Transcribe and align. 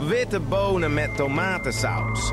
Witte 0.00 0.40
bonen 0.40 0.94
met 0.94 1.16
tomatensaus. 1.16 2.32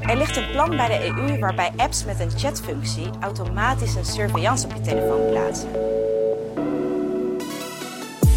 Er 0.00 0.16
ligt 0.16 0.36
een 0.36 0.50
plan 0.50 0.70
bij 0.70 0.88
de 0.88 1.06
EU 1.06 1.38
waarbij 1.38 1.72
apps 1.76 2.04
met 2.04 2.20
een 2.20 2.30
chatfunctie 2.38 3.10
automatisch 3.20 3.94
een 3.94 4.04
surveillance 4.04 4.66
op 4.66 4.72
je 4.74 4.80
telefoon 4.80 5.30
plaatsen. 5.30 5.68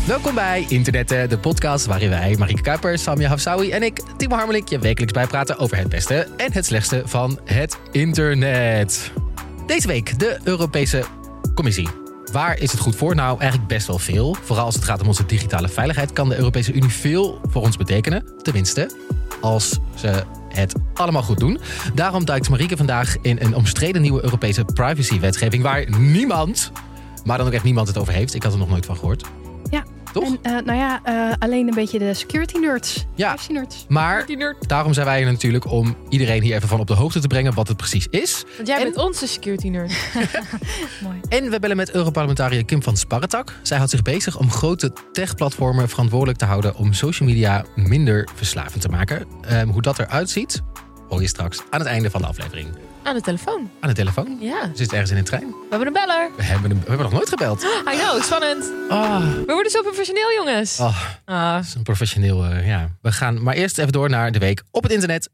Welkom 0.07 0.35
bij 0.35 0.65
Internetten, 0.67 1.29
de 1.29 1.37
podcast 1.37 1.85
waarin 1.85 2.09
wij, 2.09 2.35
Marieke 2.37 2.61
Kuipers, 2.61 3.03
Samia 3.03 3.27
Hafsawi 3.27 3.71
en 3.71 3.83
ik, 3.83 4.01
Timo 4.17 4.35
Harmelik, 4.35 4.67
je 4.67 4.79
wekelijks 4.79 5.13
bijpraten 5.13 5.57
over 5.57 5.77
het 5.77 5.89
beste 5.89 6.27
en 6.37 6.53
het 6.53 6.65
slechtste 6.65 7.01
van 7.05 7.39
het 7.45 7.77
internet. 7.91 9.11
Deze 9.65 9.87
week 9.87 10.19
de 10.19 10.39
Europese 10.43 11.03
Commissie. 11.53 11.98
Waar 12.31 12.59
is 12.59 12.71
het 12.71 12.81
goed 12.81 12.95
voor? 12.95 13.15
Nou, 13.15 13.39
eigenlijk 13.39 13.69
best 13.69 13.87
wel 13.87 13.99
veel. 13.99 14.35
Vooral 14.41 14.65
als 14.65 14.75
het 14.75 14.83
gaat 14.83 15.01
om 15.01 15.07
onze 15.07 15.25
digitale 15.25 15.69
veiligheid 15.69 16.13
kan 16.13 16.29
de 16.29 16.37
Europese 16.37 16.73
Unie 16.73 16.89
veel 16.89 17.39
voor 17.49 17.61
ons 17.61 17.77
betekenen. 17.77 18.23
Tenminste, 18.41 18.91
als 19.41 19.79
ze 19.95 20.23
het 20.49 20.73
allemaal 20.93 21.23
goed 21.23 21.39
doen. 21.39 21.59
Daarom 21.93 22.25
duikt 22.25 22.49
Marieke 22.49 22.77
vandaag 22.77 23.17
in 23.21 23.37
een 23.41 23.55
omstreden 23.55 24.01
nieuwe 24.01 24.23
Europese 24.23 24.65
privacywetgeving 24.65 25.63
waar 25.63 25.99
niemand, 25.99 26.71
maar 27.25 27.37
dan 27.37 27.47
ook 27.47 27.53
echt 27.53 27.63
niemand 27.63 27.87
het 27.87 27.97
over 27.97 28.13
heeft. 28.13 28.33
Ik 28.33 28.43
had 28.43 28.51
er 28.51 28.59
nog 28.59 28.69
nooit 28.69 28.85
van 28.85 28.95
gehoord. 28.95 29.23
Toch? 30.13 30.23
En, 30.23 30.57
eh, 30.57 30.65
nou 30.65 30.77
ja, 30.77 30.99
eh, 31.03 31.33
alleen 31.39 31.67
een 31.67 31.73
beetje 31.73 31.99
de 31.99 32.13
security 32.13 32.57
nerds. 32.57 33.05
Ja. 33.15 33.27
Privacy 33.33 33.51
nerds. 33.51 33.85
Maar 33.87 34.25
nerd. 34.27 34.67
daarom 34.69 34.93
zijn 34.93 35.05
wij 35.05 35.21
er 35.23 35.31
natuurlijk 35.31 35.71
om 35.71 35.95
iedereen 36.09 36.41
hier 36.41 36.55
even 36.55 36.67
van 36.67 36.79
op 36.79 36.87
de 36.87 36.93
hoogte 36.93 37.19
te 37.19 37.27
brengen 37.27 37.53
wat 37.53 37.67
het 37.67 37.77
precies 37.77 38.07
is. 38.09 38.43
Want 38.55 38.67
jij 38.67 38.77
En- 38.77 38.83
bent 38.83 38.97
onze 38.97 39.27
security 39.27 39.67
nerd. 39.69 39.91
Mooi. 41.03 41.19
En 41.29 41.49
we 41.49 41.59
bellen 41.59 41.77
met 41.77 41.91
Europarlementariër 41.91 42.65
Kim 42.65 42.83
van 42.83 42.97
Sparretak. 42.97 43.53
Zij 43.63 43.77
houdt 43.77 43.91
zich 43.91 44.01
bezig 44.01 44.37
om 44.37 44.51
grote 44.51 44.91
techplatformen 45.11 45.89
verantwoordelijk 45.89 46.37
te 46.37 46.45
houden 46.45 46.75
om 46.75 46.93
social 46.93 47.27
media 47.29 47.65
minder 47.75 48.27
verslavend 48.35 48.81
te 48.81 48.89
maken. 48.89 49.25
Ehm, 49.41 49.67
hoe 49.67 49.81
dat 49.81 49.99
eruit 49.99 50.29
ziet, 50.29 50.61
hoor 51.09 51.21
je 51.21 51.27
straks 51.27 51.61
aan 51.69 51.79
het 51.79 51.89
einde 51.89 52.09
van 52.09 52.21
de 52.21 52.27
aflevering. 52.27 52.67
Aan 53.03 53.15
de 53.15 53.21
telefoon. 53.21 53.69
Aan 53.79 53.89
de 53.89 53.95
telefoon. 53.95 54.37
Ja. 54.39 54.61
Ze 54.63 54.71
zit 54.73 54.91
ergens 54.91 55.11
in 55.11 55.17
een 55.17 55.23
trein. 55.23 55.47
We 55.47 55.65
hebben 55.69 55.87
een 55.87 55.93
beller. 55.93 56.29
We 56.37 56.43
hebben, 56.43 56.69
we 56.69 56.75
hebben 56.87 57.03
nog 57.05 57.11
nooit 57.11 57.29
gebeld. 57.29 57.63
I 57.63 57.97
know, 57.97 58.21
spannend. 58.23 58.71
Ah, 58.89 59.21
We 59.33 59.43
worden 59.53 59.71
zo 59.71 59.81
professioneel, 59.81 60.33
jongens. 60.35 60.79
ah, 60.79 61.05
Ah. 61.25 61.55
dat 61.55 61.63
is 61.65 61.73
een 61.75 61.83
professioneel. 61.83 62.45
eh, 62.45 62.67
ja. 62.67 62.89
We 63.01 63.11
gaan 63.11 63.43
maar 63.43 63.55
eerst 63.55 63.77
even 63.77 63.91
door 63.91 64.09
naar 64.09 64.31
de 64.31 64.39
week 64.39 64.63
op 64.71 64.83
het 64.83 64.91
internet. 64.91 65.29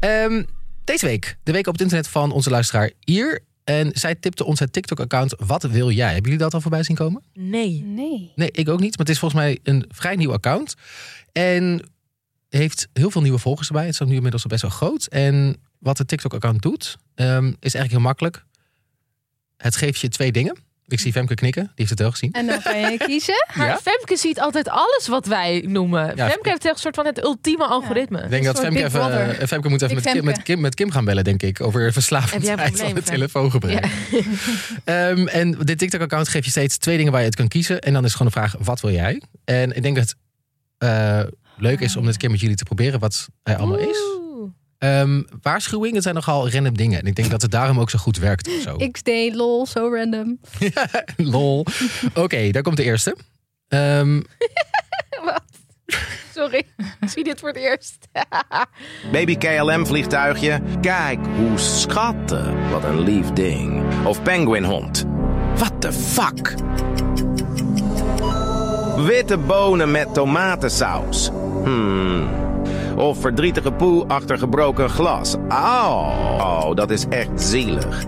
Ehm, 0.00 0.42
deze 0.84 1.06
week, 1.06 1.36
de 1.42 1.52
week 1.52 1.66
op 1.66 1.72
het 1.72 1.82
internet 1.82 2.08
van 2.08 2.32
onze 2.32 2.50
luisteraar 2.50 2.90
Ier. 3.04 3.40
En 3.64 3.90
zij 3.92 4.14
tipte 4.14 4.44
ons 4.44 4.58
het 4.60 4.72
TikTok-account 4.72 5.34
Wat 5.46 5.62
wil 5.62 5.90
jij? 5.90 6.06
Hebben 6.06 6.22
jullie 6.22 6.38
dat 6.38 6.54
al 6.54 6.60
voorbij 6.60 6.82
zien 6.82 6.96
komen? 6.96 7.22
Nee. 7.34 7.82
Nee. 7.86 8.32
Nee, 8.34 8.50
ik 8.50 8.68
ook 8.68 8.80
niet. 8.80 8.90
Maar 8.96 9.06
het 9.06 9.14
is 9.14 9.18
volgens 9.18 9.40
mij 9.40 9.58
een 9.62 9.84
vrij 9.88 10.16
nieuw 10.16 10.32
account. 10.32 10.74
En 11.32 11.88
heeft 12.48 12.88
heel 12.92 13.10
veel 13.10 13.22
nieuwe 13.22 13.38
volgers 13.38 13.68
erbij. 13.68 13.84
Het 13.86 14.00
is 14.00 14.06
nu 14.06 14.14
inmiddels 14.14 14.42
al 14.42 14.50
best 14.50 14.62
wel 14.62 14.70
groot. 14.70 15.06
En 15.06 15.56
wat 15.78 15.98
het 15.98 16.08
TikTok-account 16.08 16.62
doet, 16.62 16.96
ehm, 17.14 17.46
is 17.46 17.74
eigenlijk 17.74 17.90
heel 17.90 18.00
makkelijk. 18.00 18.44
Het 19.56 19.76
geeft 19.76 20.00
je 20.00 20.08
twee 20.08 20.32
dingen. 20.32 20.66
Ik 20.86 21.00
zie 21.00 21.12
Femke 21.12 21.34
knikken, 21.34 21.62
die 21.62 21.72
heeft 21.74 21.90
het 21.90 21.98
wel 21.98 22.10
gezien. 22.10 22.32
En 22.32 22.46
dan 22.46 22.62
kan 22.62 22.78
je 22.80 22.96
kiezen. 23.06 23.46
Maar 23.54 23.66
Ja? 23.66 23.78
Femke 23.82 24.16
ziet 24.16 24.40
altijd 24.40 24.68
alles 24.68 25.06
wat 25.08 25.26
wij 25.26 25.64
noemen. 25.66 26.16
Ja. 26.16 26.28
Femke 26.30 26.48
heeft 26.48 26.64
echt 26.64 26.74
een 26.74 26.80
soort 26.80 26.94
van 26.94 27.06
het 27.06 27.22
ultieme 27.22 27.64
algoritme. 27.66 28.22
Ik 28.22 28.30
denk 28.30 28.44
dat 28.44 28.58
Femke, 28.58 28.84
even, 28.84 29.38
eh, 29.38 29.46
Femke 29.46 29.68
moet 29.68 29.82
even 29.82 29.94
met 29.94 30.04
Kim, 30.04 30.24
met, 30.24 30.42
Kim, 30.42 30.60
met 30.60 30.74
Kim 30.74 30.90
gaan 30.90 31.04
bellen, 31.04 31.24
denk 31.24 31.42
ik. 31.42 31.60
Over 31.60 31.92
verslavendheid 31.92 32.78
van 32.78 32.88
Fem? 32.88 33.02
telefoongebruik. 33.04 33.86
Ehm, 34.84 35.26
en 35.26 35.58
dit 35.62 35.78
TikTok-account 35.78 36.28
geeft 36.28 36.44
je 36.44 36.50
steeds 36.50 36.76
twee 36.76 36.96
dingen 36.96 37.12
waar 37.12 37.20
je 37.20 37.26
het 37.26 37.36
kan 37.36 37.48
kiezen. 37.48 37.80
En 37.80 37.92
dan 37.92 38.04
is 38.04 38.12
gewoon 38.12 38.26
de 38.26 38.32
vraag, 38.32 38.54
wat 38.58 38.80
wil 38.80 38.90
jij? 38.90 39.22
En 39.44 39.76
ik 39.76 39.82
denk 39.82 39.96
dat 39.96 40.04
het 40.04 40.16
eh, 40.78 41.20
leuk 41.58 41.80
is 41.80 41.96
om 41.96 42.04
dit 42.04 42.16
keer 42.16 42.30
met 42.30 42.40
jullie 42.40 42.56
te 42.56 42.64
proberen 42.64 43.00
wat 43.00 43.28
hij 43.42 43.56
allemaal 43.56 43.78
is. 43.78 43.98
Oeh. 44.18 44.50
Ehm, 44.78 45.22
waarschuwing, 45.42 45.94
het 45.94 46.02
zijn 46.02 46.14
nogal 46.14 46.50
random 46.50 46.76
dingen. 46.76 47.00
En 47.00 47.06
ik 47.06 47.14
denk 47.14 47.30
dat 47.30 47.42
het 47.42 47.50
daarom 47.50 47.80
ook 47.80 47.90
zo 47.90 47.98
goed 47.98 48.18
werkt. 48.18 48.48
of 48.48 48.62
Zo. 48.62 48.76
XD, 48.90 49.08
lol, 49.32 49.66
zo 49.66 49.88
random. 49.94 50.38
Lol. 51.16 51.66
Oké, 52.14 52.50
daar 52.50 52.62
komt 52.62 52.76
de 52.76 52.82
eerste. 52.84 53.16
Ehm, 53.68 54.20
Wat? 55.24 55.42
Sorry, 56.34 56.62
ik 57.00 57.08
zie 57.08 57.24
dit 57.24 57.38
voor 57.38 57.48
het 57.48 57.58
eerst. 57.58 57.98
Baby 59.12 59.36
KLM 59.36 59.86
vliegtuigje. 59.86 60.60
Kijk 60.80 61.18
hoe 61.36 61.58
schattig. 61.58 62.70
Wat 62.70 62.84
een 62.84 63.00
lief 63.00 63.32
ding. 63.32 63.82
Of 64.04 64.22
penguinhond. 64.22 65.04
What 65.56 65.80
the 65.80 65.92
fuck? 65.92 66.54
Witte 69.06 69.38
bonen 69.38 69.90
met 69.90 70.14
tomatensaus. 70.14 71.28
Hmm. 71.64 72.28
Of 72.96 73.20
verdrietige 73.20 73.72
poe 73.72 74.06
achter 74.06 74.38
gebroken 74.38 74.90
glas. 74.90 75.34
Oh, 75.34 76.38
oh, 76.38 76.74
dat 76.74 76.90
is 76.90 77.04
echt 77.08 77.28
zielig. 77.42 78.04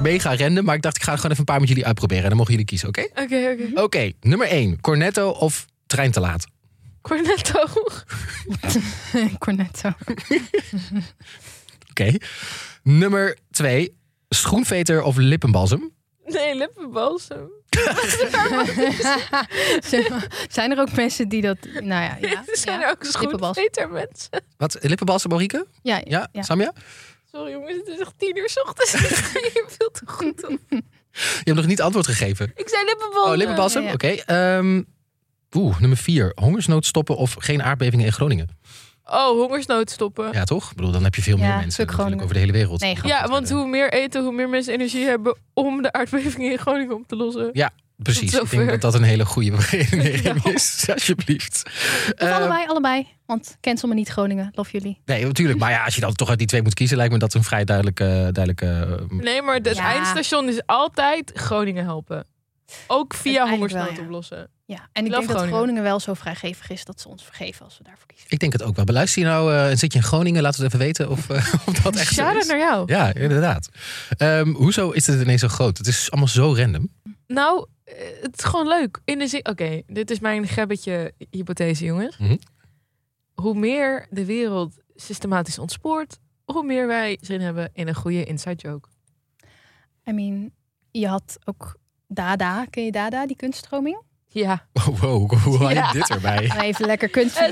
mega 0.00 0.36
random, 0.36 0.64
maar 0.64 0.74
ik 0.74 0.82
dacht 0.82 0.96
ik 0.96 1.02
ga 1.02 1.10
het 1.10 1.20
gewoon 1.20 1.36
even 1.36 1.38
een 1.46 1.52
paar 1.52 1.60
met 1.60 1.68
jullie 1.68 1.86
uitproberen. 1.86 2.22
En 2.22 2.28
dan 2.28 2.38
mogen 2.38 2.52
jullie 2.52 2.66
kiezen, 2.68 2.88
oké? 2.88 3.02
Oké, 3.02 3.22
oké. 3.52 3.82
Oké, 3.82 4.12
nummer 4.20 4.46
1. 4.46 4.80
Cornetto 4.80 5.28
of 5.30 5.66
trein 5.86 6.10
te 6.10 6.20
laat? 6.20 6.46
Cornetto. 7.00 7.66
Cornetto. 9.44 9.90
Oké. 11.90 12.16
Nummer 12.82 13.38
2. 13.50 13.96
Schoenveter 14.28 15.02
of 15.02 15.16
lippenbalsem? 15.16 15.92
Nee, 16.26 16.54
lippenbalsem. 16.54 17.48
Zijn 20.48 20.70
er 20.72 20.78
ook 20.78 20.92
mensen 20.92 21.28
die 21.28 21.42
dat... 21.42 21.56
Nou 21.72 21.86
ja, 22.02 22.16
ja. 22.20 22.44
Zijn 22.52 22.80
ja. 22.80 22.84
er 22.86 22.90
ook 22.90 23.04
schoenveter 23.04 23.90
mensen. 23.90 24.30
Wat? 24.56 24.76
Lippenbalsem, 24.80 25.30
Marieke? 25.30 25.66
Ja, 25.82 26.00
Ja? 26.04 26.28
ja. 26.32 26.42
Samia? 26.42 26.72
Sorry 27.32 27.50
jongens, 27.52 27.76
het 27.76 27.86
is 27.88 27.98
echt 27.98 28.12
tien 28.18 28.36
uur 28.38 28.48
's 28.48 28.60
ochtends. 28.60 28.92
Je 29.54 29.64
veel 29.78 29.90
te 29.90 30.02
goed 30.06 30.46
op. 30.48 30.58
Je 30.68 30.82
hebt 31.44 31.56
nog 31.56 31.66
niet 31.66 31.80
antwoord 31.80 32.06
gegeven. 32.06 32.52
Ik 32.54 32.68
zei 32.68 32.84
lippenbalsem. 32.84 33.30
Oh, 33.32 33.36
lippenbalsem? 33.36 33.82
ja, 33.82 33.88
ja. 33.88 33.94
Oké. 33.94 34.08
ehm, 34.08 34.82
Oeh, 35.52 35.80
nummer 35.80 35.98
4. 35.98 36.32
Hongersnood 36.34 36.86
stoppen 36.86 37.16
of 37.16 37.34
geen 37.38 37.62
aardbevingen 37.62 38.06
in 38.06 38.12
Groningen? 38.12 38.58
Oh, 39.04 39.28
hongersnood 39.38 39.90
stoppen. 39.90 40.24
Ja, 40.24 40.30
Ja, 40.32 40.44
toch? 40.44 40.70
Ik 40.70 40.76
bedoel, 40.76 40.92
dan 40.92 41.04
heb 41.04 41.14
je 41.14 41.22
veel 41.22 41.36
meer 41.36 41.46
Ja, 41.46 41.56
mensen 41.56 41.86
natuurlijk 41.86 42.22
over 42.22 42.34
de 42.34 42.40
hele 42.40 42.52
wereld. 42.52 42.80
Nee, 42.80 42.96
grapje. 42.96 43.28
want 43.30 43.50
hoe 43.50 43.66
meer 43.66 43.92
eten, 43.92 44.22
hoe 44.22 44.32
meer 44.32 44.48
mensen 44.48 44.72
energie 44.72 45.04
hebben 45.04 45.36
om 45.52 45.82
de 45.82 45.92
aardbevingen 45.92 46.50
in 46.50 46.58
Groningen 46.58 46.94
op 46.94 47.06
te 47.08 47.16
lossen. 47.16 47.50
Ja, 47.52 47.70
precies. 47.96 48.34
Ik 48.34 48.50
denk 48.50 48.70
dat 48.70 48.80
dat 48.80 48.94
een 48.94 49.02
hele 49.02 49.24
goede 49.24 49.50
Dankjewel. 49.50 50.52
is. 50.52 50.84
Alsjeblieft. 50.92 51.62
Of 51.64 52.12
Ehm, 52.16 52.32
allebei, 52.32 52.66
allebei. 52.66 53.06
Want 53.26 53.56
cancel 53.60 53.88
me 53.88 53.94
niet 53.94 54.08
Groningen. 54.08 54.50
Love 54.54 54.70
jullie. 54.72 55.00
Nee, 55.04 55.24
natuurlijk. 55.26 55.58
Maar 55.58 55.70
ja, 55.70 55.84
als 55.84 55.94
je 55.94 56.00
dan 56.00 56.14
toch 56.14 56.28
uit 56.28 56.38
die 56.38 56.46
twee 56.46 56.62
moet 56.62 56.74
kiezen, 56.74 56.96
lijkt 56.96 57.12
me 57.12 57.18
dat 57.18 57.34
een 57.34 57.44
vrij 57.44 57.64
duidelijke. 57.64 58.04
duidelijke 58.32 58.96
eh, 59.10 59.18
Nee, 59.18 59.42
maar 59.42 59.54
het 59.54 59.76
Ja. 59.76 59.92
eindstation 59.94 60.48
is 60.48 60.60
altijd 60.66 61.30
Groningen 61.34 61.84
helpen. 61.84 62.26
Ook 62.86 63.14
via 63.14 63.48
hongersnood 63.48 63.96
ja. 63.96 64.02
oplossen. 64.02 64.48
Ja, 64.66 64.88
en 64.92 65.04
ik 65.04 65.10
Love 65.10 65.26
denk 65.26 65.38
dat 65.38 65.46
Groningen. 65.48 65.82
Wel 65.82 66.00
zo 66.00 66.14
vrijgevig 66.14 66.70
is 66.70 66.84
dat 66.84 67.00
ze 67.00 67.08
ons 67.08 67.24
vergeven 67.24 67.64
als 67.64 67.78
we 67.78 67.84
daarvoor 67.84 68.06
kiezen. 68.06 68.26
Ik 68.30 68.38
denk 68.38 68.52
het 68.52 68.62
ook 68.62 68.76
wel. 68.76 68.84
Beluister 68.84 69.22
je 69.22 69.28
nou, 69.28 69.54
eh, 69.54 69.76
zit 69.76 69.92
je 69.92 69.98
in 69.98 70.04
Groningen? 70.04 70.42
Laten 70.42 70.60
we 70.60 70.64
het 70.64 70.74
even 70.74 70.86
weten 70.86 71.10
of, 71.10 71.30
eh, 71.30 71.54
of 71.68 71.80
dat 71.82 71.96
echt 71.96 72.14
zo 72.14 72.36
is. 72.36 72.46
naar 72.46 72.58
jou. 72.58 72.92
Ja, 72.92 73.14
inderdaad. 73.14 73.68
Ehm, 74.16 74.48
hoezo 74.48 74.90
is 74.90 75.06
het 75.06 75.20
ineens 75.20 75.40
zo 75.40 75.48
groot? 75.48 75.78
Het 75.78 75.86
is 75.86 76.10
allemaal 76.10 76.28
zo 76.28 76.54
random. 76.54 76.88
Nou, 77.26 77.66
eh, 77.84 77.94
het 78.22 78.38
is 78.38 78.44
gewoon 78.44 78.68
leuk. 78.68 79.00
In 79.04 79.18
de 79.18 79.26
zin, 79.26 79.48
oké, 79.48 79.82
dit 79.86 80.10
is 80.10 80.18
mijn 80.18 80.48
gebbetje 80.48 81.12
hypothese, 81.30 81.84
jongens. 81.84 82.18
Mhm. 82.18 82.36
Hoe 83.34 83.54
meer 83.54 84.06
de 84.10 84.24
wereld 84.24 84.74
systematisch 84.94 85.58
ontspoort, 85.58 86.18
hoe 86.44 86.64
meer 86.64 86.86
wij 86.86 87.18
zin 87.20 87.40
hebben 87.40 87.70
in 87.72 87.88
een 87.88 87.94
goede 87.94 88.24
inside 88.24 88.56
joke. 88.68 88.88
I 90.08 90.12
mean, 90.12 90.52
je 90.90 91.08
had 91.08 91.38
ook 91.44 91.76
Dada. 92.08 92.66
Ken 92.70 92.84
je 92.84 92.92
Dada, 92.92 93.26
die 93.26 93.36
kunststroming? 93.36 94.02
Ja. 94.34 94.66
Oh, 94.72 94.86
wow, 95.00 95.32
hoe 95.32 95.58
haal 95.58 95.68
je 95.68 95.74
Ja. 95.74 95.92
dit 95.92 96.10
erbij? 96.10 96.50
Even 96.60 96.86
lekker 96.86 97.08
kunst. 97.08 97.38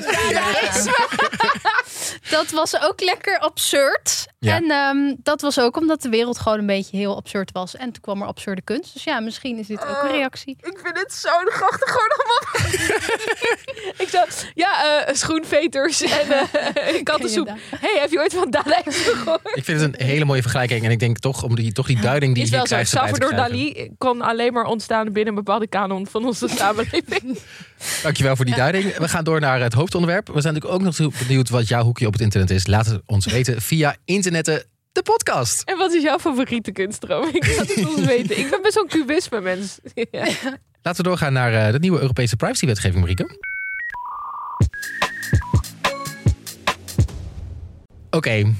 Dat 2.31 2.51
was 2.51 2.81
ook 2.83 3.01
lekker 3.01 3.39
absurd. 3.39 4.27
Ja. 4.45 4.57
En 4.57 4.71
ehm, 4.71 5.15
dat 5.23 5.41
was 5.41 5.61
ook 5.61 5.77
omdat 5.77 6.03
de 6.03 6.09
wereld 6.09 6.39
gewoon 6.39 6.59
een 6.59 6.67
beetje 6.67 6.97
heel 6.97 7.17
absurd 7.17 7.53
was. 7.53 7.77
En 7.77 7.93
toen 7.93 8.03
kwam 8.03 8.21
er 8.21 8.27
absurde 8.27 8.63
kunst. 8.63 8.93
Dus 8.93 9.05
ja, 9.05 9.21
misschien 9.21 9.59
is 9.59 9.67
dit 9.67 9.81
ook 9.81 10.03
een 10.03 10.11
reactie. 10.11 10.57
Ik 10.61 10.79
vind 10.83 10.99
het 10.99 11.13
zo 11.13 11.31
grachtig 11.45 11.91
gewoon 11.91 12.09
allemaal. 12.17 12.71
ik 14.05 14.09
zou, 14.09 14.29
ja, 14.55 15.05
eh, 15.07 15.15
schoenveters 15.15 16.03
en 16.03 16.27
uh, 16.95 17.03
kattensoep. 17.03 17.51
Hey, 17.77 18.01
heb 18.01 18.11
je 18.11 18.19
ooit 18.19 18.35
van 18.35 18.51
Dada 18.51 18.83
gehoord? 18.85 19.51
Ik 19.55 19.65
vind 19.65 19.81
het 19.81 20.01
een 20.01 20.07
hele 20.07 20.25
mooie 20.25 20.43
vergelijking. 20.43 20.85
En 20.85 20.91
ik 20.91 20.99
denk 20.99 21.19
toch, 21.19 21.43
om 21.43 21.55
die, 21.55 21.73
toch 21.73 21.87
die 21.87 22.01
duiding 22.01 22.35
die 22.35 22.43
is 22.43 22.49
je 22.49 22.57
wel 22.57 22.67
zo. 22.67 22.75
krijgt 22.75 22.93
erbij 22.93 23.13
te 23.13 23.19
Salvador. 23.19 23.49
Dali 23.49 23.91
kon 23.99 24.23
alleen 24.23 24.53
maar 24.53 24.65
ontstaan 24.65 25.05
binnen 25.05 25.29
een 25.29 25.45
bepaalde 25.45 25.67
kanon 25.67 26.07
van 26.07 26.25
onze 26.25 26.49
samenleving. 26.49 27.39
Dankjewel 28.03 28.37
voor 28.37 28.45
die 28.45 28.55
duiding. 28.55 28.97
We 28.97 29.09
gaan 29.09 29.25
door 29.25 29.41
naar 29.41 29.61
het 29.61 29.73
hoofdonderwerp. 29.73 30.27
We 30.27 30.41
zijn 30.41 30.55
natuurlijk 30.55 30.81
ook 30.81 30.99
nog 30.99 31.19
benieuwd 31.19 31.49
wat 31.49 31.69
jouw 31.69 31.83
hoekje 31.83 32.07
op 32.07 32.13
het 32.13 32.23
internet 32.23 32.51
is. 32.51 32.67
Laat 32.67 32.87
het 32.87 33.03
ons 33.07 33.27
weten 33.27 33.63
via 33.63 33.97
internetten, 34.37 34.71
de 34.93 35.03
podcast. 35.03 35.63
en 35.63 35.77
wat 35.77 35.93
is 35.93 36.03
jouw 36.03 36.19
favoriete 36.19 36.73
kunststroming? 36.73 37.57
Laat 37.57 37.69
het 37.75 37.87
ons 37.87 38.01
weten. 38.05 38.39
Ik 38.39 38.51
ben 38.51 38.63
best 38.63 38.75
wel 38.75 38.83
een 38.85 38.89
cubisme 38.91 39.41
mens. 39.41 39.79
Ja. 40.11 40.25
Laten 40.83 41.03
we 41.03 41.09
doorgaan 41.09 41.33
naar 41.33 41.67
eh, 41.67 41.73
de 41.73 41.79
nieuwe 41.79 42.01
Europese 42.01 42.37
privacywetgeving, 42.37 43.01
Marieke. 43.01 43.39
Oké, 48.11 48.55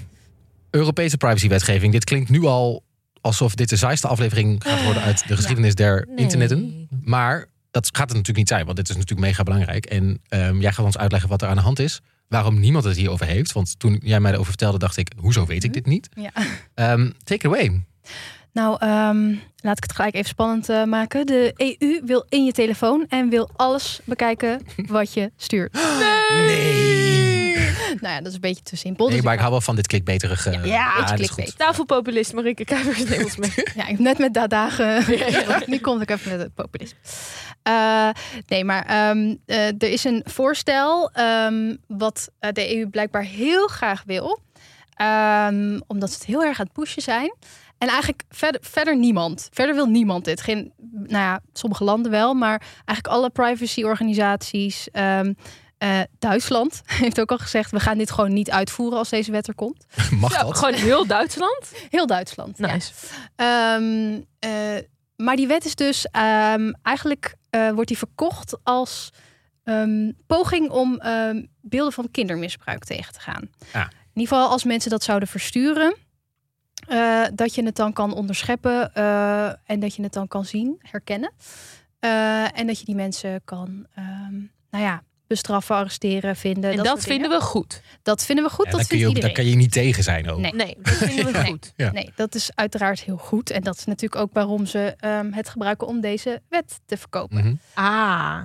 Europese 0.71 1.17
privacywetgeving. 1.17 1.93
Dit 1.93 2.05
klinkt 2.05 2.31
nu 2.31 2.45
al 2.45 2.83
alsof 3.21 3.55
dit 3.55 3.69
de 3.69 3.77
saaiste 3.77 4.09
aflevering 4.09 4.63
gaat 4.65 4.85
worden 4.85 5.03
uit 5.03 5.29
de 5.29 5.37
geschiedenis 5.37 5.75
der 5.75 6.07
Nee. 6.09 6.17
internetten. 6.17 6.89
Maar 7.05 7.47
dat 7.71 7.87
gaat 7.87 7.99
het 8.09 8.09
natuurlijk 8.09 8.37
niet 8.39 8.49
zijn, 8.49 8.65
want 8.65 8.77
dit 8.77 8.89
is 8.89 8.97
natuurlijk 8.97 9.27
mega 9.27 9.43
belangrijk. 9.43 9.87
En 9.87 10.21
ehm, 10.29 10.61
jij 10.61 10.73
gaat 10.73 10.85
ons 10.85 10.99
uitleggen 10.99 11.29
wat 11.29 11.43
er 11.43 11.49
aan 11.49 11.57
de 11.57 11.63
hand 11.63 11.79
is. 11.79 12.01
Waarom 12.33 12.61
niemand 12.61 12.85
het 12.85 12.97
hierover 12.97 13.27
heeft. 13.27 13.53
Want 13.53 13.79
toen 13.79 14.01
jij 14.05 14.21
mij 14.21 14.31
erover 14.33 14.49
vertelde, 14.49 14.79
dacht 14.79 14.97
ik, 14.97 15.11
hoezo 15.17 15.47
weet 15.47 15.65
ik 15.65 15.73
dit 15.73 15.87
niet? 15.87 16.09
Ja. 16.15 16.31
Ehm, 16.75 17.11
take 17.25 17.35
it 17.35 17.45
away. 17.45 17.85
Nou, 18.53 18.77
ehm, 18.81 19.35
laat 19.57 19.77
ik 19.77 19.83
het 19.83 19.93
gelijk 19.95 20.15
even 20.15 20.29
spannend 20.29 20.69
eh, 20.69 20.85
maken. 20.85 21.27
De 21.27 21.53
EU 21.57 22.01
wil 22.05 22.27
in 22.29 22.45
je 22.45 22.53
telefoon 22.53 23.05
en 23.09 23.29
wil 23.29 23.51
alles 23.57 24.01
bekijken 24.05 24.61
wat 24.87 25.13
je 25.15 25.31
stuurt. 25.37 25.73
Nee. 25.73 27.55
nou 28.01 28.15
ja, 28.15 28.19
dat 28.19 28.27
is 28.27 28.35
een 28.35 28.41
beetje 28.41 28.63
te 28.63 28.77
simpel. 28.77 29.07
Nee, 29.07 29.15
Dus 29.17 29.25
maar 29.25 29.35
ik 29.35 29.39
hou 29.41 29.51
wel 29.51 29.61
van 29.61 29.77
dit 29.77 29.87
clickbaiterige. 29.87 30.51
Ja, 30.51 30.65
Ja, 30.65 30.95
dat 30.97 31.09
is 31.11 31.15
clickbait. 31.15 31.49
goed. 31.49 31.59
Tafelpopulist 31.59 32.33
Marieke 32.33 32.65
mee. 33.39 33.51
Ja, 33.75 33.83
ik 33.83 33.89
heb 33.89 33.99
net 33.99 34.19
met 34.19 34.35
Dada 34.35 34.71
ge... 34.71 35.65
Nu 35.71 35.79
kom 35.79 36.01
ik 36.01 36.11
even 36.11 36.31
met 36.31 36.41
het 36.41 36.55
populisme. 36.55 36.97
Eh, 37.63 38.09
nee, 38.47 38.65
maar 38.65 38.85
ehm, 38.87 39.35
eh, 39.47 39.67
er 39.67 39.83
is 39.91 40.05
een 40.05 40.23
voorstel 40.25 41.11
ehm, 41.11 41.77
wat 41.87 42.29
eh, 42.39 42.53
de 42.53 42.77
EU 42.77 42.87
blijkbaar 42.89 43.23
heel 43.25 43.67
graag 43.67 44.03
wil. 44.07 44.39
Ehm, 44.95 45.81
omdat 45.87 46.09
ze 46.11 46.15
het 46.15 46.27
heel 46.27 46.45
erg 46.45 46.59
aan 46.59 46.65
het 46.65 46.75
pushen 46.75 47.03
zijn. 47.03 47.35
En 47.79 47.89
eigenlijk 47.89 48.23
verder, 48.29 48.61
verder 48.65 48.97
niemand. 48.97 49.49
Verder 49.53 49.75
wil 49.75 49.87
niemand 49.87 50.25
dit. 50.25 50.41
Geen, 50.41 50.73
nou 50.93 51.25
ja, 51.25 51.41
sommige 51.53 51.85
landen 51.85 52.11
wel, 52.11 52.35
maar 52.35 52.63
eigenlijk 52.85 53.07
alle 53.07 53.31
privacyorganisaties. 53.31 54.89
ehm 54.91 55.33
eh, 55.79 56.01
Duitsland 56.19 56.81
heeft 57.03 57.21
ook 57.21 57.31
al 57.31 57.39
gezegd: 57.39 57.71
we 57.71 57.81
gaan 57.81 57.99
dit 57.99 58.11
gewoon 58.11 58.33
niet 58.33 58.51
uitvoeren 58.51 58.99
als 58.99 59.09
deze 59.09 59.31
wet 59.31 59.49
er 59.49 59.55
komt. 59.55 59.85
Mag 60.21 60.33
Ja, 60.33 60.43
dat? 60.43 60.59
gewoon 60.59 60.75
heel 60.75 61.07
Duitsland. 61.07 61.73
Heel 61.91 62.07
Duitsland. 62.07 62.59
ja. 62.59 62.73
Nice. 62.73 62.93
Ehm, 63.37 64.21
eh, 64.39 64.83
maar 65.17 65.37
die 65.37 65.47
wet 65.47 65.65
is 65.65 65.75
dus 65.75 66.07
ehm, 66.11 66.73
eigenlijk 66.83 67.35
eh, 67.53 67.71
wordt 67.71 67.89
die 67.89 67.99
verkocht 67.99 68.57
als 68.63 69.13
ehm, 69.65 70.13
poging 70.27 70.71
om 70.71 70.99
ehm, 70.99 71.45
beelden 71.61 71.93
van 71.93 72.11
kindermisbruik 72.11 72.85
tegen 72.85 73.13
te 73.13 73.21
gaan. 73.21 73.51
Ah. 73.73 73.81
In 73.83 74.21
ieder 74.21 74.35
geval 74.35 74.49
als 74.49 74.65
mensen 74.65 74.91
dat 74.91 75.03
zouden 75.03 75.29
versturen, 75.29 75.95
eh, 76.87 77.25
dat 77.35 77.55
je 77.55 77.65
het 77.65 77.77
dan 77.77 77.93
kan 77.93 78.15
onderscheppen 78.15 78.95
eh, 78.95 79.47
en 79.47 79.81
dat 79.81 79.95
je 79.95 80.03
het 80.03 80.13
dan 80.13 80.29
kan 80.29 80.45
zien, 80.45 80.79
herkennen. 80.83 81.33
En 82.55 82.67
dat 82.67 82.79
je 82.79 82.85
die 82.85 82.95
mensen 82.95 83.41
kan, 83.45 83.87
ehm, 83.95 84.35
nou 84.71 84.85
ja, 84.85 85.03
bestraffen, 85.33 85.77
arresteren, 85.77 86.37
vinden. 86.37 86.71
En 86.71 86.77
dat, 86.77 87.03
vinden 87.03 87.31
we 87.31 87.41
goed. 87.41 87.83
Dat 88.03 88.25
vinden 88.25 88.45
we 88.45 88.51
goed. 88.51 88.65
Ja, 88.65 88.71
dat 88.71 88.81
daar, 88.81 88.89
kun 88.89 88.99
je 88.99 89.05
vindt 89.05 89.19
ook, 89.19 89.25
daar 89.25 89.33
kan 89.33 89.47
je 89.47 89.57
niet 89.57 89.73
tegen 89.73 90.03
zijn 90.03 90.31
ook. 90.31 90.39
Nee. 90.39 90.55
Nee, 90.55 90.77
dat 90.83 90.95
vinden 90.95 91.33
we 91.33 91.45
goed. 91.51 91.73
Ja. 91.77 91.93
Nee, 91.93 92.13
dat 92.15 92.35
is 92.35 92.51
uiteraard 92.55 93.01
heel 93.01 93.17
goed. 93.17 93.51
En 93.51 93.63
dat 93.63 93.77
is 93.77 93.85
natuurlijk 93.85 94.21
ook 94.21 94.33
waarom 94.33 94.67
ze 94.67 94.95
ehm, 94.99 95.33
het 95.33 95.49
gebruiken 95.49 95.87
om 95.87 96.01
deze 96.01 96.43
wet 96.49 96.81
te 96.85 96.97
verkopen. 96.97 97.37
Mhm. 97.37 97.55
Ah. 97.75 98.41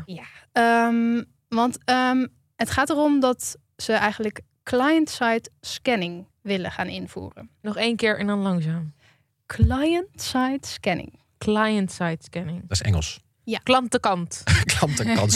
Ehm, 0.51 1.23
want 1.47 1.77
ehm, 1.85 2.25
het 2.55 2.69
gaat 2.69 2.89
erom 2.89 3.19
dat 3.19 3.57
ze 3.77 3.93
eigenlijk 3.93 4.41
client-side 4.63 5.49
scanning 5.61 6.27
willen 6.41 6.71
gaan 6.71 6.87
invoeren. 6.87 7.49
Nog 7.61 7.77
één 7.77 7.95
keer 7.95 8.19
en 8.19 8.27
dan 8.27 8.39
langzaam. 8.39 8.93
Client-side 9.45 10.67
scanning. 10.67 11.19
Client-side 11.37 12.17
scanning. 12.19 12.61
Dat 12.61 12.71
is 12.71 12.81
Engels. 12.81 13.19
Klantenkant. 13.63 14.43
Klanten 14.77 15.15
kan 15.15 15.29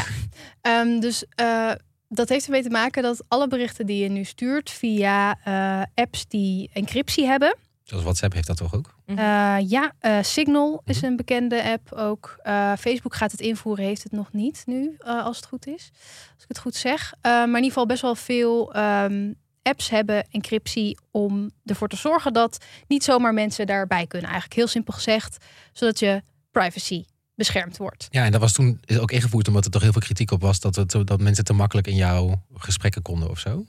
scannen. 0.00 0.30
Ehm, 0.60 1.00
dus 1.00 1.24
eh, 1.34 1.72
dat 2.08 2.28
heeft 2.28 2.44
ermee 2.44 2.62
te 2.62 2.70
maken 2.70 3.02
dat 3.02 3.24
alle 3.28 3.48
berichten 3.48 3.86
die 3.86 4.02
je 4.02 4.08
nu 4.08 4.24
stuurt 4.24 4.70
via 4.70 5.38
eh, 5.44 5.82
apps 5.94 6.26
die 6.26 6.70
encryptie 6.72 7.26
hebben. 7.26 7.56
Zoals 7.82 8.02
WhatsApp 8.04 8.32
heeft 8.32 8.46
dat 8.46 8.56
toch 8.56 8.74
ook? 8.74 8.94
Mhm. 9.06 9.18
Eh, 9.18 9.56
ja, 9.68 9.92
eh, 9.98 10.18
Signal 10.22 10.82
is 10.84 10.96
Mhm. 10.96 11.04
een 11.06 11.16
bekende 11.16 11.62
app 11.62 11.92
ook. 11.92 12.36
Eh, 12.42 12.72
Facebook 12.78 13.14
gaat 13.14 13.30
het 13.30 13.40
invoeren, 13.40 13.84
heeft 13.84 14.02
het 14.02 14.12
nog 14.12 14.32
niet 14.32 14.62
nu, 14.66 14.94
eh, 14.98 15.24
als 15.24 15.36
het 15.36 15.46
goed 15.46 15.66
is. 15.66 15.90
Als 16.34 16.42
ik 16.42 16.48
het 16.48 16.58
goed 16.58 16.74
zeg. 16.74 17.12
Eh, 17.20 17.30
maar 17.30 17.46
in 17.46 17.54
ieder 17.54 17.68
geval 17.68 17.86
best 17.86 18.02
wel 18.02 18.14
veel 18.14 18.74
ehm, 18.74 19.32
apps 19.62 19.88
hebben 19.90 20.26
encryptie 20.30 20.98
om 21.10 21.50
ervoor 21.64 21.88
te 21.88 21.96
zorgen 21.96 22.32
dat 22.32 22.64
niet 22.88 23.04
zomaar 23.04 23.34
mensen 23.34 23.66
daarbij 23.66 24.06
kunnen. 24.06 24.28
Eigenlijk 24.30 24.58
heel 24.60 24.68
simpel 24.68 24.92
gezegd, 24.92 25.44
zodat 25.72 25.98
je 25.98 26.22
privacy 26.50 27.04
beschermd 27.44 27.76
wordt. 27.76 28.06
Ja, 28.10 28.24
en 28.24 28.32
dat 28.32 28.40
was 28.40 28.52
toen 28.52 28.80
ook 29.00 29.10
ingevoerd 29.10 29.48
omdat 29.48 29.64
er 29.64 29.70
toch 29.70 29.82
heel 29.82 29.92
veel 29.92 30.00
kritiek 30.00 30.30
op 30.30 30.40
was 30.40 30.60
dat, 30.60 30.74
het, 30.76 30.90
dat 31.04 31.20
mensen 31.20 31.44
te 31.44 31.52
makkelijk 31.52 31.86
in 31.86 31.96
jouw 31.96 32.42
gesprekken 32.54 33.02
konden 33.02 33.30
of 33.30 33.38
zo. 33.38 33.64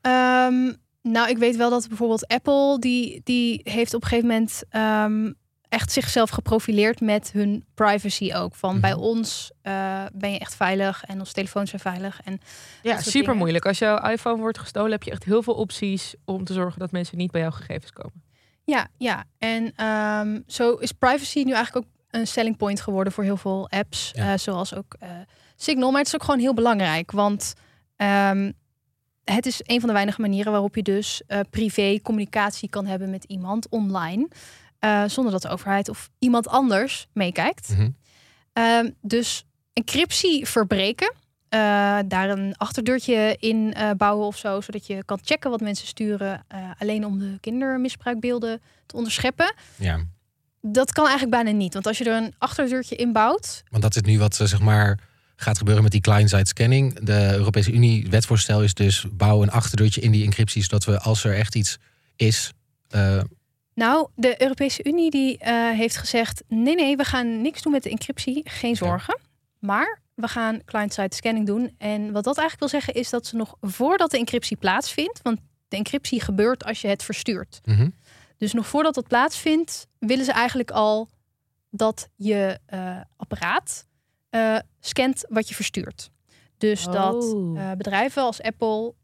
Ehm, 0.00 0.72
nou, 1.02 1.28
ik 1.28 1.38
weet 1.38 1.56
wel 1.56 1.70
dat 1.70 1.88
bijvoorbeeld 1.88 2.26
Apple, 2.26 2.78
die, 2.78 3.20
die 3.24 3.60
heeft 3.64 3.94
op 3.94 4.02
een 4.02 4.08
gegeven 4.08 4.28
moment 4.30 4.62
ehm, 4.68 5.32
echt 5.68 5.92
zichzelf 5.92 6.30
geprofileerd 6.30 7.00
met 7.00 7.30
hun 7.32 7.64
privacy 7.74 8.32
ook. 8.34 8.54
Van 8.54 8.70
Mhm. 8.72 8.80
bij 8.80 8.92
ons 8.94 9.50
eh, 9.62 10.04
ben 10.14 10.30
je 10.32 10.38
echt 10.38 10.54
veilig 10.54 11.04
en 11.04 11.18
onze 11.18 11.32
telefoons 11.32 11.70
zijn 11.70 11.82
veilig. 11.82 12.20
En 12.24 12.40
Ja, 12.82 13.00
super 13.00 13.20
dingen. 13.20 13.36
moeilijk. 13.36 13.66
Als 13.66 13.78
jouw 13.78 14.08
iPhone 14.10 14.40
wordt 14.40 14.58
gestolen, 14.58 14.90
heb 14.92 15.02
je 15.02 15.10
echt 15.10 15.24
heel 15.24 15.42
veel 15.42 15.54
opties 15.54 16.14
om 16.24 16.44
te 16.44 16.52
zorgen 16.52 16.78
dat 16.78 16.90
mensen 16.92 17.18
niet 17.18 17.30
bij 17.30 17.40
jouw 17.40 17.50
gegevens 17.50 17.92
komen. 17.92 18.22
ja, 18.66 18.88
ja. 18.98 19.24
En 19.38 19.72
ehm, 19.76 20.40
zo 20.46 20.74
is 20.74 20.92
privacy 20.92 21.42
nu 21.42 21.52
eigenlijk 21.52 21.86
ook 21.86 21.92
een 22.14 22.26
selling 22.26 22.56
point 22.56 22.80
geworden 22.80 23.12
voor 23.12 23.24
heel 23.24 23.36
veel 23.36 23.70
apps. 23.70 24.10
Ja. 24.14 24.32
eh, 24.32 24.38
zoals 24.38 24.74
ook 24.74 24.96
eh, 24.98 25.08
Signal. 25.56 25.90
Maar 25.90 25.98
het 25.98 26.06
is 26.06 26.14
ook 26.14 26.24
gewoon 26.24 26.40
heel 26.40 26.54
belangrijk. 26.54 27.10
Want 27.10 27.52
ehm, 27.96 28.52
het 29.24 29.46
is 29.46 29.60
een 29.62 29.78
van 29.80 29.88
de 29.88 29.94
weinige 29.94 30.20
manieren 30.20 30.52
waarop 30.52 30.74
je 30.74 30.82
dus 30.82 31.22
eh, 31.26 31.40
privé 31.50 32.00
communicatie 32.02 32.68
kan 32.68 32.86
hebben 32.86 33.10
met 33.10 33.24
iemand 33.24 33.68
online. 33.68 34.28
zonder 35.06 35.32
dat 35.32 35.42
de 35.42 35.48
overheid 35.48 35.88
of 35.88 36.10
iemand 36.18 36.48
anders 36.48 37.06
meekijkt. 37.12 37.74
Ehm, 38.52 38.90
dus 39.00 39.44
encryptie 39.72 40.46
verbreken. 40.46 41.14
daar 42.08 42.30
een 42.30 42.54
achterdeurtje 42.56 43.36
in 43.38 43.74
bouwen 43.96 44.26
of 44.26 44.36
zo. 44.36 44.60
Zodat 44.60 44.86
je 44.86 45.04
kan 45.04 45.18
checken 45.22 45.50
wat 45.50 45.60
mensen 45.60 45.86
sturen. 45.86 46.46
alleen 46.78 47.04
om 47.06 47.18
de 47.18 47.38
kindermisbruikbeelden 47.40 48.62
te 48.86 48.96
onderscheppen. 48.96 49.54
Ja, 49.76 50.00
Dat 50.66 50.92
kan 50.92 51.06
eigenlijk 51.06 51.42
bijna 51.42 51.58
niet. 51.58 51.72
Want 51.72 51.86
als 51.86 51.98
je 51.98 52.04
er 52.04 52.22
een 52.22 52.34
achterdeurtje 52.38 52.96
in 52.96 53.12
bouwt. 53.12 53.62
want 53.70 53.82
dat 53.82 53.96
is 53.96 54.02
nu 54.02 54.18
wat 54.18 54.40
eh, 54.40 54.46
zeg 54.46 54.60
maar 54.60 54.98
gaat 55.36 55.58
gebeuren 55.58 55.82
met 55.82 55.92
die 55.92 56.00
client-side 56.00 56.46
scanning. 56.46 57.00
De 57.00 57.32
Europese 57.32 57.72
Unie 57.72 58.06
wetvoorstel 58.10 58.62
is 58.62 58.74
dus 58.74 59.06
bouw 59.12 59.42
een 59.42 59.50
achterdeurtje 59.50 60.00
in 60.00 60.10
die 60.10 60.24
encryptie, 60.24 60.62
zodat 60.62 60.84
we 60.84 60.98
als 60.98 61.24
er 61.24 61.34
echt 61.34 61.54
iets 61.54 61.78
is, 62.16 62.52
eh, 62.88 63.20
Nou, 63.74 64.08
de 64.14 64.42
Europese 64.42 64.84
Unie 64.84 65.10
die 65.10 65.38
eh, 65.38 65.70
heeft 65.70 65.96
gezegd: 65.96 66.42
nee, 66.48 66.74
nee, 66.74 66.96
we 66.96 67.04
gaan 67.04 67.42
niks 67.42 67.62
doen 67.62 67.72
met 67.72 67.82
de 67.82 67.90
encryptie. 67.90 68.40
Geen 68.44 68.76
zorgen. 68.76 69.18
Maar 69.58 70.00
we 70.14 70.28
gaan 70.28 70.64
client-side 70.64 71.14
scanning 71.14 71.46
doen. 71.46 71.74
En 71.78 72.12
wat 72.12 72.24
dat 72.24 72.38
eigenlijk 72.38 72.58
wil 72.58 72.80
zeggen, 72.80 72.94
is 72.94 73.10
dat 73.10 73.26
ze 73.26 73.36
nog 73.36 73.54
voordat 73.60 74.10
de 74.10 74.18
encryptie 74.18 74.56
plaatsvindt. 74.56 75.20
Want 75.22 75.40
de 75.68 75.76
encryptie 75.76 76.20
gebeurt 76.20 76.64
als 76.64 76.80
je 76.80 76.88
het 76.88 77.02
verstuurt. 77.02 77.60
mhm. 77.64 77.88
Dus 78.44 78.52
nog 78.52 78.66
voordat 78.66 78.94
dat 78.94 79.08
plaatsvindt, 79.08 79.86
willen 79.98 80.24
ze 80.24 80.32
eigenlijk 80.32 80.70
al 80.70 81.08
dat 81.70 82.08
je 82.16 82.58
eh, 82.66 83.00
apparaat 83.16 83.86
eh, 84.30 84.58
scant 84.80 85.24
wat 85.28 85.48
je 85.48 85.54
verstuurt. 85.54 86.10
Dus 86.58 86.84
dat 86.84 87.14
Oh. 87.24 87.60
eh, 87.60 87.72
bedrijven 87.72 88.22
als 88.22 88.42
Apple, 88.42 88.94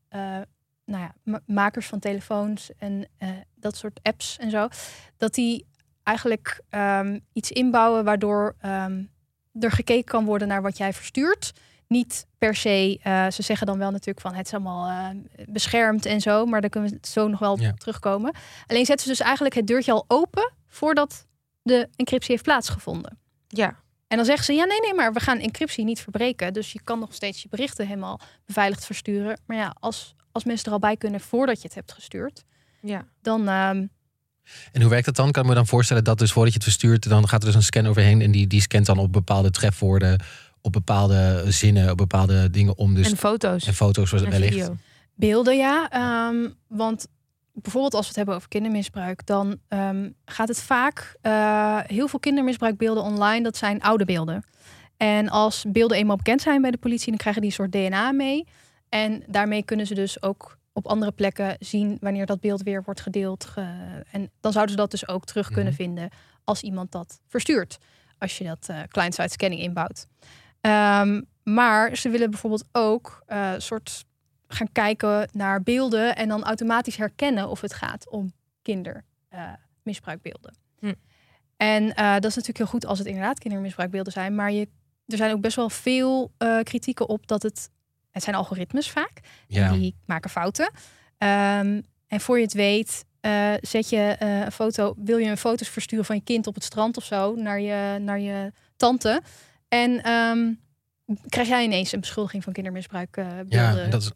nou 0.85 1.02
ja, 1.02 1.14
ma- 1.23 1.40
makers 1.47 1.87
van 1.87 1.99
telefoons 1.99 2.70
en 2.78 3.09
dat 3.54 3.76
soort 3.76 4.00
apps 4.02 4.37
en 4.38 4.50
zo, 4.50 4.68
dat 5.16 5.35
die 5.35 5.66
eigenlijk 6.02 6.61
ehm, 6.68 7.18
iets 7.32 7.50
inbouwen 7.50 8.04
waardoor 8.04 8.54
ehm, 8.61 9.04
er 9.61 9.70
gekeken 9.73 10.04
kan 10.04 10.25
worden 10.25 10.49
naar 10.49 10.62
wat 10.62 10.76
jij 10.76 10.92
verstuurt. 10.92 11.52
Niet 11.90 12.26
per 12.38 12.54
se, 12.54 12.99
eh, 13.02 13.30
ze 13.30 13.42
zeggen 13.42 13.66
dan 13.66 13.78
wel 13.78 13.90
natuurlijk 13.90 14.20
van 14.20 14.35
het 14.35 14.47
is 14.47 14.52
allemaal 14.52 14.88
eh, 14.88 15.44
beschermd 15.49 16.06
en 16.06 16.20
zo, 16.20 16.47
maar 16.47 16.61
daar 16.61 16.70
kunnen 16.70 16.90
we 16.90 16.99
zo 17.09 17.28
nog 17.28 17.38
wel 17.38 17.52
op 17.52 17.59
Ja. 17.61 17.73
terugkomen. 17.73 18.35
Alleen 18.66 18.85
zetten 18.87 19.06
ze 19.06 19.12
dus 19.12 19.20
eigenlijk 19.20 19.54
het 19.54 19.66
deurtje 19.66 19.92
al 19.92 20.04
open 20.09 20.52
voordat 20.68 21.26
de 21.62 21.88
encryptie 21.97 22.30
heeft 22.30 22.42
plaatsgevonden. 22.42 23.18
Ja. 23.49 23.68
En 24.09 24.16
dan 24.16 24.25
zeggen 24.26 24.44
ze, 24.44 24.52
ja, 24.52 24.64
nee, 24.64 24.80
nee, 24.80 24.94
maar 24.94 25.12
we 25.12 25.20
gaan 25.20 25.38
encryptie 25.38 25.85
niet 25.85 26.00
verbreken. 26.00 26.52
Dus 26.52 26.73
je 26.73 26.80
kan 26.85 26.99
nog 26.99 27.14
steeds 27.14 27.42
je 27.42 27.49
berichten 27.49 27.87
helemaal 27.87 28.20
beveiligd 28.47 28.85
versturen. 28.87 29.40
Maar 29.47 29.56
ja, 29.56 29.75
als, 29.80 30.14
als 30.32 30.44
mensen 30.44 30.66
er 30.66 30.73
al 30.73 30.78
bij 30.78 30.97
kunnen 30.97 31.20
voordat 31.20 31.56
je 31.56 31.66
het 31.66 31.75
hebt 31.75 31.92
gestuurd, 31.92 32.44
Ja. 32.82 33.04
dan... 33.23 33.49
ehm, 33.49 33.87
En 34.73 34.80
hoe 34.80 34.90
werkt 34.90 35.04
dat 35.06 35.16
dan? 35.16 35.30
Kan 35.30 35.42
ik 35.42 35.49
me 35.49 35.54
dan 35.54 35.66
voorstellen 35.66 36.04
dat 36.04 36.18
dus 36.18 36.32
voordat 36.32 36.52
je 36.52 36.59
het 36.59 36.68
verstuurt, 36.68 37.09
dan 37.09 37.28
gaat 37.28 37.40
er 37.40 37.47
dus 37.47 37.54
een 37.56 37.62
scan 37.62 37.87
overheen 37.87 38.20
en 38.23 38.30
die, 38.30 38.47
die 38.47 38.61
scant 38.61 38.87
dan 38.87 38.99
op 38.99 39.12
bepaalde 39.12 39.50
trefwoorden, 39.50 40.20
op 40.62 40.72
bepaalde 40.72 41.44
zinnen, 41.48 41.90
op 41.90 41.96
bepaalde 41.96 42.50
dingen 42.50 42.78
om. 42.78 42.94
Dus 42.94 43.10
en 43.10 43.16
foto's. 43.16 43.66
en 43.66 43.74
foto's 43.74 44.12
en 44.12 44.30
wellicht. 44.30 44.52
video. 44.52 44.76
beelden, 45.14 45.56
ja. 45.56 45.90
Ehm, 45.90 46.48
want 46.68 47.06
bijvoorbeeld 47.52 47.94
als 47.94 48.02
we 48.02 48.08
het 48.08 48.16
hebben 48.16 48.34
over 48.34 48.48
kindermisbruik, 48.48 49.26
dan 49.26 49.58
ehm, 49.68 50.10
gaat 50.24 50.48
het 50.48 50.60
vaak 50.62 51.16
eh, 51.20 51.78
heel 51.86 52.08
veel 52.08 52.18
kindermisbruikbeelden 52.20 53.02
online. 53.02 53.42
Dat 53.42 53.56
zijn 53.56 53.80
oude 53.82 54.04
beelden. 54.04 54.44
En 54.96 55.28
als 55.28 55.64
beelden 55.68 55.96
eenmaal 55.96 56.16
bekend 56.16 56.42
zijn 56.42 56.60
bij 56.62 56.70
de 56.70 56.78
politie, 56.78 57.08
dan 57.08 57.16
krijgen 57.16 57.42
die 57.42 57.50
een 57.50 57.56
soort 57.56 57.72
DNA 57.72 58.12
mee. 58.12 58.46
En 58.88 59.22
daarmee 59.26 59.62
kunnen 59.64 59.86
ze 59.86 59.94
dus 59.94 60.22
ook 60.22 60.58
op 60.72 60.86
andere 60.86 61.12
plekken 61.12 61.56
zien 61.58 61.96
wanneer 62.00 62.26
dat 62.26 62.40
beeld 62.40 62.62
weer 62.62 62.82
wordt 62.84 63.00
gedeeld. 63.00 63.44
Ge- 63.44 64.04
en 64.10 64.30
dan 64.40 64.52
zouden 64.52 64.74
ze 64.74 64.80
dat 64.80 64.90
dus 64.90 65.08
ook 65.08 65.24
terug 65.24 65.46
kunnen 65.46 65.72
Mhm. 65.72 65.82
vinden 65.82 66.08
als 66.44 66.62
iemand 66.62 66.92
dat 66.92 67.20
verstuurt. 67.28 67.78
Als 68.18 68.38
je 68.38 68.44
dat 68.44 68.66
eh 68.68 68.76
client-side 68.88 69.28
scanning 69.28 69.60
inbouwt. 69.62 70.06
Ehm, 70.60 71.20
maar 71.42 71.96
ze 71.96 72.08
willen 72.08 72.30
bijvoorbeeld 72.30 72.64
ook 72.72 73.22
eh 73.26 73.52
soort 73.58 74.04
gaan 74.48 74.72
kijken 74.72 75.28
naar 75.32 75.62
beelden 75.62 76.16
en 76.16 76.28
dan 76.28 76.44
automatisch 76.44 76.96
herkennen 76.96 77.48
of 77.48 77.60
het 77.60 77.74
gaat 77.74 78.10
om 78.10 78.32
kindermisbruikbeelden. 78.62 80.54
Hm. 80.78 80.92
En 81.56 81.94
eh, 81.94 82.12
dat 82.12 82.24
is 82.24 82.34
natuurlijk 82.36 82.58
heel 82.58 82.66
goed 82.66 82.86
als 82.86 82.98
het 82.98 83.06
inderdaad 83.06 83.38
kindermisbruikbeelden 83.38 84.12
zijn, 84.12 84.34
maar 84.34 84.52
je, 84.52 84.68
er 85.06 85.16
zijn 85.16 85.32
ook 85.32 85.40
best 85.40 85.56
wel 85.56 85.70
veel 85.70 86.32
eh, 86.38 86.58
kritieken 86.62 87.08
op 87.08 87.26
dat 87.26 87.42
het, 87.42 87.70
het 88.10 88.22
zijn 88.22 88.36
algoritmes 88.36 88.90
vaak, 88.90 89.20
Ja. 89.46 89.72
die 89.72 89.94
maken 90.06 90.30
fouten. 90.30 90.70
Ehm, 91.18 91.80
en 92.06 92.20
voor 92.20 92.36
je 92.36 92.44
het 92.44 92.52
weet, 92.52 93.04
eh, 93.20 93.52
zet 93.60 93.88
je 93.88 94.16
eh, 94.18 94.40
een 94.40 94.52
foto, 94.52 94.94
wil 94.96 95.18
je 95.18 95.30
een 95.30 95.36
foto's 95.36 95.68
versturen 95.68 96.04
van 96.04 96.16
je 96.16 96.22
kind 96.22 96.46
op 96.46 96.54
het 96.54 96.64
strand 96.64 96.96
of 96.96 97.04
zo 97.04 97.34
naar 97.34 97.60
je, 97.60 97.98
naar 98.00 98.20
je 98.20 98.52
tante. 98.76 99.22
En 99.70 100.02
ehm, 100.02 100.52
krijg 101.28 101.48
jij 101.48 101.64
ineens 101.64 101.92
een 101.92 102.00
beschuldiging 102.00 102.44
van 102.44 102.52
kindermisbruik 102.52 103.16
eh 103.16 103.26
Ja, 103.48 103.72
beelden 103.72 103.90
dat, 103.90 104.02
is, 104.02 104.10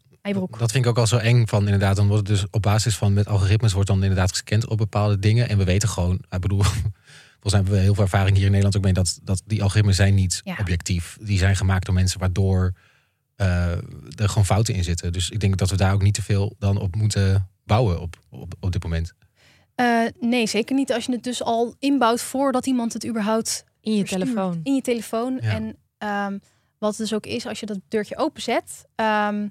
dat 0.57 0.71
vind 0.71 0.83
ik 0.83 0.89
ook 0.89 0.97
al 0.97 1.07
zo 1.07 1.17
eng 1.17 1.47
van 1.47 1.63
inderdaad. 1.63 1.95
Dan 1.95 2.07
wordt 2.07 2.27
het 2.27 2.37
dus 2.37 2.47
op 2.49 2.61
basis 2.61 2.97
van 2.97 3.13
met 3.13 3.27
algoritmes 3.27 3.73
wordt 3.73 3.87
dan 3.87 4.01
inderdaad 4.01 4.29
gescand 4.29 4.67
op 4.67 4.77
bepaalde 4.77 5.19
dingen. 5.19 5.49
En 5.49 5.57
we 5.57 5.63
weten 5.63 5.89
gewoon, 5.89 6.23
ik 6.29 6.39
bedoel, 6.39 6.63
volgens 7.41 7.53
mij 7.53 7.53
hebben 7.53 7.73
we 7.73 7.79
heel 7.79 7.93
veel 7.93 8.03
ervaring 8.03 8.35
hier 8.35 8.45
in 8.45 8.51
Nederland 8.51 8.77
ook 8.77 8.83
mee 8.83 8.93
dat, 8.93 9.19
dat 9.23 9.41
die 9.45 9.63
algoritmes 9.63 9.95
zijn 9.95 10.13
niet 10.13 10.41
Ja. 10.43 10.55
objectief. 10.59 11.17
Die 11.21 11.37
zijn 11.37 11.55
gemaakt 11.55 11.85
door 11.85 11.95
mensen 11.95 12.19
waardoor 12.19 12.73
eh, 13.35 13.71
er 14.15 14.29
gewoon 14.29 14.45
fouten 14.45 14.73
in 14.73 14.83
zitten. 14.83 15.13
Dus 15.13 15.29
ik 15.29 15.39
denk 15.39 15.57
dat 15.57 15.69
we 15.69 15.77
daar 15.77 15.93
ook 15.93 16.01
niet 16.01 16.13
te 16.13 16.21
veel 16.23 16.55
dan 16.59 16.77
op 16.79 16.95
moeten 16.95 17.49
bouwen 17.63 18.01
op, 18.01 18.19
op, 18.29 18.53
op 18.59 18.71
dit 18.71 18.83
moment. 18.83 19.13
Eh, 19.75 20.01
nee, 20.19 20.47
zeker 20.47 20.75
niet 20.75 20.93
als 20.93 21.05
je 21.05 21.11
het 21.11 21.23
dus 21.23 21.43
al 21.43 21.75
inbouwt 21.79 22.21
voordat 22.21 22.65
iemand 22.65 22.93
het 22.93 23.05
überhaupt 23.05 23.63
In 23.85 23.95
je 23.95 24.03
telefoon. 24.03 24.59
In 24.63 24.73
je 24.75 24.81
telefoon. 24.81 25.39
Ja. 25.41 25.49
En 25.51 25.77
ehm, 25.97 26.37
wat 26.77 26.89
het 26.89 26.97
dus 26.99 27.13
ook 27.13 27.25
is, 27.25 27.45
als 27.47 27.59
je 27.59 27.65
dat 27.65 27.79
deurtje 27.87 28.17
openzet, 28.17 28.85
ehm, 28.95 29.47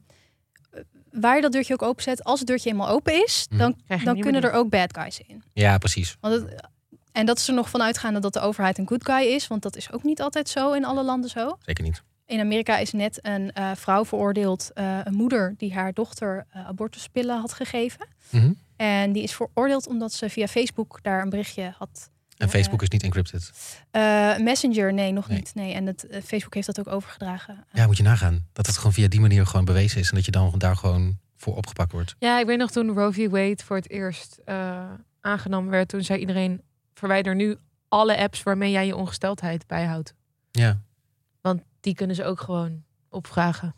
waar 1.10 1.36
je 1.36 1.42
dat 1.42 1.52
deurtje 1.52 1.72
ook 1.72 1.82
openzet, 1.82 2.24
als 2.24 2.38
het 2.38 2.48
deurtje 2.48 2.70
eenmaal 2.70 2.88
open 2.88 3.22
is, 3.24 3.46
Mhm. 3.50 3.58
dan, 3.58 3.76
dan 4.04 4.20
kunnen 4.20 4.42
er 4.42 4.52
ook 4.52 4.68
bad 4.70 4.96
guys 4.98 5.20
in. 5.26 5.42
Ja, 5.52 5.78
precies. 5.78 6.16
Want 6.20 6.34
het, 6.34 6.68
en 7.12 7.26
dat 7.26 7.38
is 7.38 7.48
er 7.48 7.54
nog 7.54 7.70
van 7.70 7.82
uitgaande 7.82 8.20
dat 8.20 8.32
de 8.32 8.40
overheid 8.40 8.78
een 8.78 8.88
good 8.88 9.04
guy 9.04 9.22
is, 9.26 9.46
want 9.46 9.62
dat 9.62 9.76
is 9.76 9.92
ook 9.92 10.02
niet 10.02 10.20
altijd 10.20 10.48
zo 10.48 10.72
in 10.72 10.84
alle 10.84 11.04
landen 11.04 11.30
zo. 11.30 11.56
Zeker 11.60 11.84
niet. 11.84 12.02
In 12.26 12.40
Amerika 12.40 12.76
is 12.78 12.92
net 12.92 13.18
een 13.22 13.52
eh, 13.52 13.70
vrouw 13.74 14.04
veroordeeld, 14.04 14.70
eh, 14.74 14.98
een 15.04 15.14
moeder 15.14 15.54
die 15.56 15.74
haar 15.74 15.92
dochter 15.92 16.46
eh, 16.50 16.66
abortuspillen 16.66 17.40
had 17.40 17.52
gegeven. 17.52 18.06
Mhm. 18.30 18.52
En 18.76 19.12
die 19.12 19.22
is 19.22 19.34
veroordeeld 19.34 19.86
omdat 19.86 20.12
ze 20.12 20.28
via 20.30 20.46
Facebook 20.46 20.98
daar 21.02 21.22
een 21.22 21.30
berichtje 21.30 21.74
had. 21.78 22.10
En 22.36 22.46
Eh, 22.46 22.52
Facebook 22.52 22.82
is 22.82 22.88
niet 22.88 23.02
encrypted. 23.02 23.52
eh, 23.90 24.36
Messenger, 24.38 24.92
nee, 24.92 25.12
nog 25.12 25.28
Nee. 25.28 25.36
niet. 25.38 25.54
Nee, 25.54 25.72
en 25.74 25.86
het, 25.86 26.06
eh, 26.06 26.22
Facebook 26.22 26.54
heeft 26.54 26.66
dat 26.66 26.78
ook 26.78 26.88
overgedragen. 26.94 27.64
Ja, 27.72 27.86
moet 27.86 27.96
je 27.96 28.02
nagaan. 28.02 28.46
Dat 28.52 28.66
het 28.66 28.76
gewoon 28.76 28.92
via 28.92 29.08
die 29.08 29.20
manier 29.20 29.46
gewoon 29.46 29.64
bewezen 29.64 30.00
is. 30.00 30.08
En 30.08 30.14
dat 30.14 30.24
je 30.24 30.30
dan 30.30 30.54
daar 30.58 30.76
gewoon 30.76 31.18
voor 31.36 31.56
opgepakt 31.56 31.92
wordt. 31.92 32.14
Ja, 32.18 32.40
ik 32.40 32.46
weet 32.46 32.58
nog 32.58 32.70
toen 32.70 32.90
Roe 32.90 33.12
v. 33.12 33.28
Wade 33.30 33.62
voor 33.64 33.76
het 33.76 33.90
eerst 33.90 34.40
eh, 34.44 34.90
aangenomen 35.20 35.70
werd. 35.70 35.88
Toen 35.88 36.02
zei 36.04 36.18
iedereen, 36.20 36.62
verwijder 36.94 37.34
nu 37.34 37.56
alle 37.88 38.16
apps 38.18 38.42
waarmee 38.42 38.70
jij 38.70 38.86
je 38.86 38.96
ongesteldheid 38.96 39.66
bijhoudt. 39.66 40.14
Ja. 40.50 40.80
Want 41.40 41.62
die 41.80 41.94
kunnen 41.94 42.16
ze 42.16 42.24
ook 42.24 42.40
gewoon 42.40 42.82
opvragen. 43.08 43.74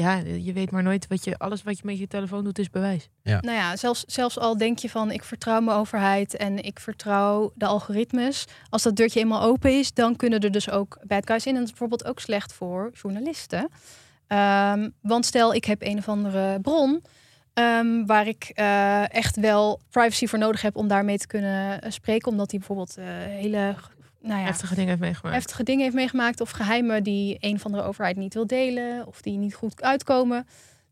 Ja, 0.00 0.16
je 0.16 0.52
weet 0.52 0.70
maar 0.70 0.82
nooit 0.82 1.06
wat 1.06 1.24
je, 1.24 1.38
alles 1.38 1.62
wat 1.62 1.76
je 1.76 1.82
met 1.84 1.98
je 1.98 2.06
telefoon 2.06 2.44
doet 2.44 2.58
is 2.58 2.70
bewijs. 2.70 3.08
Nou 3.22 3.50
ja, 3.50 3.76
zelfs, 3.76 4.04
zelfs 4.06 4.38
al 4.38 4.56
denk 4.56 4.78
je 4.78 4.90
van 4.90 5.10
ik 5.10 5.24
vertrouw 5.24 5.60
mijn 5.60 5.76
overheid 5.76 6.36
en 6.36 6.64
ik 6.64 6.80
vertrouw 6.80 7.52
de 7.54 7.66
algoritmes. 7.66 8.44
Als 8.70 8.82
dat 8.82 8.96
deurtje 8.96 9.20
eenmaal 9.20 9.42
open 9.42 9.78
is, 9.78 9.92
dan 9.92 10.16
kunnen 10.16 10.40
er 10.40 10.50
dus 10.50 10.70
ook 10.70 10.98
bad 11.06 11.26
guys 11.26 11.46
in. 11.46 11.52
En 11.52 11.58
dat 11.58 11.64
is 11.64 11.70
bijvoorbeeld 11.70 12.06
ook 12.06 12.20
slecht 12.20 12.52
voor 12.52 12.90
journalisten. 12.92 13.68
Ehm, 14.26 14.88
want 15.00 15.26
stel, 15.26 15.54
ik 15.54 15.64
heb 15.64 15.82
een 15.82 15.98
of 15.98 16.08
andere 16.08 16.60
bron 16.60 17.04
ehm, 17.52 18.04
waar 18.06 18.26
ik 18.26 18.50
eh, 18.54 19.14
echt 19.14 19.36
wel 19.36 19.80
privacy 19.90 20.26
voor 20.26 20.38
nodig 20.38 20.62
heb 20.62 20.76
om 20.76 20.88
daarmee 20.88 21.18
te 21.18 21.26
kunnen 21.26 21.80
eh, 21.80 21.90
spreken. 21.90 22.30
Omdat 22.30 22.50
die 22.50 22.58
bijvoorbeeld 22.58 22.96
eh, 22.96 23.04
hele 23.08 23.74
nou 24.26 24.40
ja, 24.40 24.46
Heftige 24.46 24.74
dingen 24.74 24.88
heeft 24.88 25.00
meegemaakt. 25.00 25.34
heftige 25.36 25.62
dingen 25.62 25.82
heeft 25.82 25.94
meegemaakt 25.94 26.40
of 26.40 26.50
geheimen 26.50 27.02
die 27.02 27.36
een 27.40 27.58
van 27.58 27.72
de 27.72 27.82
overheid 27.82 28.16
niet 28.16 28.34
wil 28.34 28.46
delen 28.46 29.06
of 29.06 29.22
die 29.22 29.38
niet 29.38 29.54
goed 29.54 29.82
uitkomen. 29.82 30.46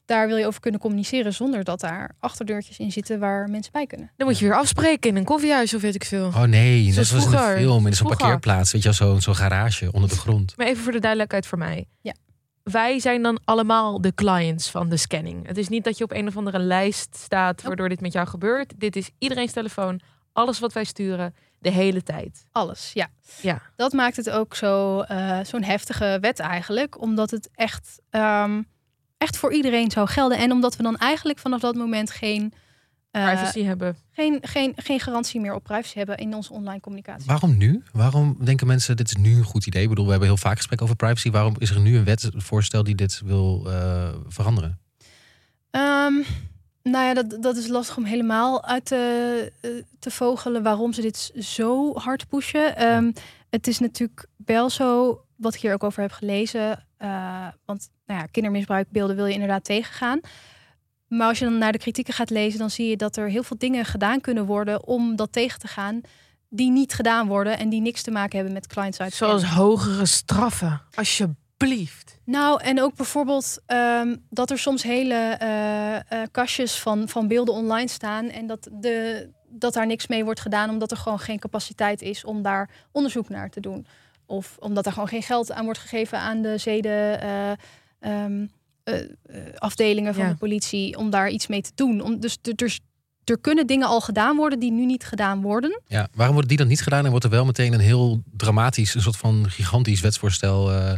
Daar 0.06 0.26
wil 0.26 0.36
je 0.36 0.46
over 0.46 0.60
kunnen 0.60 0.80
communiceren 0.80 1.32
zonder 1.34 1.64
dat 1.64 1.80
daar 1.80 2.10
achterdeurtjes 2.20 2.78
in 2.78 2.92
zitten 2.92 3.18
waar 3.18 3.50
mensen 3.50 3.72
bij 3.72 3.86
kunnen. 3.86 4.10
Dan 4.16 4.26
moet 4.26 4.38
je 4.38 4.44
weer 4.44 4.56
afspreken 4.56 5.10
in 5.10 5.16
een 5.16 5.24
koffiehuis 5.24 5.74
of 5.74 5.80
weet 5.82 5.94
ik 5.94 6.04
veel. 6.04 6.26
Oh 6.26 6.42
nee, 6.42 6.92
Zoals 6.92 7.08
dat 7.08 7.16
was 7.18 7.24
in 7.24 7.30
vroeger. 7.38 7.56
film. 7.58 7.86
In 7.86 7.92
zo'n 7.94 8.06
parkeerplaats. 8.06 8.72
Weet 8.72 8.82
je 8.82 8.88
wel, 8.88 8.96
zo'n 9.08 9.20
zo'n 9.20 9.34
garage 9.34 9.92
onder 9.92 10.08
de 10.10 10.16
grond. 10.16 10.56
Maar 10.56 10.66
even 10.66 10.82
voor 10.82 10.92
de 10.92 11.00
duidelijkheid 11.00 11.46
voor 11.46 11.58
mij. 11.58 11.84
Ja. 12.00 12.14
Wij 12.62 12.98
zijn 12.98 13.22
dan 13.22 13.40
allemaal 13.44 14.00
de 14.00 14.14
clients 14.14 14.70
van 14.70 14.88
de 14.88 14.96
scanning. 14.96 15.46
Het 15.46 15.58
is 15.58 15.68
niet 15.68 15.84
dat 15.84 15.98
je 15.98 16.04
op 16.04 16.12
een 16.12 16.26
of 16.26 16.36
andere 16.36 16.58
lijst 16.58 17.16
staat 17.16 17.62
waardoor 17.62 17.88
dit 17.88 18.00
met 18.00 18.12
jou 18.12 18.26
gebeurt. 18.26 18.72
Dit 18.76 18.96
is 18.96 19.10
iedereen's 19.18 19.52
telefoon. 19.52 20.00
Alles 20.32 20.58
wat 20.58 20.72
wij 20.72 20.84
sturen 20.84 21.34
de 21.64 21.70
hele 21.70 22.02
tijd. 22.02 22.46
Alles, 22.52 22.90
ja. 22.94 23.08
Ja. 23.40 23.62
Dat 23.76 23.92
maakt 23.92 24.16
het 24.16 24.30
ook 24.30 24.54
zo, 24.54 25.00
eh, 25.00 25.38
zo'n 25.42 25.62
heftige 25.62 26.18
wet 26.20 26.38
eigenlijk. 26.38 27.00
Omdat 27.00 27.30
het 27.30 27.48
echt, 27.54 28.00
ehm, 28.10 28.62
echt 29.18 29.36
voor 29.36 29.52
iedereen 29.52 29.90
zou 29.90 30.08
gelden. 30.08 30.38
En 30.38 30.52
omdat 30.52 30.76
we 30.76 30.82
dan 30.82 30.96
eigenlijk 30.96 31.38
vanaf 31.38 31.60
dat 31.60 31.74
moment 31.74 32.10
geen, 32.10 32.52
eh, 33.10 33.24
Privacy 33.24 33.62
hebben. 33.62 33.96
geen, 34.10 34.38
geen, 34.42 34.72
geen 34.76 35.00
garantie 35.00 35.40
meer 35.40 35.54
op 35.54 35.62
privacy 35.62 35.96
hebben 35.98 36.16
in 36.16 36.34
onze 36.34 36.52
online 36.52 36.80
communicatie. 36.80 37.26
Waarom 37.26 37.56
nu? 37.56 37.82
Waarom 37.92 38.36
denken 38.44 38.66
mensen 38.66 38.96
dit 38.96 39.08
is 39.08 39.16
nu 39.16 39.36
een 39.36 39.44
goed 39.44 39.66
idee? 39.66 39.82
Ik 39.82 39.88
bedoel, 39.88 40.04
we 40.04 40.10
hebben 40.10 40.28
heel 40.28 40.36
vaak 40.36 40.56
gesprek 40.56 40.82
over 40.82 40.96
privacy. 40.96 41.30
Waarom 41.30 41.54
is 41.58 41.70
er 41.70 41.80
nu 41.80 41.96
een 41.96 42.04
wetvoorstel 42.04 42.84
die 42.84 42.94
dit 42.94 43.20
wil 43.24 43.64
eh, 43.66 44.08
veranderen? 44.28 44.78
Ehm, 45.70 46.14
nou 46.90 47.04
ja, 47.04 47.14
dat, 47.14 47.42
dat 47.42 47.56
is 47.56 47.66
lastig 47.66 47.96
om 47.96 48.04
helemaal 48.04 48.64
uit 48.64 48.84
te, 48.84 49.52
eh, 49.60 49.70
te 49.98 50.10
vogelen 50.10 50.62
waarom 50.62 50.92
ze 50.92 51.00
dit 51.00 51.32
zo 51.38 51.94
hard 51.94 52.28
pushen. 52.28 52.76
Ehm, 52.76 53.12
Het 53.50 53.66
is 53.66 53.78
natuurlijk 53.78 54.26
wel 54.36 54.70
zo, 54.70 55.20
wat 55.36 55.54
ik 55.54 55.60
hier 55.60 55.72
ook 55.72 55.84
over 55.84 56.02
heb 56.02 56.12
gelezen. 56.12 56.84
eh, 56.96 57.46
want 57.64 57.88
nou 58.06 58.20
ja, 58.20 58.26
kindermisbruikbeelden 58.26 59.16
wil 59.16 59.26
je 59.26 59.32
inderdaad 59.32 59.64
tegengaan. 59.64 60.20
Maar 61.08 61.28
als 61.28 61.38
je 61.38 61.44
dan 61.44 61.58
naar 61.58 61.72
de 61.72 61.78
kritieken 61.78 62.14
gaat 62.14 62.30
lezen, 62.30 62.58
dan 62.58 62.70
zie 62.70 62.88
je 62.88 62.96
dat 62.96 63.16
er 63.16 63.28
heel 63.28 63.42
veel 63.42 63.58
dingen 63.58 63.84
gedaan 63.84 64.20
kunnen 64.20 64.44
worden 64.46 64.86
om 64.86 65.16
dat 65.16 65.32
tegen 65.32 65.58
te 65.60 65.66
gaan. 65.68 66.00
Die 66.48 66.70
niet 66.70 66.92
gedaan 66.92 67.26
worden 67.26 67.58
en 67.58 67.68
die 67.68 67.80
niks 67.80 68.02
te 68.02 68.10
maken 68.10 68.36
hebben 68.36 68.54
met 68.54 68.66
client-side 68.66 69.10
Zoals 69.10 69.44
hogere 69.44 70.06
straffen. 70.06 70.82
Alsjeblieft. 70.94 71.42
Nou, 72.24 72.62
en 72.62 72.82
ook 72.82 72.94
bijvoorbeeld 72.96 73.58
ehm, 73.66 74.16
dat 74.30 74.50
er 74.50 74.58
soms 74.58 74.82
hele 74.82 75.14
eh, 75.14 76.22
kastjes 76.30 76.80
van, 76.80 77.08
van 77.08 77.28
beelden 77.28 77.54
online 77.54 77.88
staan 77.88 78.28
en 78.28 78.46
dat, 78.46 78.68
de, 78.72 79.28
dat 79.48 79.72
daar 79.72 79.86
niks 79.86 80.06
mee 80.06 80.24
wordt 80.24 80.40
gedaan 80.40 80.70
omdat 80.70 80.90
er 80.90 80.96
gewoon 80.96 81.18
geen 81.18 81.38
capaciteit 81.38 82.02
is 82.02 82.24
om 82.24 82.42
daar 82.42 82.70
onderzoek 82.92 83.28
naar 83.28 83.50
te 83.50 83.60
doen. 83.60 83.86
Of 84.26 84.56
omdat 84.60 84.86
er 84.86 84.92
gewoon 84.92 85.08
geen 85.08 85.22
geld 85.22 85.52
aan 85.52 85.64
wordt 85.64 85.78
gegeven 85.80 86.18
aan 86.18 86.42
de 86.42 86.58
zeden. 86.58 87.20
eh, 87.20 87.50
ehm, 88.00 88.46
eh, 88.84 89.00
eh, 89.00 89.08
afdelingen 89.58 90.14
van 90.14 90.24
Ja. 90.24 90.30
de 90.30 90.36
politie 90.36 90.96
om 90.96 91.10
daar 91.10 91.30
iets 91.30 91.46
mee 91.46 91.62
te 91.62 91.72
doen. 91.74 92.00
Om, 92.00 92.20
dus 92.20 92.38
er, 92.56 92.78
er, 93.24 93.38
kunnen 93.40 93.66
dingen 93.66 93.86
al 93.88 94.00
gedaan 94.00 94.36
worden 94.36 94.58
die 94.58 94.72
nu 94.72 94.86
niet 94.86 95.04
gedaan 95.04 95.42
worden. 95.42 95.80
Ja, 95.86 96.08
waarom 96.14 96.34
wordt 96.34 96.48
die 96.48 96.58
dan 96.58 96.66
niet 96.68 96.82
gedaan 96.82 97.04
en 97.04 97.10
wordt 97.10 97.24
er 97.24 97.30
wel 97.30 97.44
meteen 97.44 97.72
een 97.72 97.80
heel 97.80 98.22
dramatisch, 98.36 98.94
een 98.94 99.02
soort 99.02 99.16
van 99.16 99.50
gigantisch 99.50 100.00
wetsvoorstel 100.00 100.72
eh 100.72 100.92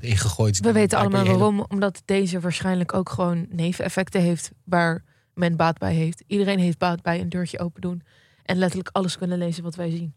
ingegooid? 0.00 0.60
We 0.60 0.72
weten 0.72 0.98
allemaal 0.98 1.22
hele- 1.24 1.32
waarom. 1.38 1.64
Omdat 1.68 2.02
deze 2.04 2.40
waarschijnlijk 2.40 2.94
ook 2.94 3.08
gewoon 3.10 3.46
neveneffecten 3.50 4.20
heeft 4.20 4.50
waar 4.64 5.04
men 5.34 5.56
baat 5.56 5.78
bij 5.78 5.94
heeft. 5.94 6.24
Iedereen 6.26 6.58
heeft 6.58 6.78
baat 6.78 7.02
bij 7.02 7.20
een 7.20 7.28
deurtje 7.28 7.58
open 7.58 7.80
doen. 7.80 8.02
En 8.42 8.56
letterlijk 8.56 8.88
alles 8.92 9.18
kunnen 9.18 9.38
lezen 9.38 9.62
wat 9.62 9.74
wij 9.74 9.90
zien. 9.90 10.14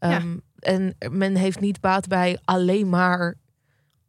Ja. 0.00 0.10
Ehm, 0.10 0.36
en 0.58 0.94
men 1.10 1.34
heeft 1.36 1.60
niet 1.60 1.80
baat 1.80 2.08
bij 2.08 2.38
alleen 2.44 2.88
maar 2.88 3.34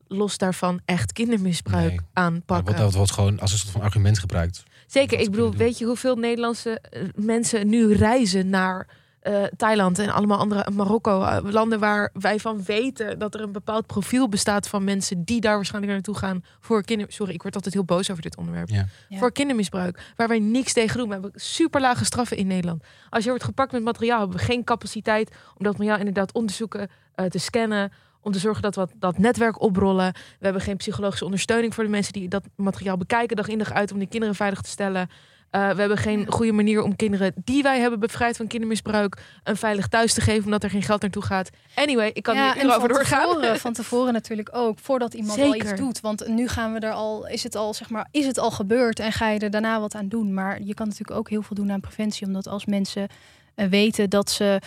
los 0.08 0.38
daarvan 0.38 0.80
echt 0.86 1.13
kindermisbruik 1.13 1.89
Nee. 1.89 2.00
Aanpakken. 2.13 2.65
wordt, 2.65 2.80
dat 2.80 2.94
wordt 2.94 3.12
gewoon 3.12 3.39
als 3.39 3.51
een 3.51 3.58
soort 3.58 3.72
van 3.72 3.82
argument 3.82 4.20
gebruikt. 4.20 4.63
Zeker, 4.88 5.20
ik 5.20 5.32
bedoel, 5.32 5.54
weet 5.54 5.77
je 5.77 5.86
hoeveel 5.86 6.15
Nederlandse 6.15 6.80
eh, 6.80 7.01
mensen 7.15 7.68
nu 7.68 7.94
reizen 7.94 8.50
naar 8.50 8.88
eh, 9.25 9.44
Thailand 9.58 10.00
en 10.00 10.10
allemaal 10.10 10.38
andere 10.38 10.72
Marokko, 10.72 11.24
eh, 11.24 11.38
landen 11.44 11.80
waar 11.80 12.10
wij 12.13 12.39
van 12.39 12.63
weten 12.63 13.20
dat 13.20 13.34
er 13.34 13.42
een 13.42 13.51
bepaald 13.51 13.86
profiel 13.86 14.30
bestaat 14.30 14.68
van 14.68 14.84
mensen 14.84 15.24
die 15.24 15.42
daar 15.42 15.56
waarschijnlijk 15.56 15.94
naartoe 15.94 16.18
gaan 16.18 16.44
voor 16.60 16.84
kinder. 16.84 17.08
Sorry, 17.12 17.34
ik 17.34 17.42
word 17.42 17.56
altijd 17.56 17.74
heel 17.74 17.84
boos 17.84 18.12
over 18.12 18.24
dit 18.24 18.38
onderwerp. 18.38 18.70
Ja. 18.70 18.86
Ja. 19.10 19.18
Voor 19.18 19.32
kindermisbruik, 19.32 20.13
waar 20.15 20.27
wij 20.27 20.39
niks 20.39 20.74
tegen 20.74 20.98
doen. 20.98 21.08
We 21.08 21.13
hebben 21.13 21.32
super 21.36 21.82
lage 21.82 22.06
straffen 22.06 22.38
in 22.38 22.48
Nederland. 22.48 22.84
Als 23.10 23.24
je 23.24 23.30
wordt 23.30 23.46
gepakt 23.46 23.72
met 23.72 23.84
materiaal, 23.84 24.20
hebben 24.20 24.38
we 24.38 24.44
geen 24.44 24.63
capaciteit 24.63 25.30
om 25.58 25.63
dat 25.63 25.74
materiaal 25.74 25.98
inderdaad 25.98 26.34
onderzoeken, 26.34 26.89
eh, 27.15 27.25
te 27.25 27.39
scannen. 27.39 27.92
Om 28.25 28.32
te 28.32 28.39
zorgen 28.39 28.62
dat 28.62 28.75
we 28.75 28.88
dat 29.00 29.17
netwerk 29.17 29.62
oprollen. 29.62 30.13
We 30.13 30.46
hebben 30.46 30.62
geen 30.62 30.77
psychologische 30.77 31.25
ondersteuning 31.25 31.74
voor 31.74 31.84
de 31.84 31.89
mensen 31.89 32.13
die 32.13 32.27
dat 32.27 32.44
materiaal 32.55 32.98
bekijken, 32.98 33.36
dag 33.36 33.48
in 33.48 33.58
dag 33.58 33.74
uit, 33.74 33.91
om 33.91 34.00
die 34.00 34.08
kinderen 34.08 34.36
veilig 34.36 34.62
te 34.62 34.70
stellen. 34.70 35.10
Uh, 35.51 35.70
we 35.70 35.79
hebben 35.79 35.98
geen 35.98 36.32
goede 36.32 36.51
manier 36.51 36.84
om 36.84 36.96
kinderen 36.96 37.34
die 37.44 37.63
wij 37.63 37.79
hebben 37.79 38.00
bevrijd 38.00 38.38
van 38.38 38.48
kindermisbruik 38.48 39.22
een 39.44 39.58
veilig 39.58 39.88
thuis 39.88 40.13
te 40.13 40.22
geven, 40.22 40.44
omdat 40.44 40.63
er 40.63 40.70
geen 40.70 40.82
geld 40.82 41.01
naartoe 41.01 41.24
gaat. 41.24 41.50
Anyway, 41.75 42.12
ik 42.13 42.24
kan 42.24 42.36
ja, 42.36 42.53
hier 42.53 42.72
van 42.72 42.88
doorgaan. 42.88 43.27
Tevoren, 43.27 43.60
van 43.67 43.74
tevoren 43.74 44.13
natuurlijk 44.13 44.50
ook, 44.51 44.79
voordat 44.79 45.13
iemand 45.13 45.39
al 45.39 45.51
Zeker. 45.51 45.72
iets 45.72 45.79
doet. 45.79 46.00
Want 46.00 46.27
nu 46.27 46.48
gaan 46.48 46.74
we 46.74 46.79
er 46.79 46.91
al, 46.91 47.27
is 47.27 47.44
het 47.44 47.55
al, 47.55 47.74
zeg 47.74 47.89
maar, 47.89 48.08
is 48.12 48.25
het 48.25 48.38
al 48.38 48.51
gebeurd 48.51 49.00
en 49.00 49.12
ga 49.12 49.29
je 49.29 49.39
er 49.39 49.50
daarna 49.50 49.79
wat 49.79 49.96
aan 49.96 50.08
doen. 50.08 50.34
Maar 50.34 50.62
je 50.62 50.74
kan 50.74 50.88
natuurlijk 50.88 51.17
ook 51.17 51.29
heel 51.29 51.41
veel 51.41 51.55
doen 51.55 51.72
aan 51.72 51.79
preventie, 51.79 52.27
omdat 52.27 52.48
als 52.48 52.65
mensen 52.65 53.08
uh, 53.55 53.67
weten 53.67 54.10
dat 54.10 54.29
ze 54.29 54.60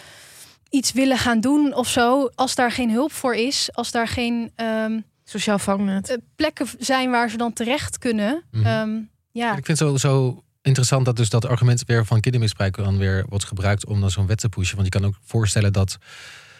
iets 0.70 0.92
willen 0.92 1.18
gaan 1.18 1.40
doen 1.40 1.74
of 1.74 1.88
zo, 1.88 2.30
als 2.34 2.54
daar 2.54 2.72
geen 2.72 2.90
hulp 2.90 3.12
voor 3.12 3.34
is, 3.34 3.68
als 3.72 3.90
daar 3.90 4.08
geen 4.08 4.52
um, 4.56 5.04
sociaal 5.24 5.58
vangnet 5.58 6.10
uh, 6.10 6.16
plekken 6.36 6.66
zijn 6.78 7.10
waar 7.10 7.30
ze 7.30 7.36
dan 7.36 7.52
terecht 7.52 7.98
kunnen. 7.98 8.44
Mhm. 8.50 8.66
Um, 8.66 9.10
ja. 9.30 9.56
Ik 9.56 9.66
vind 9.66 9.78
het 9.78 9.88
zo, 9.88 9.96
zo 9.96 10.42
interessant 10.62 11.04
dat 11.04 11.16
dus 11.16 11.30
dat 11.30 11.46
argument 11.46 11.84
weer 11.86 12.06
van 12.06 12.20
kindermisbruik 12.20 12.76
dan 12.76 12.98
weer 12.98 13.24
wordt 13.28 13.44
gebruikt 13.44 13.86
om 13.86 14.00
dan 14.00 14.10
zo'n 14.10 14.26
wet 14.26 14.38
te 14.38 14.48
pushen. 14.48 14.76
Want 14.76 14.92
je 14.92 14.98
kan 15.00 15.08
ook 15.08 15.18
voorstellen 15.24 15.72
dat 15.72 15.98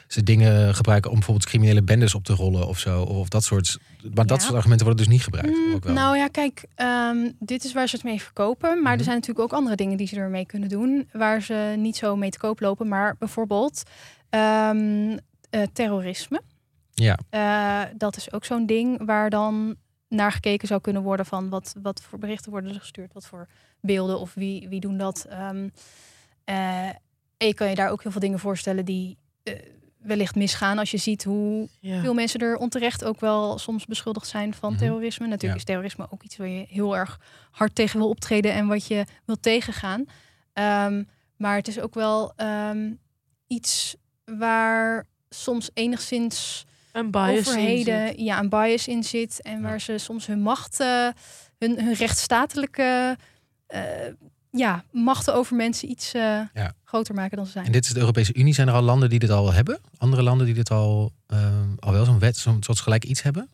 ze 0.08 0.22
dingen 0.22 0.74
gebruiken 0.74 1.10
om 1.10 1.16
bijvoorbeeld 1.16 1.46
criminele 1.48 1.82
bendes 1.82 2.14
op 2.14 2.24
te 2.24 2.32
rollen 2.34 2.68
of 2.68 2.78
zo. 2.78 3.02
Of 3.02 3.28
dat 3.28 3.44
soort. 3.44 3.78
Maar 4.14 4.26
dat 4.26 4.42
soort 4.42 4.54
argumenten 4.54 4.86
worden 4.86 5.04
dus 5.04 5.14
niet 5.14 5.22
gebruikt. 5.24 5.48
Mm, 5.58 5.74
ook 5.74 5.84
wel. 5.84 5.94
nou 5.94 6.16
ja, 6.16 6.28
kijk, 6.28 6.64
ehm, 6.74 7.30
dit 7.38 7.64
is 7.64 7.72
waar 7.72 7.88
ze 7.88 7.94
het 7.96 8.04
mee 8.04 8.22
verkopen. 8.22 8.68
Maar 8.70 8.90
Mhm. 8.90 8.98
er 8.98 9.04
zijn 9.04 9.14
natuurlijk 9.16 9.44
ook 9.44 9.52
andere 9.58 9.76
dingen 9.76 9.96
die 9.96 10.06
ze 10.06 10.16
ermee 10.16 10.46
kunnen 10.46 10.68
doen. 10.68 11.08
Waar 11.12 11.42
ze 11.42 11.74
niet 11.78 11.96
zo 11.96 12.16
mee 12.16 12.30
te 12.30 12.38
koop 12.38 12.60
lopen. 12.60 12.88
Maar 12.88 13.16
bijvoorbeeld 13.18 13.82
ehm, 14.30 15.16
eh, 15.50 15.62
terrorisme. 15.72 16.40
ja, 16.94 17.18
Eh, 17.30 17.82
dat 17.96 18.16
is 18.16 18.32
ook 18.32 18.44
zo'n 18.44 18.66
ding 18.66 19.04
waar 19.06 19.30
dan 19.30 19.76
naar 20.08 20.32
gekeken 20.32 20.68
zou 20.68 20.80
kunnen 20.80 21.02
worden 21.02 21.26
van 21.26 21.48
wat, 21.48 21.74
wat 21.82 22.02
voor 22.02 22.18
berichten 22.18 22.50
worden 22.50 22.70
er 22.74 22.80
gestuurd, 22.80 23.12
wat 23.12 23.26
voor 23.26 23.48
beelden 23.80 24.18
of 24.20 24.34
wie, 24.34 24.68
wie 24.68 24.80
doen 24.80 24.96
dat. 24.98 25.26
Eh, 25.28 25.48
en 27.36 27.46
je 27.46 27.54
kan 27.54 27.68
je 27.68 27.74
daar 27.74 27.90
ook 27.90 28.02
heel 28.02 28.10
veel 28.12 28.20
dingen 28.20 28.38
voorstellen 28.38 28.84
die 28.84 29.16
wellicht 30.08 30.34
misgaan 30.34 30.78
als 30.78 30.90
je 30.90 30.96
ziet 30.96 31.24
hoe 31.24 31.68
Ja. 31.80 32.00
veel 32.00 32.14
mensen 32.14 32.40
er 32.40 32.56
onterecht 32.56 33.04
ook 33.04 33.20
wel 33.20 33.58
soms 33.58 33.84
beschuldigd 33.86 34.26
zijn 34.28 34.54
van 34.54 34.70
Mhm. 34.72 34.78
terrorisme. 34.80 35.24
Natuurlijk 35.26 35.52
Ja. 35.52 35.58
is 35.58 35.64
terrorisme 35.64 36.06
ook 36.10 36.22
iets 36.22 36.36
waar 36.36 36.48
je 36.48 36.64
heel 36.68 36.96
erg 36.96 37.20
hard 37.50 37.74
tegen 37.74 37.98
wil 37.98 38.08
optreden 38.08 38.52
en 38.52 38.66
wat 38.66 38.86
je 38.86 39.04
wil 39.24 39.40
tegengaan. 39.40 40.04
Ehm, 40.52 41.02
maar 41.36 41.56
het 41.56 41.68
is 41.68 41.80
ook 41.80 41.94
wel 41.94 42.32
ehm, 42.36 42.92
iets 43.46 43.96
waar 44.24 45.06
soms 45.28 45.70
enigszins 45.74 46.64
Een 46.92 47.10
bias 47.10 47.28
in 47.36 47.44
zit. 47.44 47.48
overheden 47.54 48.24
ja, 48.24 48.38
een 48.38 48.48
bias 48.48 48.88
in 48.88 49.04
zit. 49.04 49.42
En 49.42 49.62
waar 49.62 49.80
ze 49.80 49.98
soms 49.98 50.26
hun 50.26 50.40
macht, 50.40 50.80
eh, 50.80 51.08
hun, 51.58 51.80
hun 51.84 51.94
rechtsstatelijke 51.94 53.16
eh, 53.66 53.82
ja, 54.50 54.84
machten 54.90 55.34
over 55.34 55.56
mensen 55.56 55.90
iets 55.90 56.14
eh, 56.14 56.40
Ja. 56.54 56.72
groter 56.84 57.14
maken 57.14 57.36
dan 57.36 57.46
ze 57.46 57.52
zijn. 57.52 57.66
en 57.66 57.72
dit 57.72 57.84
is 57.84 57.90
de 57.92 58.00
Europese 58.00 58.34
Unie. 58.34 58.54
Zijn 58.54 58.68
er 58.68 58.74
al 58.74 58.82
landen 58.82 59.10
die 59.10 59.18
dit 59.18 59.30
al 59.30 59.52
hebben? 59.52 59.78
Andere 59.98 60.22
landen 60.22 60.46
die 60.46 60.54
dit 60.54 60.70
al, 60.70 61.12
ehm, 61.26 61.68
al 61.78 61.92
wel 61.92 62.04
zo'n 62.04 62.18
wet, 62.18 62.36
zo'n 62.36 62.62
soort 62.62 62.80
gelijk 62.80 63.04
iets 63.04 63.22
hebben? 63.22 63.48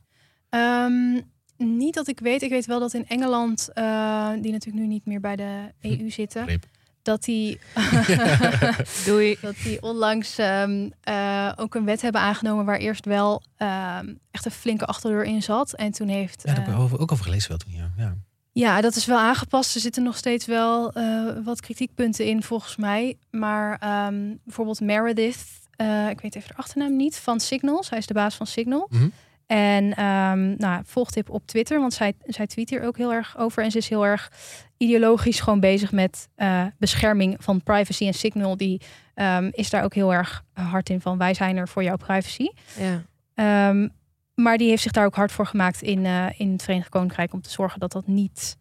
Ehm, 0.49 1.21
niet 1.57 1.95
dat 1.95 2.09
ik 2.09 2.21
weet. 2.21 2.43
Ik 2.43 2.51
weet 2.51 2.67
wel 2.67 2.81
dat 2.81 2.95
in 2.95 3.07
Engeland, 3.09 3.69
eh, 3.73 4.31
die 4.41 4.53
natuurlijk 4.53 4.85
nu 4.85 4.87
niet 4.87 5.07
meer 5.07 5.21
bij 5.21 5.37
de 5.37 5.73
EU 5.81 6.11
zitten, 6.11 6.61
dat 7.03 7.25
die, 7.25 7.59
Doei. 9.05 9.37
dat 9.43 9.55
die 9.65 9.83
onlangs 9.83 10.39
ehm, 10.39 10.89
eh, 11.01 11.53
ook 11.57 11.75
een 11.75 11.85
wet 11.85 12.01
hebben 12.03 12.21
aangenomen 12.21 12.65
waar 12.65 12.79
eerst 12.79 13.05
wel 13.05 13.43
ehm, 13.57 14.15
echt 14.31 14.45
een 14.45 14.51
flinke 14.51 14.85
achterdeur 14.87 15.25
in 15.25 15.43
zat. 15.43 15.73
En 15.75 15.93
toen 15.93 16.09
heeft. 16.09 16.43
Ja, 16.45 16.55
daar 16.55 16.65
heb 16.65 16.75
eh, 16.75 16.93
ik 16.93 17.01
ook 17.01 17.13
over 17.13 17.25
gelezen 17.25 17.49
wel 17.49 17.59
toen. 17.59 17.73
Ja. 17.73 17.91
Ja. 17.97 18.17
Ja, 18.55 18.81
dat 18.81 18.97
is 18.97 19.07
wel 19.07 19.19
aangepast. 19.19 19.75
Er 19.75 19.81
zitten 19.81 20.03
nog 20.03 20.17
steeds 20.17 20.47
wel 20.47 20.93
eh, 20.93 21.25
wat 21.45 21.61
kritiekpunten 21.61 22.27
in, 22.27 22.43
volgens 22.43 22.77
mij. 22.77 23.17
Maar 23.31 23.77
ehm, 23.79 24.35
bijvoorbeeld 24.45 24.81
Meredith, 24.81 25.45
eh, 25.77 26.09
ik 26.09 26.21
weet 26.21 26.35
even 26.35 26.49
de 26.49 26.57
achternaam 26.57 26.97
niet, 26.97 27.17
van 27.17 27.41
Signal. 27.41 27.83
Zij 27.83 27.99
is 27.99 28.07
de 28.07 28.15
baas 28.15 28.35
van 28.35 28.47
Signal. 28.47 28.87
Mhm. 28.91 29.09
En 29.47 29.95
ehm 29.95 30.57
nou, 30.57 30.83
volgt 30.87 31.13
tip 31.13 31.31
op 31.31 31.47
Twitter, 31.47 31.81
want 31.81 31.93
zij, 31.93 32.15
zij 32.25 32.47
tweet 32.47 32.71
hier 32.71 32.83
ook 32.83 32.97
heel 32.97 33.13
erg 33.13 33.39
over. 33.39 33.63
En 33.63 33.71
ze 33.71 33.79
is 33.79 33.89
heel 33.89 34.07
erg 34.07 34.33
ideologisch 34.77 35.41
gewoon 35.41 35.61
bezig 35.61 35.93
met 35.93 36.29
eh, 36.35 36.67
bescherming 36.79 37.37
van 37.39 37.63
privacy. 37.63 38.07
En 38.07 38.15
Signal 38.15 38.57
die 38.57 38.81
ehm, 39.15 39.51
is 39.53 39.71
daar 39.71 39.85
ook 39.85 39.95
heel 39.95 40.13
erg 40.13 40.45
hard 40.53 40.91
in 40.91 41.01
van 41.01 41.19
wij 41.19 41.35
zijn 41.35 41.57
er 41.57 41.69
voor 41.69 41.83
jouw 41.83 41.97
privacy. 41.97 42.49
Ja. 42.79 43.03
Ehm, 43.35 43.89
maar 44.35 44.59
die 44.59 44.69
heeft 44.69 44.83
zich 44.83 44.93
daar 44.93 45.05
ook 45.07 45.15
hard 45.15 45.33
voor 45.33 45.47
gemaakt 45.47 45.83
in, 45.83 46.07
eh, 46.07 46.27
in 46.41 46.53
het 46.53 46.63
Verenigd 46.63 46.89
Koninkrijk 46.89 47.33
om 47.33 47.43
te 47.43 47.51
zorgen 47.51 47.81
dat 47.81 47.93
dat 47.93 48.07
niet, 48.07 48.57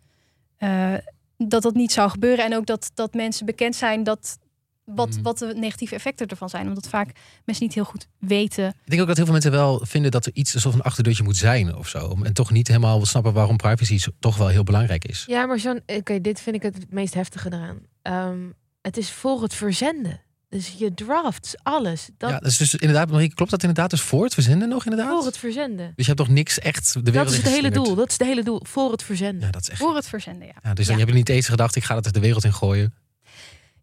eh, 0.58 0.94
dat 1.38 1.62
dat 1.62 1.74
niet 1.74 1.92
zou 1.92 2.10
gebeuren. 2.10 2.46
En 2.46 2.56
ook 2.56 2.66
dat, 2.66 2.92
dat 2.94 3.14
mensen 3.14 3.46
bekend 3.46 3.76
zijn 3.76 4.04
dat 4.04 4.38
wat, 4.84 5.10
Mhm. 5.10 5.22
wat 5.22 5.38
de 5.38 5.54
negatieve 5.58 5.96
effecten 5.96 6.28
ervan 6.28 6.50
zijn. 6.50 6.68
Omdat 6.68 6.88
vaak 6.88 7.12
mensen 7.46 7.66
niet 7.66 7.74
heel 7.74 7.84
goed 7.84 8.08
weten. 8.20 8.68
Ik 8.68 8.90
denk 8.90 9.02
ook 9.02 9.08
dat 9.08 9.16
heel 9.16 9.26
veel 9.26 9.34
mensen 9.34 9.52
wel 9.52 9.86
vinden 9.86 10.12
dat 10.12 10.26
er 10.26 10.34
iets 10.36 10.54
alsof 10.54 10.74
een 10.74 10.82
achterdeurtje 10.82 11.24
moet 11.24 11.38
zijn 11.38 11.76
of 11.76 11.88
zo. 11.88 12.18
En 12.24 12.34
toch 12.34 12.52
niet 12.52 12.68
helemaal 12.68 13.06
snappen 13.06 13.34
waarom 13.34 13.58
privacy 13.58 14.00
toch 14.20 14.38
wel 14.38 14.48
heel 14.48 14.64
belangrijk 14.64 15.06
is. 15.06 15.24
Ja, 15.28 15.46
maar 15.46 15.60
zo'n. 15.60 15.82
Oké, 15.86 16.22
dit 16.22 16.40
vind 16.40 16.56
ik 16.56 16.62
het 16.62 16.92
meest 16.92 17.14
heftige 17.14 17.48
eraan. 17.54 17.80
Ehm, 18.02 18.40
het 18.82 18.98
is 18.98 19.12
voor 19.12 19.42
het 19.42 19.54
verzenden. 19.54 20.22
Dus 20.54 20.74
je 20.78 20.94
drafts, 20.94 21.56
alles. 21.64 22.10
Dat 22.18 22.30
ja, 22.30 22.40
dat 22.40 22.52
is 22.52 22.58
dus 22.58 22.76
inderdaad, 22.76 23.12
Marieke, 23.12 23.36
klopt 23.36 23.52
dat 23.52 23.62
inderdaad? 23.62 23.90
Dus 23.90 24.02
voor 24.02 24.24
het 24.24 24.34
verzenden 24.34 24.70
nog 24.70 24.84
inderdaad? 24.86 25.10
voor 25.16 25.26
het 25.26 25.38
verzenden. 25.38 25.86
Dus 25.96 26.06
je 26.06 26.12
hebt 26.12 26.18
toch 26.18 26.28
niks 26.36 26.60
echt 26.60 26.94
de 26.94 27.00
wereld 27.12 27.26
Dat 27.26 27.34
is 27.38 27.44
het 27.44 27.54
hele 27.54 27.70
doel. 27.72 27.96
Dat 27.96 28.08
is 28.10 28.18
het 28.18 28.28
hele 28.28 28.44
doel. 28.44 28.60
Voor 28.64 28.92
het 28.92 29.04
verzenden. 29.04 29.46
Ja, 29.46 29.52
dat 29.52 29.62
is 29.62 29.70
echt. 29.70 29.80
Voor 29.80 29.96
het 29.96 30.08
verzenden, 30.08 30.48
ja. 30.48 30.54
Ja, 30.64 30.74
dus 30.74 30.86
dan 30.86 30.94
Ja. 30.96 31.02
heb 31.02 31.10
je 31.10 31.16
niet 31.18 31.30
eens 31.30 31.48
gedacht, 31.48 31.76
ik 31.76 31.84
ga 31.84 31.94
dat 31.94 32.06
er 32.06 32.12
de 32.14 32.20
wereld 32.20 32.44
in 32.44 32.54
gooien. 32.54 32.94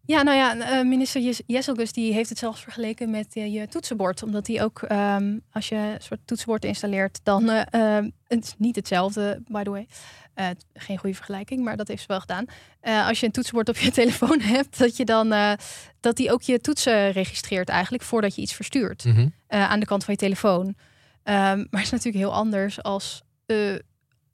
Ja, 0.05 0.21
nou 0.21 0.37
ja, 0.37 0.59
eh, 0.79 0.85
minister 0.87 1.21
Jes- 1.21 1.41
Jesselgus 1.45 1.91
die 1.91 2.13
heeft 2.13 2.29
het 2.29 2.37
zelfs 2.37 2.61
vergeleken 2.61 3.09
met 3.09 3.27
eh, 3.35 3.53
je 3.53 3.67
toetsenbord. 3.67 4.23
Omdat 4.23 4.45
die 4.45 4.63
ook, 4.63 4.81
ehm, 4.81 5.37
als 5.51 5.69
je 5.69 5.75
een 5.75 6.01
soort 6.01 6.19
toetsenbord 6.25 6.65
installeert, 6.65 7.19
dan 7.23 7.49
eh, 7.49 7.95
ehm, 7.97 8.09
het 8.27 8.43
is 8.43 8.53
niet 8.57 8.75
hetzelfde, 8.75 9.41
by 9.47 9.63
the 9.63 9.69
way. 9.69 9.87
Eh, 10.33 10.47
geen 10.73 10.97
goede 10.97 11.15
vergelijking, 11.15 11.63
maar 11.63 11.77
dat 11.77 11.87
heeft 11.87 12.01
ze 12.01 12.07
wel 12.07 12.19
gedaan. 12.19 12.45
Eh, 12.79 13.07
als 13.07 13.19
je 13.19 13.25
een 13.25 13.31
toetsenbord 13.31 13.69
op 13.69 13.77
je 13.77 13.91
telefoon 14.01 14.39
hebt, 14.41 14.77
dat 14.77 14.97
je 14.97 15.05
dan 15.05 15.31
eh, 15.31 15.53
dat 15.99 16.15
die 16.15 16.31
ook 16.31 16.41
je 16.41 16.59
toetsen 16.59 17.11
registreert 17.11 17.69
eigenlijk 17.69 18.03
voordat 18.03 18.35
je 18.35 18.41
iets 18.41 18.53
verstuurt 18.53 19.05
Mhm. 19.05 19.27
aan 19.47 19.79
de 19.79 19.85
kant 19.85 20.03
van 20.03 20.13
je 20.13 20.19
telefoon. 20.19 20.75
Ehm, 21.23 21.57
maar 21.69 21.81
het 21.81 21.81
is 21.81 21.89
natuurlijk 21.89 22.23
heel 22.23 22.33
anders 22.33 22.83
als 22.83 23.21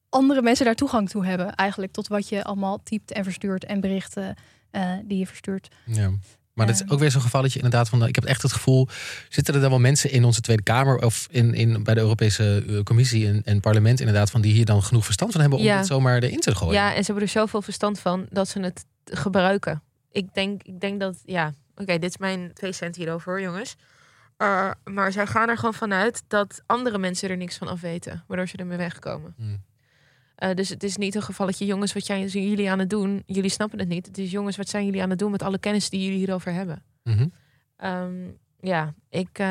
andere 0.09 0.41
mensen 0.41 0.65
daar 0.65 0.75
toegang 0.75 1.09
toe 1.09 1.25
hebben, 1.25 1.55
eigenlijk 1.55 1.91
tot 1.91 2.07
wat 2.07 2.29
je 2.29 2.43
allemaal 2.43 2.83
typt 2.83 3.11
en 3.11 3.23
verstuurt 3.23 3.65
en 3.65 3.79
berichten 3.79 4.35
die 5.05 5.17
je 5.17 5.27
verstuurt. 5.27 5.67
Ja. 5.85 6.11
Maar 6.57 6.67
dat 6.67 6.75
is 6.75 6.89
ook 6.91 6.99
weer 6.99 7.11
zo'n 7.11 7.21
geval 7.21 7.41
dat 7.41 7.51
je 7.53 7.59
inderdaad 7.59 7.89
van, 7.89 8.05
ik 8.05 8.15
heb 8.15 8.23
echt 8.23 8.41
het 8.41 8.53
gevoel, 8.53 8.87
zitten 9.29 9.53
er 9.53 9.61
dan 9.61 9.69
wel 9.69 9.79
mensen 9.79 10.11
in 10.11 10.23
onze 10.23 10.41
Tweede 10.41 10.63
Kamer 10.63 10.97
of 11.05 11.27
in, 11.31 11.53
in, 11.53 11.83
bij 11.83 11.93
de 11.93 11.99
Europese 11.99 12.63
eh, 12.67 12.83
Commissie 12.83 13.27
en, 13.27 13.41
en 13.45 13.59
parlement 13.59 13.99
inderdaad 13.99 14.29
van 14.29 14.41
die 14.41 14.53
hier 14.53 14.65
dan 14.65 14.83
genoeg 14.83 15.05
verstand 15.05 15.31
van 15.31 15.41
hebben 15.41 15.59
om 15.59 15.65
Ja. 15.65 15.77
het 15.77 15.85
zomaar 15.85 16.23
erin 16.23 16.39
te 16.39 16.55
gooien? 16.55 16.73
Ja, 16.73 16.87
en 16.93 16.99
ze 16.99 17.05
hebben 17.05 17.23
er 17.23 17.29
zoveel 17.29 17.61
verstand 17.61 17.99
van 17.99 18.25
dat 18.29 18.47
ze 18.47 18.59
het 18.59 18.85
gebruiken. 19.05 19.81
Ik 20.11 20.33
denk, 20.33 20.63
ik 20.63 20.79
denk 20.79 20.99
dat, 20.99 21.15
ja, 21.25 21.53
oké, 21.75 21.99
dit 21.99 22.09
is 22.09 22.17
mijn 22.17 22.51
twee 22.53 22.71
cent 22.71 22.95
hierover, 22.95 23.41
jongens. 23.41 23.75
Uh, 24.37 24.71
maar 24.83 25.11
zij 25.11 25.27
gaan 25.27 25.49
er 25.49 25.57
gewoon 25.57 25.73
vanuit 25.73 26.23
dat 26.27 26.61
andere 26.65 26.97
mensen 26.97 27.29
er 27.29 27.37
niks 27.37 27.57
van 27.57 27.67
af 27.67 27.81
weten, 27.81 28.23
waardoor 28.27 28.47
ze 28.47 28.57
ermee 28.57 28.77
wegkomen. 28.77 29.33
Hmm. 29.37 29.61
Uh, 30.43 30.53
dus 30.53 30.69
het 30.69 30.83
is 30.83 30.97
niet 30.97 31.15
een 31.15 31.21
gevalletje, 31.21 31.65
jongens, 31.65 31.93
wat 31.93 32.07
jij, 32.07 32.27
zijn 32.27 32.49
jullie 32.49 32.69
aan 32.69 32.79
het 32.79 32.89
doen? 32.89 33.23
Jullie 33.25 33.49
snappen 33.49 33.79
het 33.79 33.87
niet. 33.87 34.05
Het 34.05 34.17
is, 34.17 34.31
jongens, 34.31 34.57
wat 34.57 34.69
zijn 34.69 34.85
jullie 34.85 35.01
aan 35.01 35.09
het 35.09 35.19
doen 35.19 35.31
met 35.31 35.41
alle 35.41 35.57
kennis 35.57 35.89
die 35.89 36.03
jullie 36.03 36.17
hierover 36.17 36.53
hebben? 36.53 36.83
Mhm. 37.03 37.27
Um, 37.83 38.37
ja, 38.59 38.93
ik. 39.09 39.39
Uh, 39.39 39.47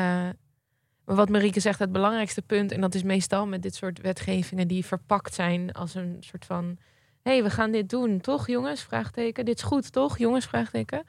maar 1.05 1.15
wat 1.15 1.29
Marieke 1.29 1.59
zegt, 1.59 1.79
het 1.79 1.91
belangrijkste 1.91 2.41
punt, 2.41 2.71
en 2.71 2.81
dat 2.81 2.95
is 2.95 3.03
meestal 3.03 3.47
met 3.47 3.61
dit 3.61 3.75
soort 3.75 4.01
wetgevingen 4.01 4.67
die 4.67 4.85
verpakt 4.85 5.33
zijn 5.33 5.71
als 5.71 5.95
een 5.95 6.17
soort 6.19 6.45
van: 6.45 6.77
hé, 7.21 7.31
hey, 7.31 7.43
we 7.43 7.49
gaan 7.49 7.71
dit 7.71 7.89
doen, 7.89 8.19
toch, 8.19 8.47
jongens? 8.47 8.81
Vraagteken. 8.81 9.45
Dit 9.45 9.57
is 9.57 9.63
goed, 9.63 9.91
toch, 9.91 10.17
jongens? 10.17 10.45
Vraagteken. 10.45 11.03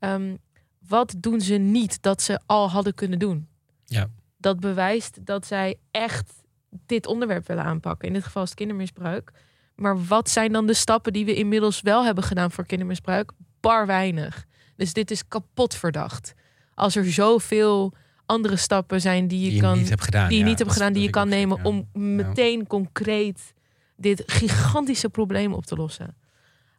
Um, 0.00 0.38
wat 0.78 1.14
doen 1.18 1.40
ze 1.40 1.54
niet 1.54 2.02
dat 2.02 2.22
ze 2.22 2.40
al 2.46 2.70
hadden 2.70 2.94
kunnen 2.94 3.18
doen? 3.18 3.48
Ja. 3.84 4.06
Dat 4.36 4.60
bewijst 4.60 5.26
dat 5.26 5.46
zij 5.46 5.76
echt 5.90 6.43
dit 6.86 7.06
onderwerp 7.06 7.46
willen 7.46 7.64
aanpakken. 7.64 8.08
In 8.08 8.14
dit 8.14 8.24
geval 8.24 8.42
is 8.42 8.48
het 8.48 8.58
kindermisbruik. 8.58 9.30
Maar 9.74 10.04
wat 10.04 10.30
zijn 10.30 10.52
dan 10.52 10.66
de 10.66 10.74
stappen 10.74 11.12
die 11.12 11.24
we 11.24 11.34
inmiddels 11.34 11.80
wel 11.80 12.04
hebben 12.04 12.24
gedaan 12.24 12.50
voor 12.50 12.66
kindermisbruik? 12.66 13.32
Bar 13.60 13.86
weinig. 13.86 14.44
Dus 14.76 14.92
dit 14.92 15.10
is 15.10 15.28
kapot 15.28 15.74
verdacht. 15.74 16.34
Als 16.74 16.96
er 16.96 17.12
zoveel 17.12 17.92
andere 18.26 18.56
stappen 18.56 19.00
zijn 19.00 19.28
die 19.28 19.38
je, 19.40 19.44
Die 19.46 19.54
je 19.54 19.60
kan 19.60 19.78
niet 19.78 19.88
hebt 19.88 20.04
gedaan. 20.04 20.28
die 20.28 20.38
je 20.38 20.44
ja, 20.44 20.50
niet 20.50 20.58
hebt 20.58 20.72
gedaan, 20.72 20.92
die 20.92 21.02
je 21.02 21.10
kan 21.10 21.28
nemen 21.28 21.64
om 21.64 21.88
meteen 21.92 22.66
concreet 22.66 23.54
dit 23.96 24.22
gigantische 24.26 25.08
probleem 25.08 25.52
op 25.52 25.66
te 25.66 25.76
lossen. 25.76 26.16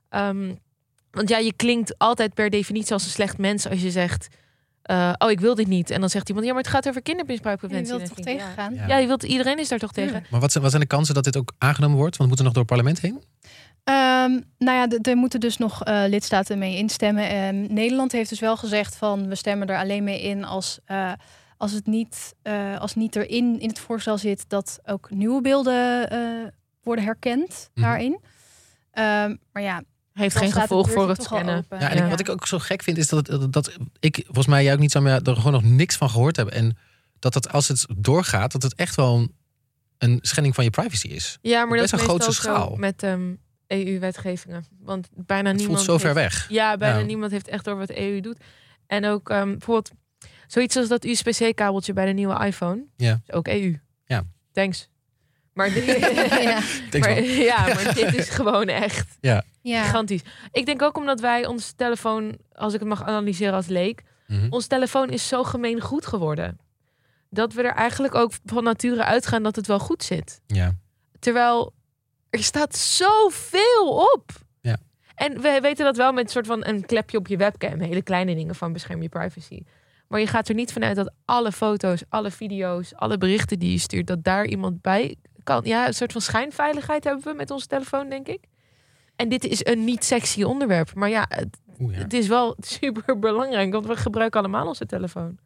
Ehm, 0.10 0.54
want 1.12 1.30
ja, 1.30 1.38
je 1.38 1.54
klinkt 1.54 1.98
altijd 1.98 2.34
per 2.34 2.50
definitie 2.50 2.94
als 2.94 3.04
een 3.04 3.10
slecht 3.10 3.38
mens 3.38 3.68
als 3.68 3.82
je 3.82 3.92
zegt, 3.92 4.28
eh, 4.86 5.14
oh 5.18 5.32
ik 5.32 5.40
wil 5.40 5.56
dit 5.56 5.68
niet. 5.68 5.90
En 5.90 6.00
dan 6.00 6.10
zegt 6.10 6.28
iemand, 6.28 6.46
ja 6.48 6.54
maar 6.54 6.62
het 6.62 6.72
gaat 6.72 6.84
over 6.88 6.96
Je 6.96 7.02
kindermisbruikpreventie. 7.04 7.88
wilt 7.88 8.02
En 8.02 8.08
toch 8.08 8.18
ik, 8.18 8.24
tegengaan? 8.24 8.74
Ja. 8.74 8.98
Je 8.98 9.08
wilt, 9.08 9.24
iedereen 9.24 9.60
is 9.60 9.68
daar 9.68 9.80
toch 9.80 9.92
tegen? 9.92 10.14
ja. 10.14 10.22
Maar 10.30 10.40
wat 10.40 10.52
zijn, 10.52 10.64
wat 10.64 10.72
zijn 10.72 10.84
de 10.84 10.90
kansen 10.90 11.14
dat 11.16 11.24
dit 11.24 11.38
ook 11.38 11.52
aangenomen 11.58 11.98
wordt? 11.98 12.18
Want 12.18 12.30
moet 12.30 12.38
er 12.40 12.46
nog 12.46 12.54
door 12.54 12.64
het 12.64 12.72
parlement 12.72 13.02
heen? 13.02 13.24
Ehm, 13.84 14.32
nou 14.58 14.78
ja, 14.78 14.88
er 15.02 15.16
moeten 15.18 15.40
dus 15.40 15.58
nog 15.58 15.84
eh, 15.84 16.04
lidstaten 16.08 16.58
mee 16.58 16.78
instemmen. 16.78 17.30
Ehm, 17.30 17.74
Nederland 17.74 18.12
heeft 18.12 18.30
dus 18.30 18.40
wel 18.40 18.58
gezegd 18.58 18.96
van 18.96 19.28
we 19.28 19.36
stemmen 19.36 19.68
er 19.68 19.78
alleen 19.78 20.04
mee 20.04 20.22
in 20.22 20.46
als, 20.46 20.80
eh, 20.86 21.12
als 21.58 21.72
het 21.72 21.86
niet, 21.86 22.34
eh, 22.42 22.80
als 22.80 22.96
niet 22.96 23.16
erin 23.16 23.60
in 23.60 23.70
het 23.70 23.80
voorstel 23.80 24.18
zit 24.18 24.46
dat 24.50 24.80
ook 24.86 25.10
nieuwe 25.12 25.42
beelden 25.42 26.10
eh, 26.10 26.20
worden 26.84 27.06
herkend 27.06 27.70
Mhm. 27.74 27.86
daarin. 27.86 28.20
Ehm, 28.92 29.36
maar 29.52 29.64
ja, 29.64 29.82
Heeft 30.16 30.36
geen 30.36 30.52
gevolg 30.52 30.92
voor 30.92 31.10
het 31.10 31.24
scannen. 31.24 31.66
Ja, 31.70 31.90
en 31.90 31.98
Ja. 31.98 32.04
ik- 32.04 32.10
wat 32.10 32.20
ik 32.20 32.30
ook 32.30 32.48
zo 32.48 32.60
gek 32.60 32.84
vind 32.84 32.98
is 32.98 33.08
dat, 33.10 33.26
dat, 33.26 33.54
dat 33.54 33.72
ik, 34.00 34.22
volgens 34.26 34.48
mij 34.48 34.64
jij 34.64 34.74
ook 34.74 34.80
niet, 34.80 34.92
Sam, 34.92 35.08
ja, 35.08 35.20
er 35.22 35.36
gewoon 35.36 35.52
nog 35.52 35.64
niks 35.64 35.96
van 35.96 36.10
gehoord 36.10 36.36
hebben. 36.36 36.56
En 36.56 36.78
dat 37.20 37.34
het 37.34 37.52
als 37.52 37.68
het 37.68 37.86
doorgaat, 37.98 38.52
dat 38.52 38.64
het 38.64 38.76
echt 38.76 38.96
wel 38.96 39.16
een, 39.18 39.32
een 39.98 40.20
schending 40.22 40.56
van 40.56 40.64
je 40.64 40.70
privacy 40.70 41.08
is. 41.08 41.38
Ja, 41.42 41.66
maar 41.66 41.78
dat 41.78 41.86
is 41.86 41.92
een 41.92 42.22
zo 42.22 42.32
schaal. 42.32 42.76
met 42.76 43.04
ehm, 43.04 43.34
EU-wetgevingen. 43.68 44.66
Want 44.80 45.10
bijna 45.14 45.50
Het 45.50 45.58
niemand 45.58 45.78
voelt 45.84 45.90
zo 46.02 46.08
ver 46.08 46.16
heeft- 46.18 46.36
weg. 46.36 46.50
Ja, 46.50 46.78
bijna 46.78 46.98
Ja. 47.00 47.06
niemand 47.06 47.32
heeft 47.32 47.48
echt 47.48 47.66
door 47.66 47.78
wat 47.78 47.88
de 47.88 48.00
EU 48.02 48.20
doet. 48.22 48.38
En 48.88 49.06
ook 49.06 49.30
ehm, 49.30 49.50
bijvoorbeeld 49.50 49.92
zoiets 50.48 50.76
als 50.76 50.88
dat 50.88 51.06
USB-C-kabeltje 51.06 51.94
bij 51.94 52.06
de 52.06 52.12
nieuwe 52.12 52.46
iPhone. 52.46 52.84
Ja. 52.96 53.22
Is 53.28 53.34
ook 53.34 53.48
EU. 53.48 53.80
Ja. 54.06 54.24
Thanks. 54.54 54.90
Maar, 55.56 55.74
dit- 55.74 55.86
ja. 56.42 56.62
Maar, 57.00 57.22
ja, 57.24 57.66
maar 57.66 57.94
dit 57.94 58.14
is 58.16 58.30
gewoon 58.40 58.68
echt 58.68 59.18
ja. 59.22 59.44
gigantisch. 59.62 60.22
Ik 60.52 60.66
denk 60.66 60.82
ook 60.82 60.98
omdat 60.98 61.20
wij 61.20 61.46
ons 61.46 61.72
telefoon, 61.76 62.38
als 62.54 62.74
ik 62.74 62.80
het 62.80 62.90
mag 62.90 63.04
analyseren 63.04 63.54
als 63.54 63.68
leek, 63.68 64.04
Mhm. 64.28 64.48
ons 64.50 64.68
telefoon 64.68 65.10
is 65.10 65.28
zo 65.28 65.44
gemeen 65.44 65.82
goed 65.82 66.06
geworden. 66.06 66.60
Dat 67.30 67.54
we 67.54 67.62
er 67.64 67.74
eigenlijk 67.76 68.16
ook 68.16 68.32
van 68.46 68.64
nature 68.64 69.04
uitgaan 69.04 69.44
dat 69.44 69.56
het 69.56 69.68
wel 69.68 69.80
goed 69.80 70.04
zit. 70.04 70.42
Ja. 70.48 70.76
Terwijl 71.20 71.74
er 72.30 72.44
staat 72.44 72.76
zoveel 72.76 74.10
op. 74.14 74.32
Ja. 74.62 74.78
En 75.16 75.42
we 75.42 75.60
weten 75.62 75.86
dat 75.86 75.98
wel 75.98 76.12
met 76.14 76.24
een 76.24 76.30
soort 76.32 76.48
van 76.48 76.66
een 76.66 76.86
klepje 76.86 77.18
op 77.18 77.28
je 77.28 77.38
webcam. 77.38 77.80
Hele 77.80 78.02
kleine 78.02 78.36
dingen 78.36 78.56
van 78.56 78.74
bescherm 78.74 79.02
je 79.02 79.10
privacy. 79.10 79.62
Maar 80.08 80.20
je 80.20 80.28
gaat 80.28 80.50
er 80.50 80.56
niet 80.56 80.74
vanuit 80.74 80.96
dat 80.96 81.12
alle 81.26 81.52
foto's, 81.52 82.04
alle 82.10 82.32
video's, 82.32 82.94
alle 82.96 83.18
berichten 83.18 83.60
die 83.60 83.72
je 83.72 83.78
stuurt, 83.80 84.08
dat 84.08 84.24
daar 84.24 84.46
iemand 84.46 84.82
bij 84.82 85.16
kan. 85.46 85.62
Ja, 85.64 85.88
een 85.88 85.94
soort 85.94 86.12
van 86.12 86.22
schijnveiligheid 86.22 87.04
hebben 87.04 87.24
we 87.24 87.34
met 87.34 87.52
onze 87.52 87.68
telefoon, 87.68 88.10
denk 88.10 88.28
ik. 88.28 88.44
En 89.16 89.30
dit 89.30 89.44
is 89.44 89.66
een 89.66 89.84
niet 89.84 90.04
sexy 90.04 90.44
onderwerp. 90.44 90.94
Maar 90.94 91.10
ja, 91.10 91.26
het, 91.30 91.58
Oeh, 91.80 91.94
ja. 91.94 92.00
het 92.02 92.14
is 92.14 92.28
wel 92.28 92.56
super 92.80 93.20
belangrijk, 93.20 93.74
want 93.74 93.86
we 93.86 93.96
gebruiken 93.96 94.40
allemaal 94.40 94.68
onze 94.68 94.86
telefoon. 94.86 95.38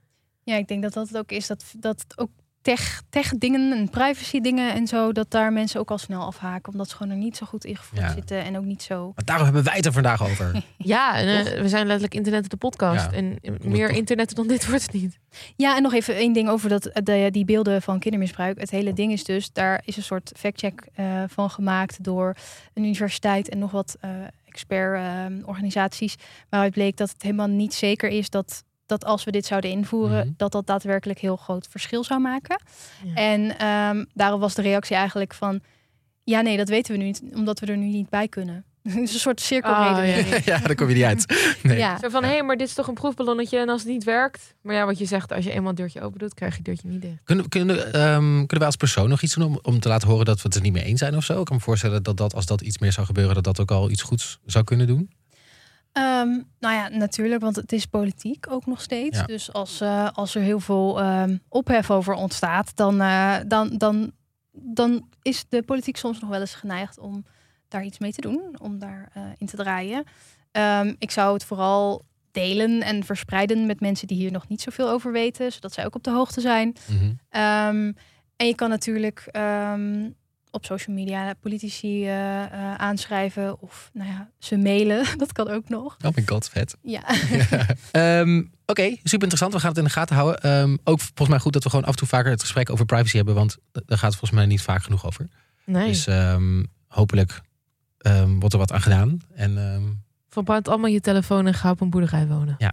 ja, 0.43 0.55
ik 0.55 0.67
denk 0.67 0.81
dat 0.83 0.93
dat 0.93 1.07
het 1.07 1.17
ook 1.17 1.31
is. 1.31 1.47
Dat, 1.47 1.63
dat 1.77 2.05
ook 2.15 2.31
tech, 2.61 3.01
tech 3.09 3.31
dingen 3.37 3.71
en 3.77 3.89
privacy 3.89 4.39
dingen 4.41 4.73
en 4.73 4.87
zo, 4.87 5.11
dat 5.11 5.31
daar 5.31 5.53
mensen 5.53 5.79
ook 5.79 5.91
al 5.91 5.97
snel 5.97 6.21
afhaken. 6.21 6.71
Omdat 6.71 6.89
ze 6.89 6.95
gewoon 6.95 7.11
er 7.11 7.17
niet 7.17 7.37
zo 7.37 7.45
goed 7.45 7.65
ingevoerd 7.65 8.01
Ja. 8.01 8.13
zitten 8.13 8.43
en 8.43 8.57
ook 8.57 8.63
niet 8.63 8.81
zo... 8.83 8.99
Want 9.15 9.27
daarom 9.27 9.45
hebben 9.45 9.63
wij 9.63 9.75
het 9.75 9.85
er 9.85 9.91
vandaag 9.93 10.23
over. 10.23 10.51
Ja, 10.77 11.17
en, 11.17 11.27
eh, 11.27 11.61
we 11.61 11.69
zijn 11.69 11.85
letterlijk 11.85 12.13
internet 12.15 12.43
op 12.43 12.49
de 12.49 12.57
podcast. 12.57 13.11
Ja. 13.11 13.17
En 13.17 13.37
meer 13.61 13.87
toch- 13.87 13.97
internet 13.97 14.35
dan 14.35 14.47
dit 14.47 14.67
wordt 14.67 14.81
het 14.81 14.93
niet. 14.93 15.19
Ja, 15.55 15.75
en 15.75 15.81
nog 15.81 15.93
even 15.93 16.15
één 16.15 16.33
ding 16.33 16.49
over 16.49 16.69
dat, 16.69 16.89
de, 17.03 17.27
die 17.31 17.45
beelden 17.45 17.81
van 17.81 17.99
kindermisbruik. 17.99 18.59
Het 18.59 18.69
hele 18.71 18.93
ding 18.93 19.11
is 19.11 19.23
dus, 19.23 19.51
daar 19.51 19.81
is 19.85 19.97
een 19.97 20.03
soort 20.03 20.31
factcheck 20.37 20.87
eh 20.93 21.23
van 21.27 21.49
gemaakt 21.49 22.03
door 22.03 22.35
een 22.73 22.83
universiteit 22.83 23.49
en 23.49 23.59
nog 23.59 23.71
wat 23.71 23.97
eh 23.99 24.09
expertorganisaties. 24.45 26.15
waaruit 26.49 26.73
bleek 26.73 26.97
dat 26.97 27.09
het 27.09 27.21
helemaal 27.21 27.47
niet 27.47 27.73
zeker 27.73 28.09
is 28.09 28.29
dat, 28.29 28.63
dat 28.89 29.05
als 29.05 29.23
we 29.23 29.31
dit 29.31 29.45
zouden 29.45 29.69
invoeren, 29.71 30.25
Mhm. 30.25 30.33
dat 30.37 30.51
dat 30.51 30.67
daadwerkelijk 30.67 31.19
heel 31.19 31.35
groot 31.35 31.67
verschil 31.69 32.03
zou 32.03 32.19
maken. 32.19 32.61
Ja. 33.03 33.13
En 33.13 33.57
ehm, 33.57 34.05
daarom 34.13 34.39
was 34.39 34.53
de 34.55 34.61
reactie 34.61 34.95
eigenlijk 34.95 35.33
van, 35.33 35.61
ja 36.23 36.41
nee, 36.41 36.57
dat 36.57 36.69
weten 36.69 36.91
we 36.91 36.97
nu 36.97 37.05
niet, 37.05 37.21
omdat 37.35 37.59
we 37.59 37.65
er 37.65 37.77
nu 37.77 37.85
niet 37.85 38.09
bij 38.09 38.27
kunnen. 38.27 38.63
Het 38.83 38.97
is 38.97 39.13
een 39.13 39.19
soort 39.19 39.41
cirkelredenering. 39.41 40.33
Oh, 40.35 40.39
ja, 40.39 40.57
daar 40.57 40.75
kom 40.75 40.87
je 40.89 40.95
niet 40.95 41.03
uit. 41.03 41.25
Nee. 41.63 41.77
Ja. 41.77 41.97
Zo 41.99 42.09
van, 42.09 42.23
hé, 42.23 42.29
hey, 42.29 42.43
maar 42.43 42.57
dit 42.57 42.67
is 42.67 42.73
toch 42.73 42.87
een 42.87 42.93
proefballonnetje 42.93 43.59
en 43.59 43.69
als 43.69 43.81
het 43.81 43.91
niet 43.91 44.03
werkt... 44.03 44.55
Maar 44.61 44.75
ja, 44.75 44.85
wat 44.85 44.97
je 44.97 45.05
zegt, 45.05 45.31
als 45.31 45.43
je 45.45 45.51
eenmaal 45.51 45.67
het 45.67 45.77
deurtje 45.77 46.01
open 46.01 46.19
doet, 46.19 46.33
krijg 46.33 46.51
je 46.51 46.57
het 46.57 46.65
deurtje 46.65 46.87
niet 46.87 47.01
dicht. 47.01 47.23
Kunnen, 47.23 47.49
kunnen, 47.49 47.93
ehm, 47.93 48.21
kunnen 48.29 48.57
wij 48.57 48.65
als 48.65 48.75
persoon 48.75 49.09
nog 49.09 49.21
iets 49.21 49.33
doen 49.33 49.45
om, 49.45 49.59
om 49.61 49.79
te 49.79 49.87
laten 49.87 50.07
horen 50.07 50.25
dat 50.25 50.35
we 50.35 50.41
het 50.43 50.55
er 50.55 50.61
niet 50.61 50.73
mee 50.73 50.83
eens 50.83 50.99
zijn 50.99 51.15
of 51.15 51.23
zo? 51.23 51.39
Ik 51.39 51.45
kan 51.45 51.55
me 51.55 51.61
voorstellen 51.61 52.03
dat, 52.03 52.17
dat 52.17 52.33
als 52.35 52.45
dat 52.45 52.61
iets 52.61 52.77
meer 52.77 52.91
zou 52.91 53.05
gebeuren, 53.05 53.35
dat 53.35 53.43
dat 53.43 53.59
ook 53.59 53.71
al 53.71 53.89
iets 53.89 54.01
goeds 54.01 54.39
zou 54.45 54.63
kunnen 54.63 54.87
doen. 54.87 55.09
Ehm, 55.99 56.29
nou 56.59 56.75
ja, 56.75 56.87
natuurlijk, 56.87 57.41
want 57.41 57.55
het 57.55 57.71
is 57.71 57.85
politiek 57.85 58.45
ook 58.49 58.65
nog 58.65 58.81
steeds. 58.81 59.17
Ja. 59.17 59.25
Dus 59.25 59.53
als, 59.53 59.81
eh, 59.81 60.09
als 60.13 60.35
er 60.35 60.41
heel 60.41 60.59
veel 60.59 60.99
ehm, 60.99 61.37
ophef 61.49 61.91
over 61.91 62.13
ontstaat, 62.13 62.75
dan, 62.75 63.01
eh, 63.01 63.35
dan, 63.47 63.77
dan, 63.77 64.11
dan 64.51 65.07
is 65.21 65.45
de 65.49 65.63
politiek 65.63 65.97
soms 65.97 66.19
nog 66.19 66.29
wel 66.29 66.39
eens 66.39 66.55
geneigd 66.55 66.99
om 66.99 67.25
daar 67.67 67.83
iets 67.83 67.99
mee 67.99 68.11
te 68.11 68.21
doen, 68.21 68.55
om 68.61 68.79
daar 68.79 69.09
eh, 69.13 69.23
in 69.37 69.47
te 69.47 69.55
draaien. 69.55 70.03
Ehm, 70.51 70.93
ik 70.99 71.11
zou 71.11 71.33
het 71.33 71.43
vooral 71.43 72.05
delen 72.31 72.81
en 72.81 73.03
verspreiden 73.03 73.65
met 73.65 73.79
mensen 73.79 74.07
die 74.07 74.17
hier 74.17 74.31
nog 74.31 74.47
niet 74.47 74.61
zoveel 74.61 74.89
over 74.89 75.11
weten, 75.11 75.51
zodat 75.51 75.73
zij 75.73 75.85
ook 75.85 75.95
op 75.95 76.03
de 76.03 76.11
hoogte 76.11 76.41
zijn. 76.41 76.75
Mhm. 76.87 77.91
En 78.35 78.47
je 78.47 78.55
kan 78.55 78.69
natuurlijk 78.69 79.29
op 80.51 80.65
social 80.65 80.95
media 80.95 81.33
politici 81.39 82.05
eh, 82.05 82.43
eh, 82.43 82.75
aanschrijven 82.75 83.61
of 83.61 83.89
nou 83.93 84.09
ja, 84.09 84.29
ze 84.39 84.57
mailen. 84.57 85.05
Dat 85.17 85.31
kan 85.31 85.49
ook 85.49 85.69
nog. 85.69 85.97
Oh 86.05 86.15
my 86.15 86.23
god, 86.25 86.49
vet. 86.49 86.75
Ja. 86.81 87.01
Ehm, 87.91 88.43
Oké, 88.65 88.83
super 88.83 89.11
interessant. 89.11 89.53
We 89.53 89.59
gaan 89.59 89.69
het 89.69 89.77
in 89.77 89.83
de 89.83 89.89
gaten 89.89 90.15
houden. 90.15 90.41
Ehm, 90.41 90.77
ook 90.83 90.99
volgens 90.99 91.29
mij 91.29 91.39
goed 91.39 91.53
dat 91.53 91.63
we 91.63 91.69
gewoon 91.69 91.85
af 91.85 91.91
en 91.91 91.97
toe 91.97 92.07
vaker 92.07 92.31
het 92.31 92.41
gesprek 92.41 92.69
over 92.69 92.85
privacy 92.85 93.15
hebben, 93.15 93.35
want 93.35 93.57
daar 93.71 93.97
gaat 93.97 94.09
het 94.09 94.19
volgens 94.19 94.31
mij 94.31 94.45
niet 94.45 94.61
vaak 94.61 94.83
genoeg 94.83 95.05
over. 95.05 95.27
Nee, 95.65 95.87
Dus 95.87 96.07
ehm, 96.07 96.63
hopelijk 96.87 97.41
ehm, 97.97 98.39
wordt 98.39 98.53
er 98.53 98.59
wat 98.59 98.71
aan 98.71 98.81
gedaan. 98.81 99.21
En 99.35 99.57
ehm, 99.57 99.83
verbrand 100.29 100.67
allemaal 100.67 100.89
je 100.89 101.01
telefoon 101.01 101.47
en 101.47 101.53
ga 101.53 101.71
op 101.71 101.81
een 101.81 101.89
boerderij 101.89 102.27
wonen. 102.27 102.57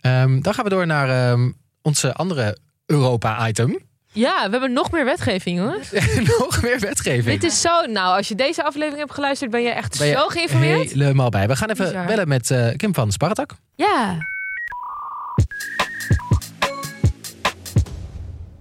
ehm, 0.00 0.40
dan 0.40 0.54
gaan 0.54 0.64
we 0.64 0.70
door 0.70 0.86
naar 0.86 1.30
ehm, 1.30 1.50
onze 1.82 2.14
andere 2.14 2.58
Europa-item. 2.86 3.78
Ja, 4.18 4.44
we 4.44 4.50
hebben 4.50 4.72
nog 4.72 4.90
meer 4.90 5.04
wetgeving, 5.04 5.58
hoor. 5.58 5.80
Nog 6.38 6.62
meer 6.62 6.80
wetgeving. 6.80 7.40
Dit 7.40 7.50
is 7.50 7.60
zo... 7.60 7.86
Nou, 7.86 8.16
als 8.16 8.28
je 8.28 8.34
deze 8.34 8.64
aflevering 8.64 8.98
hebt 8.98 9.12
geluisterd, 9.14 9.50
ben 9.50 9.62
je 9.62 9.70
echt 9.70 9.98
Ben 9.98 10.06
je 10.06 10.12
zo 10.12 10.26
geïnformeerd. 10.28 10.90
Helemaal 10.90 11.28
bij. 11.28 11.48
We 11.48 11.56
gaan 11.56 11.70
even 11.70 11.84
Bizar. 11.84 12.06
bellen 12.06 12.28
met 12.28 12.50
eh, 12.50 12.76
Kim 12.76 12.94
van 12.94 13.12
Spartak. 13.12 13.54
Ja. 13.74 14.16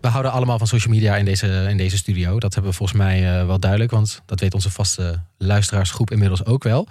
We 0.01 0.07
houden 0.07 0.31
allemaal 0.31 0.57
van 0.57 0.67
social 0.67 0.93
media 0.93 1.15
in 1.15 1.25
deze, 1.25 1.65
in 1.69 1.77
deze 1.77 1.97
studio. 1.97 2.39
Dat 2.39 2.53
hebben 2.53 2.71
we 2.71 2.77
volgens 2.77 2.97
mij 2.97 3.39
eh, 3.39 3.45
wel 3.45 3.59
duidelijk. 3.59 3.91
Want 3.91 4.21
dat 4.25 4.39
weet 4.39 4.53
onze 4.53 4.71
vaste 4.71 5.21
luisteraarsgroep 5.37 6.11
inmiddels 6.11 6.45
ook 6.45 6.63
wel. 6.63 6.87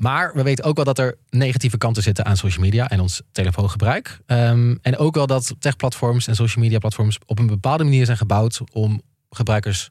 Maar 0.00 0.34
we 0.34 0.42
weten 0.42 0.64
ook 0.64 0.76
wel 0.76 0.84
dat 0.84 0.98
er 0.98 1.18
negatieve 1.30 1.78
kanten 1.78 2.02
zitten 2.02 2.24
aan 2.24 2.36
social 2.36 2.64
media 2.64 2.88
en 2.88 3.00
ons 3.00 3.22
telefoongebruik. 3.32 4.20
Ehm, 4.26 4.76
en 4.82 4.96
ook 4.96 5.14
wel 5.14 5.26
dat 5.26 5.54
techplatforms 5.58 6.26
en 6.26 6.34
social 6.34 6.64
media 6.64 6.78
platforms 6.78 7.18
op 7.26 7.38
een 7.38 7.46
bepaalde 7.46 7.84
manier 7.84 8.04
zijn 8.04 8.16
gebouwd 8.16 8.60
om 8.72 9.02
gebruikers 9.30 9.90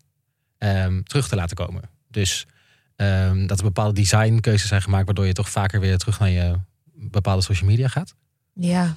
ehm, 0.58 1.02
terug 1.02 1.28
te 1.28 1.36
laten 1.36 1.56
komen. 1.56 1.82
Dus 2.08 2.48
ehm, 2.95 3.48
dat 3.48 3.58
er 3.58 3.63
bepaalde 3.63 3.93
designkeuzes 3.93 4.67
zijn 4.67 4.82
gemaakt 4.82 5.06
waardoor 5.06 5.26
je 5.26 5.34
toch 5.34 5.50
vaker 5.50 5.80
weer 5.80 5.98
terug 5.98 6.19
naar 6.19 6.30
je 6.30 6.56
bepaalde 6.93 7.41
social 7.41 7.69
media 7.69 7.88
gaat. 7.88 8.15
Ja. 8.54 8.95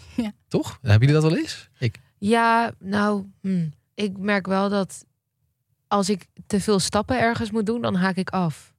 Toch? 0.48 0.78
Hebben 0.80 1.08
jullie 1.08 1.22
dat 1.22 1.30
wel 1.30 1.40
eens? 1.40 1.68
Ik. 1.78 2.00
Ja, 2.18 2.72
nou, 2.78 3.24
hm. 3.40 3.68
ik 3.94 4.18
merk 4.18 4.46
wel 4.46 4.68
dat 4.68 5.04
als 5.88 6.10
ik 6.10 6.26
te 6.46 6.60
veel 6.60 6.78
stappen 6.78 7.20
ergens 7.20 7.50
moet 7.50 7.66
doen, 7.66 7.82
dan 7.82 7.94
haak 7.94 8.16
ik 8.16 8.30
af. 8.30 8.71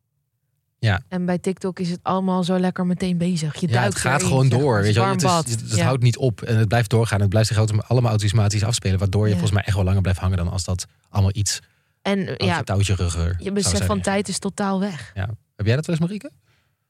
Ja. 0.83 1.01
En 1.07 1.25
bij 1.25 1.37
TikTok 1.37 1.79
is 1.79 1.89
het 1.89 1.99
allemaal 2.01 2.43
zo 2.43 2.59
lekker 2.59 2.85
meteen 2.85 3.17
bezig. 3.17 3.55
Je 3.59 3.67
Ja, 3.67 3.73
duikt 3.73 3.93
het 3.93 4.01
gaat 4.01 4.15
erin, 4.15 4.27
gewoon 4.27 4.49
door. 4.49 4.81
Weet 4.81 4.93
je 4.93 4.99
wel. 4.99 5.09
Het, 5.09 5.23
is- 5.23 5.31
het, 5.53 5.61
het 5.61 5.75
Ja. 5.75 5.83
houdt 5.83 6.03
niet 6.03 6.17
op 6.17 6.41
en 6.41 6.57
het 6.57 6.67
blijft 6.67 6.89
doorgaan. 6.89 7.19
Het 7.19 7.29
blijft 7.29 7.47
zich 7.47 7.57
allemaal 7.87 8.09
automatisch 8.11 8.63
afspelen. 8.63 8.99
Waardoor 8.99 9.21
je 9.23 9.27
Ja. 9.27 9.37
volgens 9.39 9.51
mij 9.53 9.63
echt 9.63 9.75
wel 9.75 9.85
langer 9.85 10.01
blijft 10.01 10.19
hangen 10.19 10.37
dan 10.37 10.51
als 10.51 10.63
dat 10.63 10.85
allemaal 11.09 11.31
iets 11.35 11.59
En 12.01 12.19
ja, 12.19 12.35
ja, 12.37 12.63
touwtje 12.63 12.95
rugger 12.95 13.35
je 13.39 13.51
besef 13.51 13.85
van 13.85 14.01
tijd 14.01 14.27
is 14.27 14.39
totaal 14.39 14.79
weg. 14.79 15.11
Heb 15.55 15.65
jij 15.65 15.75
dat 15.75 15.85
wel 15.85 15.95
eens, 15.95 16.05
Marieke? 16.05 16.31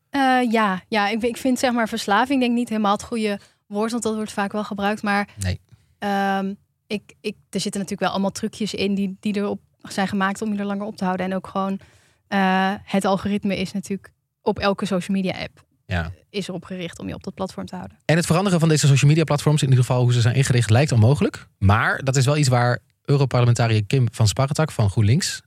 Eh, 0.09 0.51
ja, 0.51 0.81
ja 0.87 1.09
ik, 1.09 1.23
ik 1.23 1.37
vind 1.37 1.59
zeg 1.59 1.71
maar 1.71 1.87
verslaving 1.89 2.39
denk 2.39 2.51
ik 2.51 2.57
niet 2.57 2.69
helemaal 2.69 2.91
het 2.91 3.03
goede 3.03 3.39
woord, 3.67 3.91
want 3.91 4.03
dat 4.03 4.15
wordt 4.15 4.31
vaak 4.31 4.51
wel 4.51 4.63
gebruikt. 4.63 5.01
Maar 5.01 5.27
Nee. 5.39 5.59
ehm, 5.99 6.53
ik, 6.87 7.13
ik, 7.21 7.35
er 7.49 7.59
zitten 7.59 7.71
natuurlijk 7.81 7.99
wel 7.99 8.09
allemaal 8.09 8.31
trucjes 8.31 8.73
in 8.73 8.95
die, 8.95 9.17
die 9.19 9.35
erop 9.35 9.59
zijn 9.81 10.07
gemaakt 10.07 10.41
om 10.41 10.53
je 10.53 10.59
er 10.59 10.65
langer 10.65 10.85
op 10.85 10.95
te 10.97 11.03
houden. 11.05 11.25
En 11.25 11.35
ook 11.35 11.47
gewoon 11.47 11.79
eh, 12.27 12.73
het 12.83 13.05
algoritme 13.05 13.57
is 13.57 13.71
natuurlijk 13.71 14.11
op 14.41 14.59
elke 14.59 14.85
social 14.85 15.17
media 15.17 15.39
app. 15.39 15.63
Ja. 15.85 16.11
is 16.29 16.47
erop 16.47 16.65
gericht 16.65 16.99
om 16.99 17.07
je 17.07 17.13
op 17.13 17.23
dat 17.23 17.33
platform 17.33 17.65
te 17.65 17.75
houden. 17.75 17.97
En 18.05 18.15
het 18.15 18.25
veranderen 18.25 18.59
van 18.59 18.69
deze 18.69 18.87
social 18.87 19.09
media 19.09 19.23
platforms, 19.23 19.61
in 19.61 19.69
ieder 19.69 19.83
geval 19.85 20.01
hoe 20.01 20.13
ze 20.13 20.21
zijn 20.21 20.35
ingericht, 20.35 20.69
lijkt 20.69 20.91
onmogelijk. 20.91 21.47
Maar 21.57 22.03
dat 22.03 22.15
is 22.15 22.25
wel 22.25 22.37
iets 22.37 22.47
waar 22.47 22.79
Europarlementariër 23.05 23.85
Kim 23.85 24.07
van 24.11 24.27
Sparretak 24.27 24.71
van 24.71 24.89
GroenLinks 24.89 25.41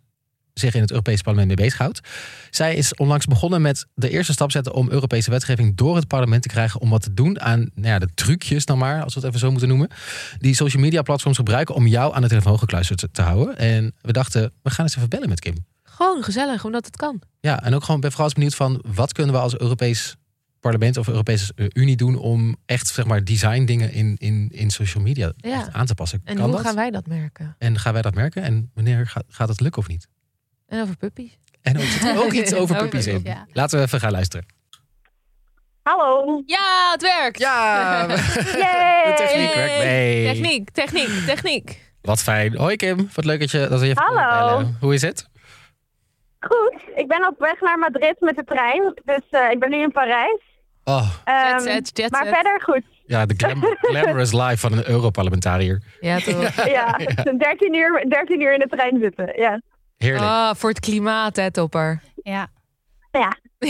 zich 0.54 0.74
in 0.74 0.80
het 0.80 0.90
Europese 0.90 1.22
parlement 1.22 1.46
mee 1.48 1.56
bezighoudt. 1.56 2.00
Zij 2.50 2.74
is 2.74 2.94
onlangs 2.94 3.26
begonnen 3.26 3.62
met 3.62 3.86
de 3.94 4.10
eerste 4.10 4.32
stap 4.32 4.50
zetten 4.50 4.74
om 4.74 4.90
Europese 4.90 5.30
wetgeving 5.30 5.76
door 5.76 5.96
het 5.96 6.06
parlement 6.06 6.42
te 6.42 6.48
krijgen 6.48 6.80
om 6.80 6.90
wat 6.90 7.02
te 7.02 7.14
doen 7.14 7.40
aan 7.40 7.70
nou 7.74 7.88
ja, 7.88 7.98
de 7.98 8.08
trucjes 8.14 8.64
dan 8.64 8.78
maar, 8.78 9.02
als 9.02 9.14
we 9.14 9.20
het 9.20 9.28
even 9.28 9.40
zo 9.40 9.50
moeten 9.50 9.68
noemen, 9.68 9.88
die 10.38 10.54
social 10.54 10.82
media 10.82 11.02
platforms 11.02 11.36
gebruiken 11.36 11.74
om 11.74 11.86
jou 11.86 12.14
aan 12.14 12.22
de 12.22 12.28
telefoon 12.28 12.58
gekluisterd 12.58 12.98
te- 12.98 13.10
te 13.10 13.22
houden. 13.22 13.58
En 13.58 13.94
we 14.00 14.12
dachten, 14.12 14.52
we 14.62 14.70
gaan 14.70 14.84
eens 14.84 14.96
even 14.96 15.08
bellen 15.08 15.28
met 15.28 15.40
Kim. 15.40 15.54
Gewoon 15.96 16.22
gezellig, 16.22 16.64
omdat 16.64 16.84
het 16.86 16.96
kan. 16.96 17.22
Ja, 17.40 17.62
en 17.62 17.74
ook 17.74 17.84
gewoon 17.84 18.00
ben 18.00 18.10
vooral 18.10 18.26
eens 18.26 18.34
benieuwd 18.34 18.54
van 18.54 18.82
wat 18.94 19.12
kunnen 19.12 19.34
we 19.34 19.40
als 19.40 19.58
Europees 19.58 20.16
parlement 20.60 20.96
of 20.96 21.08
Europese 21.08 21.52
Unie 21.72 21.96
doen 21.96 22.16
om 22.18 22.56
echt 22.66 22.86
zeg 22.86 23.04
maar 23.06 23.24
design 23.24 23.64
dingen 23.64 23.92
in, 23.92 24.14
in, 24.18 24.48
in 24.52 24.70
social 24.70 25.02
media 25.02 25.32
Ja. 25.36 25.52
echt 25.52 25.72
aan 25.72 25.86
te 25.86 25.94
passen. 25.94 26.20
En 26.24 26.34
kan 26.36 26.44
hoe 26.44 26.54
dat? 26.54 26.64
gaan 26.66 26.74
wij 26.74 26.90
dat 26.90 27.06
merken? 27.06 27.54
En 27.58 27.78
gaan 27.78 27.92
wij 27.92 28.02
dat 28.02 28.14
merken? 28.14 28.42
En 28.42 28.70
wanneer 28.74 29.06
gaat, 29.06 29.24
gaat 29.28 29.48
het 29.48 29.60
lukken 29.60 29.82
of 29.82 29.88
niet? 29.88 30.08
En 30.66 30.82
over 30.82 30.96
puppies. 30.96 31.38
En 31.62 31.76
ook, 31.76 31.82
zit 31.84 32.16
ook 32.18 32.32
iets 32.32 32.54
over 32.60 32.76
puppies 32.76 33.06
in. 33.06 33.20
ja. 33.24 33.46
Laten 33.52 33.78
we 33.78 33.84
even 33.84 34.00
gaan 34.00 34.12
luisteren. 34.12 34.46
Hallo. 35.82 36.42
Ja, 36.46 36.90
het 36.92 37.02
werkt! 37.02 37.38
Ja, 37.38 38.06
Yay. 38.62 39.04
de 39.04 39.14
techniek 39.16 39.54
werkt 39.54 39.78
mee. 39.84 40.24
Techniek, 40.24 40.70
techniek, 40.70 41.08
techniek. 41.26 41.84
Wat 42.02 42.22
fijn. 42.22 42.56
Hoi 42.56 42.76
Kim, 42.76 43.08
wat 43.14 43.24
leuk 43.24 43.40
dat, 43.40 43.50
je, 43.50 43.66
dat 43.70 43.80
je 43.80 43.86
even 43.86 44.02
Hallo. 44.04 44.68
Hoe 44.80 44.94
is 44.94 45.02
het? 45.02 45.28
Goed. 46.48 46.82
Ik 46.94 47.06
ben 47.08 47.26
op 47.26 47.38
weg 47.38 47.60
naar 47.60 47.78
Madrid 47.78 48.16
met 48.20 48.36
de 48.36 48.44
trein. 48.44 48.94
Dus 49.04 49.22
eh, 49.30 49.50
ik 49.50 49.58
ben 49.58 49.70
nu 49.70 49.76
in 49.82 49.92
Parijs. 49.92 50.40
Oh, 50.84 51.10
Jet 51.24 51.62
set, 51.62 51.90
jet 51.98 52.10
maar 52.10 52.24
set. 52.24 52.34
verder 52.34 52.62
goed. 52.62 52.82
ja, 53.06 53.26
de 53.26 53.34
glam- 53.36 53.76
glamorous 53.90 54.32
life 54.32 54.56
van 54.56 54.72
een 54.72 54.88
Europarlementariër. 54.88 55.82
Ja, 56.00 56.18
toch? 56.18 56.64
Ja, 56.76 56.92
13 57.38 57.74
uur, 57.74 58.04
13 58.08 58.40
uur 58.40 58.52
in 58.52 58.58
de 58.58 58.68
trein 58.68 58.98
zitten. 59.00 59.32
Ja. 59.40 59.60
Heerlijk. 59.96 60.24
Ah, 60.24 60.54
voor 60.54 60.68
het 60.70 60.80
klimaat, 60.80 61.36
hè, 61.36 61.50
topper. 61.50 62.02
Ja, 62.22 62.46
Ja. 63.10 63.36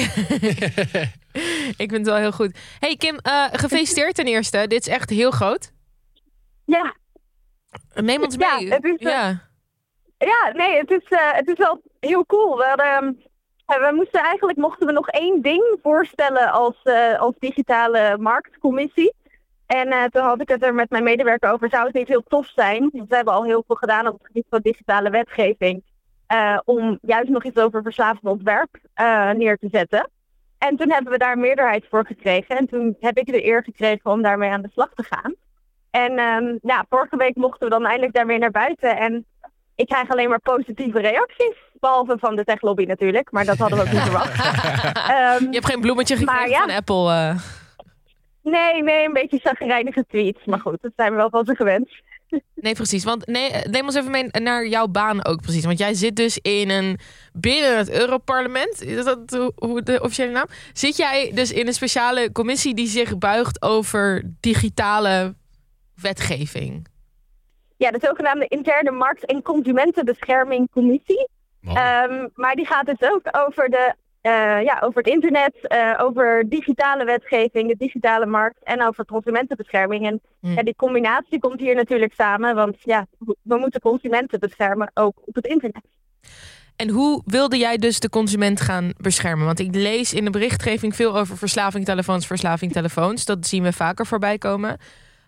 Ik 1.76 1.90
vind 1.90 1.90
het 1.92 2.06
wel 2.06 2.16
heel 2.16 2.32
goed. 2.32 2.58
Hey 2.78 2.96
Kim, 2.96 3.16
eh, 3.22 3.44
gefeliciteerd 3.52 4.14
ten 4.14 4.26
eerste. 4.26 4.66
Dit 4.66 4.86
is 4.86 4.92
echt 4.92 5.10
heel 5.10 5.30
groot. 5.30 5.72
Ja. 6.64 6.94
Neem 7.94 8.22
ons 8.22 8.34
Ja, 8.38 8.56
mee. 8.56 8.72
het 8.72 8.84
is, 8.84 8.96
eh, 8.96 9.10
ja. 9.12 9.45
Ja, 10.26 10.52
nee, 10.52 10.78
het 10.78 10.90
is, 10.90 11.04
eh, 11.08 11.32
het 11.32 11.48
is 11.48 11.58
wel 11.58 11.82
heel 12.00 12.26
cool. 12.26 12.56
We, 12.56 12.64
ehm, 12.64 13.12
eh, 13.66 13.88
we 13.88 13.94
moesten 13.94 14.20
eigenlijk 14.20 14.58
mochten 14.58 14.86
we 14.86 14.92
nog 14.92 15.08
één 15.08 15.42
ding 15.42 15.78
voorstellen 15.82 16.52
als, 16.52 16.82
eh, 16.82 17.20
als 17.20 17.34
digitale 17.38 18.16
marktcommissie. 18.18 19.14
En 19.66 20.10
toen 20.10 20.22
had 20.22 20.40
ik 20.40 20.48
het 20.48 20.62
er 20.62 20.74
met 20.74 20.90
mijn 20.90 21.04
medewerker 21.04 21.52
over. 21.52 21.68
Zou 21.70 21.84
het 21.86 21.94
niet 21.94 22.08
heel 22.08 22.22
tof 22.28 22.46
zijn? 22.46 22.80
Want 22.92 23.08
we 23.08 23.14
hebben 23.16 23.34
al 23.34 23.44
heel 23.44 23.64
veel 23.66 23.76
gedaan 23.76 24.06
op 24.06 24.12
het 24.12 24.26
gebied 24.26 24.46
van 24.50 24.60
digitale 24.60 25.10
wetgeving. 25.10 25.82
om 26.64 26.98
juist 27.02 27.28
nog 27.28 27.44
iets 27.44 27.60
over 27.60 27.82
verslavend 27.82 28.24
ontwerp 28.24 28.78
neer 29.36 29.58
te 29.58 29.68
zetten. 29.70 30.10
En 30.58 30.76
toen 30.76 30.90
hebben 30.90 31.12
we 31.12 31.18
daar 31.18 31.38
meerderheid 31.38 31.86
voor 31.90 32.06
gekregen. 32.06 32.56
En 32.56 32.66
toen 32.66 32.96
heb 33.00 33.18
ik 33.18 33.26
de 33.26 33.44
eer 33.44 33.62
gekregen 33.62 34.10
om 34.10 34.22
daarmee 34.22 34.50
aan 34.50 34.62
de 34.62 34.70
slag 34.72 34.94
te 34.94 35.02
gaan. 35.02 35.34
En 35.90 36.18
ehm, 36.18 36.56
ja, 36.62 36.84
vorige 36.88 37.16
week 37.16 37.36
mochten 37.36 37.68
we 37.68 37.74
dan 37.74 37.86
eindelijk 37.86 38.14
daarmee 38.14 38.38
naar 38.38 38.50
buiten. 38.50 38.96
En 38.96 39.26
ik 39.76 39.86
krijg 39.86 40.08
alleen 40.08 40.28
maar 40.28 40.40
positieve 40.40 41.00
reacties. 41.00 41.54
Behalve 41.80 42.16
van 42.18 42.36
de 42.36 42.44
techlobby 42.44 42.84
natuurlijk, 42.84 43.30
maar 43.32 43.44
dat 43.44 43.58
hadden 43.58 43.78
we 43.78 43.84
ook 43.84 43.92
niet 43.92 44.00
verwacht. 44.02 44.34
Ehm, 45.10 45.42
Je 45.44 45.48
hebt 45.50 45.66
geen 45.66 45.80
bloemetje 45.80 46.16
gekregen 46.16 46.48
ja. 46.48 46.58
van 46.60 46.70
Apple. 46.70 47.10
eh. 47.12 47.38
nee, 48.42 48.82
nee, 48.82 49.04
een 49.06 49.12
beetje 49.12 49.40
zagrijnige 49.42 50.04
tweets. 50.08 50.44
Maar 50.44 50.60
goed, 50.60 50.78
dat 50.82 50.92
zijn 50.96 51.10
we 51.10 51.16
wel 51.16 51.30
van 51.30 51.44
ze 51.44 51.54
gewend. 51.56 51.88
Nee, 52.54 52.74
precies. 52.74 53.04
Want 53.04 53.26
nee, 53.26 53.50
neem 53.70 53.84
ons 53.84 53.94
even 53.94 54.10
mee 54.10 54.26
naar 54.30 54.66
jouw 54.66 54.86
baan 54.86 55.24
ook 55.24 55.40
precies. 55.42 55.64
Want 55.64 55.78
jij 55.78 55.94
zit 55.94 56.16
dus 56.16 56.38
in 56.38 56.70
een 56.70 56.98
binnen 57.32 57.76
het 57.76 57.90
Europarlement. 57.90 58.82
Is 58.82 59.04
dat 59.04 59.52
hoe 59.56 59.82
de 59.82 60.00
officiële 60.02 60.32
naam? 60.32 60.46
Zit 60.72 60.96
jij 60.96 61.30
dus 61.34 61.52
in 61.52 61.66
een 61.66 61.72
speciale 61.72 62.32
commissie 62.32 62.74
die 62.74 62.86
zich 62.88 63.18
buigt 63.18 63.62
over 63.62 64.22
digitale 64.40 65.34
wetgeving? 66.00 66.86
Ja, 67.76 67.90
de 67.90 67.98
zogenaamde 68.02 68.46
Interne 68.48 68.90
Markt- 68.90 69.24
en 69.26 69.42
Consumentenbescherming 69.42 70.70
Commissie. 70.70 71.28
Mooi. 71.60 71.76
Ehm, 71.78 72.28
maar 72.34 72.54
die 72.54 72.66
gaat 72.66 72.86
dus 72.86 73.00
ook 73.00 73.22
over, 73.46 73.68
de, 73.68 73.94
eh, 74.20 74.62
ja, 74.62 74.78
over 74.80 75.02
het 75.02 75.12
internet, 75.12 75.66
eh, 75.66 75.94
over 75.98 76.48
digitale 76.48 77.04
wetgeving, 77.04 77.68
de 77.68 77.76
digitale 77.76 78.26
markt 78.26 78.62
en 78.62 78.82
over 78.86 79.04
consumentenbescherming. 79.04 80.06
En 80.06 80.20
Hm. 80.40 80.52
ja, 80.52 80.62
die 80.62 80.76
combinatie 80.76 81.38
komt 81.38 81.60
hier 81.60 81.74
natuurlijk 81.74 82.12
samen, 82.14 82.54
want 82.54 82.76
ja, 82.78 83.06
we 83.42 83.56
moeten 83.58 83.80
consumenten 83.80 84.40
beschermen 84.40 84.90
ook 84.94 85.18
op 85.24 85.34
het 85.34 85.46
internet. 85.46 85.82
En 86.76 86.88
hoe 86.90 87.22
wilde 87.26 87.56
jij 87.56 87.76
dus 87.76 88.00
de 88.00 88.08
consument 88.08 88.60
gaan 88.60 88.92
beschermen? 88.96 89.46
Want 89.46 89.58
ik 89.58 89.74
lees 89.74 90.14
in 90.14 90.24
de 90.24 90.30
berichtgeving 90.30 90.96
veel 90.96 91.16
over 91.18 91.36
verslaving 91.36 91.84
telefoons, 91.84 92.26
verslaving 92.26 92.72
telefoons. 92.72 93.24
Dat 93.24 93.46
zien 93.46 93.62
we 93.62 93.72
vaker 93.72 94.06
voorbij 94.06 94.38
komen. 94.38 94.78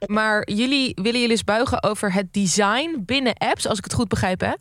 Maar 0.06 0.50
jullie 0.50 0.92
willen 0.94 1.12
jullie 1.20 1.30
eens 1.30 1.44
buigen 1.44 1.82
over 1.82 2.12
het 2.12 2.32
design 2.32 3.02
binnen 3.06 3.34
apps, 3.34 3.66
als 3.68 3.78
ik 3.78 3.84
het 3.84 3.92
goed 3.94 4.08
begrijp, 4.08 4.40
hè? 4.40 4.52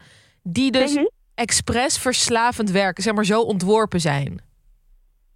Die 0.44 0.72
dus 0.72 0.94
Mhm. 0.96 1.06
expres 1.36 1.98
verslavend 1.98 2.72
werken, 2.72 3.04
zeg 3.04 3.14
maar 3.14 3.26
zo 3.26 3.42
ontworpen 3.42 4.00
zijn. 4.00 4.42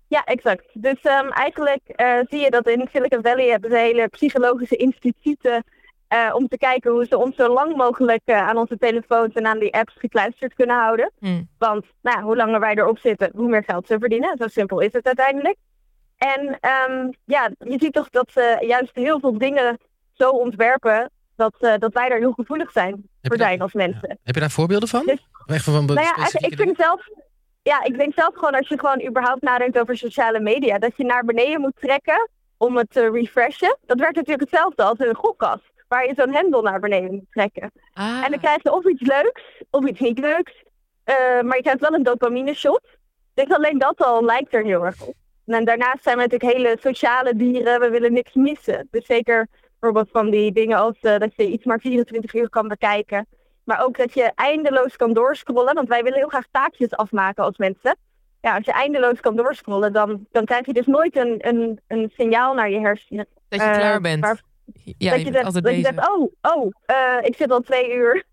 Ja, 0.07 0.23
exact. 0.23 0.65
Dus 0.73 1.01
ehm, 1.01 1.27
eigenlijk 1.29 1.81
eh, 1.87 2.19
zie 2.29 2.39
je 2.39 2.49
dat 2.49 2.67
in 2.67 2.89
Silicon 2.93 3.21
Valley 3.21 3.47
hebben 3.49 3.69
ze 3.69 3.77
hele 3.77 4.07
psychologische 4.07 4.75
instituten 4.75 5.63
eh, 6.07 6.31
om 6.35 6.47
te 6.47 6.57
kijken 6.57 6.91
hoe 6.91 7.05
ze 7.05 7.17
ons 7.17 7.35
zo 7.35 7.53
lang 7.53 7.75
mogelijk 7.75 8.21
eh, 8.25 8.47
aan 8.47 8.57
onze 8.57 8.77
telefoons 8.77 9.33
en 9.33 9.45
aan 9.45 9.59
die 9.59 9.73
apps 9.73 9.93
gekluisterd 9.97 10.53
kunnen 10.53 10.75
houden. 10.75 11.11
Hm. 11.19 11.41
Want 11.57 11.85
nou, 12.01 12.21
hoe 12.21 12.35
langer 12.35 12.59
wij 12.59 12.73
erop 12.75 12.97
zitten, 12.99 13.31
hoe 13.35 13.49
meer 13.49 13.63
geld 13.63 13.87
ze 13.87 13.99
verdienen. 13.99 14.37
Zo 14.37 14.47
simpel 14.47 14.79
is 14.79 14.93
het 14.93 15.05
uiteindelijk. 15.05 15.55
En 16.17 16.57
ehm, 16.59 17.09
ja, 17.25 17.49
je 17.57 17.77
ziet 17.79 17.93
toch 17.93 18.09
dat 18.09 18.31
ze 18.31 18.57
juist 18.67 18.95
heel 18.95 19.19
veel 19.19 19.37
dingen 19.37 19.77
zo 20.21 20.29
ontwerpen 20.29 21.11
dat, 21.35 21.55
eh, 21.59 21.73
dat 21.77 21.93
wij 21.93 22.09
daar 22.09 22.17
heel 22.17 22.31
gevoelig 22.31 22.71
zijn 22.71 22.91
voor 23.21 23.37
daar- 23.37 23.47
zijn 23.47 23.61
als 23.61 23.73
mensen. 23.73 24.19
Heb 24.23 24.35
je 24.35 24.39
daar 24.41 24.51
voorbeelden 24.51 24.89
van? 24.89 25.05
Dus- 25.05 25.27
Echt 25.45 25.63
van 25.63 25.85
Nou 25.85 25.99
ja, 26.01 26.15
ik 26.47 26.55
vind 26.55 26.77
zelf, 26.77 27.07
ja, 27.61 27.83
ik 27.83 27.97
denk 27.97 28.13
zelf 28.13 28.33
gewoon 28.35 28.55
als 28.55 28.67
je 28.67 28.79
gewoon 28.79 29.05
überhaupt 29.07 29.41
nadenkt 29.41 29.79
over 29.79 29.97
sociale 29.97 30.39
media, 30.39 30.77
dat 30.77 30.91
je 30.95 31.03
naar 31.03 31.25
beneden 31.25 31.61
moet 31.61 31.75
trekken 31.79 32.29
om 32.57 32.77
het 32.77 32.89
te 32.89 33.09
refreshen. 33.09 33.77
Dat 33.85 33.99
werkt 33.99 34.15
natuurlijk 34.15 34.49
hetzelfde 34.49 34.83
als 34.83 34.99
een 34.99 35.15
gokkast, 35.15 35.71
waar 35.87 36.07
je 36.07 36.13
zo'n 36.15 36.33
hendel 36.33 36.61
naar 36.61 36.79
beneden 36.79 37.11
moet 37.13 37.31
trekken. 37.31 37.71
Ah, 37.93 38.21
En 38.23 38.31
dan 38.31 38.39
krijg 38.39 38.63
je 38.63 38.71
of 38.71 38.85
iets 38.85 39.01
leuks, 39.07 39.41
of 39.69 39.85
iets 39.87 39.99
niet 39.99 40.19
leuks, 40.19 40.63
eh, 41.03 41.15
maar 41.41 41.55
je 41.55 41.61
krijgt 41.61 41.79
wel 41.81 41.93
een 41.93 42.03
dopamine 42.03 42.53
shot. 42.53 42.81
Dus 43.33 43.49
alleen 43.49 43.77
dat 43.77 44.01
al 44.03 44.23
lijkt 44.25 44.53
er 44.53 44.63
heel 44.63 44.85
erg 44.85 45.01
op. 45.01 45.13
En 45.45 45.65
daarnaast 45.65 46.03
zijn 46.03 46.17
we 46.17 46.21
natuurlijk 46.21 46.53
hele 46.57 46.77
sociale 46.81 47.35
dieren, 47.35 47.79
we 47.79 47.89
willen 47.89 48.13
niks 48.13 48.33
missen. 48.33 48.87
Dus 48.91 49.05
zeker 49.05 49.47
bijvoorbeeld 49.81 50.11
van 50.11 50.29
die 50.29 50.51
dingen 50.51 50.77
als 50.77 50.99
eh, 50.99 51.17
dat 51.17 51.31
je 51.35 51.47
iets 51.47 51.65
maar 51.65 51.79
24 51.79 52.33
uur 52.33 52.49
kan 52.49 52.67
bekijken. 52.67 53.27
Maar 53.63 53.83
ook 53.83 53.97
dat 53.97 54.13
je 54.13 54.31
eindeloos 54.35 54.95
kan 54.95 55.13
doorscrollen, 55.13 55.73
want 55.73 55.87
wij 55.87 56.03
willen 56.03 56.17
heel 56.17 56.27
graag 56.27 56.45
taakjes 56.51 56.91
afmaken 56.91 57.43
als 57.43 57.57
mensen. 57.57 57.95
Ja, 58.41 58.55
als 58.55 58.65
je 58.65 58.71
eindeloos 58.71 59.19
kan 59.19 59.35
doorscrollen, 59.35 59.93
dan, 59.93 60.27
dan 60.31 60.45
krijg 60.45 60.65
je 60.65 60.73
dus 60.73 60.85
nooit 60.85 61.15
een, 61.17 61.35
een, 61.47 61.79
een 61.87 62.11
signaal 62.15 62.53
naar 62.53 62.69
je 62.69 62.79
hersenen. 62.79 63.27
dat 63.49 63.61
je 63.61 63.65
eh, 63.67 63.77
klaar 63.77 64.01
bent. 64.01 64.23
waar- 64.23 64.41
ja, 64.97 65.09
dat 65.11 65.19
je 65.19 65.25
je 65.25 65.31
bent 65.31 65.33
zegt, 65.33 65.45
altijd 65.45 65.63
dat 65.63 65.75
je 65.75 65.81
zegt 65.81 66.09
oh, 66.09 66.31
oh 66.41 66.71
eh, 66.85 67.17
ik 67.21 67.35
zit 67.35 67.51
al 67.51 67.61
twee 67.61 67.93
uur 67.93 68.23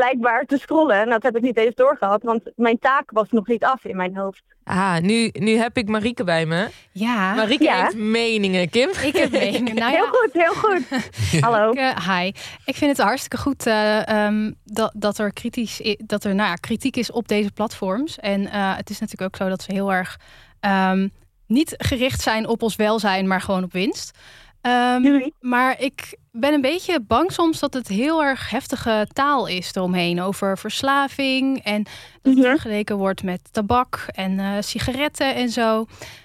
blijkbaar 0.00 0.44
te 0.44 0.58
scrollen. 0.58 1.00
En 1.00 1.08
dat 1.08 1.22
heb 1.22 1.36
ik 1.36 1.42
niet 1.42 1.56
eens 1.56 1.74
doorgehad, 1.74 2.22
want 2.22 2.42
mijn 2.56 2.78
taak 2.78 3.10
was 3.10 3.30
nog 3.30 3.46
niet 3.46 3.64
af 3.64 3.84
in 3.84 3.96
mijn 3.96 4.16
hoofd. 4.16 4.42
Ah, 4.64 4.96
nu, 4.98 5.30
nu 5.32 5.56
heb 5.56 5.76
ik 5.76 5.88
Marieke 5.88 6.24
bij 6.24 6.46
me. 6.46 6.68
ja 6.92 7.34
Marieke 7.34 7.64
Ja. 7.64 7.82
heeft 7.82 7.96
meningen, 7.96 8.68
Kim. 8.70 8.88
ik 9.02 9.16
heb 9.16 9.30
meningen. 9.30 9.74
Nou 9.74 9.92
Heel 9.92 10.04
ja, 10.04 10.10
goed, 10.10 10.32
heel 10.32 10.54
goed. 10.54 10.84
Hallo. 11.44 11.70
Ik, 11.70 11.76
eh, 11.78 12.08
hi. 12.18 12.26
Ik 12.64 12.76
vind 12.76 12.96
het 12.96 13.06
hartstikke 13.06 13.36
goed 13.36 13.66
eh, 13.66 14.08
ehm, 14.08 14.52
dat, 14.64 14.92
dat 14.96 15.18
er, 15.18 15.32
kritisch, 15.32 15.80
i- 15.80 15.96
dat 16.06 16.24
er 16.24 16.34
nou 16.34 16.48
ja, 16.48 16.54
kritiek 16.54 16.96
is 16.96 17.10
op 17.12 17.28
deze 17.28 17.50
platforms. 17.52 18.18
En 18.18 18.50
eh, 18.50 18.76
het 18.76 18.90
is 18.90 18.98
natuurlijk 19.00 19.34
ook 19.34 19.40
zo 19.42 19.48
dat 19.48 19.62
ze 19.62 19.72
heel 19.72 19.92
erg 19.92 20.18
ehm, 20.60 21.08
niet 21.46 21.74
gericht 21.78 22.20
zijn 22.20 22.46
op 22.48 22.62
ons 22.62 22.76
welzijn, 22.76 23.26
maar 23.28 23.40
gewoon 23.40 23.64
op 23.64 23.72
winst. 23.72 24.18
Ehm, 24.60 25.28
maar 25.40 25.80
ik 25.80 26.18
ben 26.32 26.52
een 26.54 26.60
beetje 26.60 27.00
bang 27.00 27.32
soms 27.32 27.58
dat 27.60 27.74
het 27.74 27.88
heel 27.88 28.22
erg 28.24 28.50
heftige 28.50 29.06
taal 29.12 29.46
is 29.46 29.74
eromheen. 29.74 30.20
Over 30.20 30.58
verslaving 30.58 31.58
en 31.64 31.82
dat 31.82 31.92
het 32.22 32.34
Mhm. 32.34 32.42
vergeleken 32.50 32.96
wordt 32.96 33.22
met 33.22 33.40
tabak 33.52 34.04
en 34.12 34.38
eh, 34.40 34.52
sigaretten 34.60 35.34
en 35.34 35.48
zo. 35.48 35.84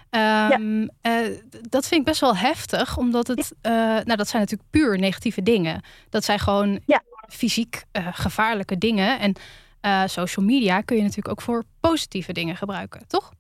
Ehm, 0.10 0.88
eh, 1.02 1.12
dat 1.70 1.88
vind 1.88 2.00
ik 2.00 2.06
best 2.06 2.22
wel 2.22 2.36
heftig, 2.36 2.98
omdat 2.98 3.28
het, 3.28 3.54
eh, 3.62 3.72
nou 3.82 4.16
dat 4.16 4.28
zijn 4.28 4.42
natuurlijk 4.42 4.70
puur 4.70 5.00
negatieve 5.00 5.44
dingen. 5.44 5.82
Dat 6.10 6.24
zijn 6.24 6.40
gewoon 6.40 6.80
Ja. 6.86 7.02
fysiek 7.30 7.84
gevaarlijke 8.12 8.78
dingen. 8.78 9.20
En 9.20 9.36
social 10.10 10.46
media 10.46 10.82
kun 10.82 10.96
je 10.96 11.02
natuurlijk 11.02 11.30
ook 11.30 11.42
voor 11.42 11.64
positieve 11.80 12.34
dingen 12.34 12.56
gebruiken, 12.56 13.08
toch? 13.08 13.32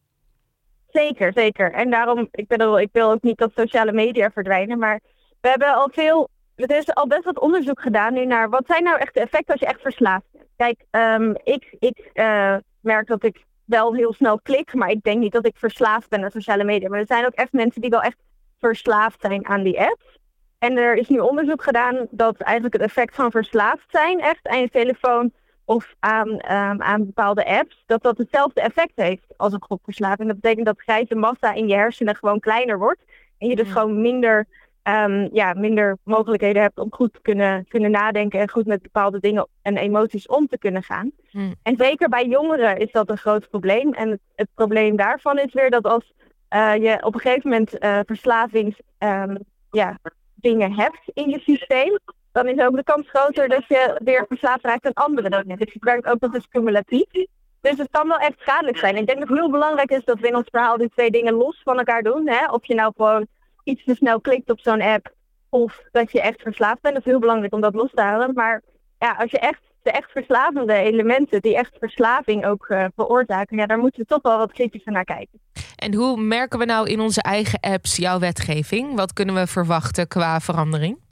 Zeker, 0.96 1.34
zeker. 1.34 1.72
En 1.72 1.90
daarom, 1.90 2.28
ik, 2.32 2.48
bedoel, 2.48 2.80
ik 2.80 2.90
wil 2.92 3.12
ook 3.12 3.22
niet 3.22 3.38
dat 3.38 3.52
sociale 3.56 3.92
media 3.92 4.32
verdwijnen, 4.32 4.80
maar 4.80 5.00
we 5.42 5.50
hebben 5.50 5.74
al 5.74 5.90
veel, 5.92 6.30
er 6.56 6.78
is 6.78 6.94
al 6.94 7.08
best 7.08 7.24
wat 7.24 7.40
onderzoek 7.40 7.82
gedaan 7.82 8.14
nu 8.14 8.26
naar 8.26 8.50
wat 8.50 8.66
zijn 8.68 8.84
nou 8.84 9.00
echt 9.00 9.14
de 9.14 9.20
effecten 9.20 9.52
als 9.52 9.60
je 9.60 9.68
echt 9.68 9.82
verslaafd 9.82 10.26
bent. 10.32 10.46
Kijk, 10.56 10.86
ehm, 10.90 11.34
ik, 11.44 11.76
ik 11.80 12.10
eh, 12.14 12.56
merk 12.80 13.08
dat 13.08 13.24
ik 13.24 13.46
wel 13.66 13.94
heel 13.94 14.14
snel 14.14 14.40
klik, 14.40 14.74
maar 14.74 14.90
ik 14.90 15.04
denk 15.04 15.20
niet 15.20 15.32
dat 15.32 15.46
ik 15.46 15.58
verslaafd 15.58 16.10
ben 16.10 16.24
aan 16.24 16.32
sociale 16.32 16.64
media. 16.64 16.90
Maar 16.90 17.00
er 17.00 17.06
zijn 17.06 17.26
ook 17.26 17.34
echt 17.34 17.52
mensen 17.52 17.82
die 17.82 17.90
wel 17.90 18.02
echt 18.02 18.18
verslaafd 18.60 19.22
zijn 19.22 19.46
aan 19.46 19.64
die 19.64 19.80
apps. 19.80 20.18
En 20.60 20.78
er 20.78 20.96
is 20.96 21.08
nu 21.08 21.20
onderzoek 21.20 21.64
gedaan 21.64 22.08
dat 22.12 22.38
eigenlijk 22.38 22.74
het 22.74 22.84
effect 22.84 23.16
van 23.16 23.32
verslaafd 23.32 23.86
zijn, 23.90 24.20
echt 24.20 24.48
aan 24.48 24.60
je 24.60 24.70
telefoon 24.70 25.32
of 25.65 25.95
aan, 25.99 26.39
ehm, 26.39 26.82
aan 26.82 27.06
bepaalde 27.06 27.45
apps, 27.45 27.84
dat 27.86 28.04
dat 28.04 28.17
hetzelfde 28.17 28.62
effect 28.62 28.91
heeft 28.95 29.34
als 29.38 29.54
een 29.54 29.63
gokverslaving. 29.63 30.28
Dat 30.28 30.39
betekent 30.39 30.65
dat 30.65 30.82
grijze 30.82 31.15
massa 31.15 31.54
in 31.54 31.67
je 31.67 31.73
hersenen 31.75 32.15
gewoon 32.15 32.39
kleiner 32.39 32.78
wordt. 32.78 33.01
En 33.38 33.47
je 33.47 33.56
dus 33.56 33.67
Ja. 33.67 33.73
gewoon 33.73 34.01
minder, 34.01 34.47
ehm, 34.84 35.28
ja, 35.34 35.54
minder 35.54 35.97
mogelijkheden 36.04 36.62
hebt 36.62 36.80
om 36.80 36.88
goed 36.93 37.13
te 37.13 37.21
kunnen, 37.21 37.67
kunnen 37.67 37.91
nadenken 37.91 38.39
en 38.39 38.49
goed 38.49 38.65
met 38.65 38.82
bepaalde 38.82 39.19
dingen 39.19 39.47
en 39.62 39.78
emoties 39.78 40.28
om 40.28 40.47
te 40.47 40.58
kunnen 40.58 40.84
gaan. 40.84 41.12
Hmm. 41.30 41.56
En 41.63 41.75
zeker 41.78 42.10
bij 42.10 42.25
jongeren 42.28 42.78
is 42.78 42.91
dat 42.91 43.10
een 43.10 43.17
groot 43.17 43.49
probleem. 43.49 43.93
En 43.93 44.10
het, 44.10 44.21
het 44.36 44.47
probleem 44.54 44.95
daarvan 44.95 45.39
is 45.39 45.54
weer 45.54 45.69
dat 45.69 45.84
als 45.86 46.13
eh, 46.47 46.75
je 46.75 46.97
op 47.04 47.13
een 47.13 47.19
gegeven 47.19 47.49
moment 47.49 47.78
eh 47.78 47.99
verslavings 48.06 48.80
ehm, 48.97 49.36
ja, 49.71 49.99
dingen 50.36 50.73
hebt 50.73 50.99
in 51.13 51.30
je 51.30 51.39
systeem, 51.39 51.99
dan 52.36 52.48
is 52.48 52.60
ook 52.65 52.76
de 52.76 52.84
kans 52.84 53.10
groter 53.10 53.50
dat 53.50 53.67
je 53.67 54.00
weer 54.04 54.26
verslaafd 54.28 54.63
raakt 54.63 54.86
aan 54.86 54.93
andere 54.93 55.30
dingen. 55.30 55.58
Dus 55.58 55.74
het 55.74 55.84
werkt 55.84 56.06
ook 56.06 56.19
nog 56.19 56.34
eens 56.34 56.48
cumulatief. 56.48 57.26
Dus 57.62 57.78
het 57.78 57.88
kan 57.91 58.08
wel 58.08 58.17
echt 58.17 58.39
schadelijk 58.39 58.78
zijn. 58.78 58.95
Ik 58.95 59.08
denk 59.08 59.19
dat 59.19 59.30
het 59.30 59.38
heel 59.38 59.52
belangrijk 59.52 59.89
is 59.89 60.04
dat 60.06 60.19
we 60.19 60.28
in 60.28 60.36
ons 60.36 60.48
verhaal 60.52 60.78
die 60.78 60.89
twee 60.89 61.12
dingen 61.12 61.34
los 61.34 61.62
van 61.63 61.78
elkaar 61.78 62.02
doen. 62.02 62.28
Hè? 62.28 62.52
Of 62.52 62.65
je 62.65 62.74
nou 62.74 62.93
gewoon 62.95 63.28
iets 63.63 63.84
te 63.84 63.95
snel 63.95 64.21
klikt 64.21 64.50
op 64.50 64.60
zo'n 64.60 64.82
app, 64.82 65.13
of 65.50 65.82
dat 65.91 66.12
je 66.12 66.21
echt 66.21 66.41
verslaafd 66.41 66.82
bent. 66.82 66.95
Dat 66.95 67.06
is 67.06 67.12
heel 67.12 67.19
belangrijk 67.19 67.54
om 67.54 67.62
dat 67.62 67.76
los 67.76 67.91
te 67.93 68.02
houden. 68.02 68.34
Maar 68.34 68.62
ja, 69.00 69.15
als 69.19 69.32
je 69.32 69.39
echt 69.39 69.62
de 69.82 69.91
echt 69.91 70.12
verslavende 70.12 70.74
elementen, 70.74 71.41
die 71.41 71.56
echt 71.56 71.76
verslaving 71.80 72.45
ook 72.45 72.67
eh, 72.67 72.86
veroorzaken, 72.95 73.58
ja, 73.58 73.65
daar 73.65 73.80
moeten 73.80 74.02
we 74.02 74.08
toch 74.08 74.21
wel 74.21 74.38
wat 74.38 74.52
kritischer 74.52 74.91
naar 74.91 75.04
kijken. 75.04 75.39
En 75.76 75.93
hoe 75.93 76.21
merken 76.21 76.60
we 76.60 76.65
nou 76.65 76.89
in 76.89 77.00
onze 77.00 77.21
eigen 77.21 77.60
apps 77.60 77.95
jouw 77.95 78.19
wetgeving? 78.19 78.95
Wat 78.95 79.13
kunnen 79.13 79.36
we 79.36 79.48
verwachten 79.48 80.08
qua 80.08 80.39
verandering? 80.39 81.04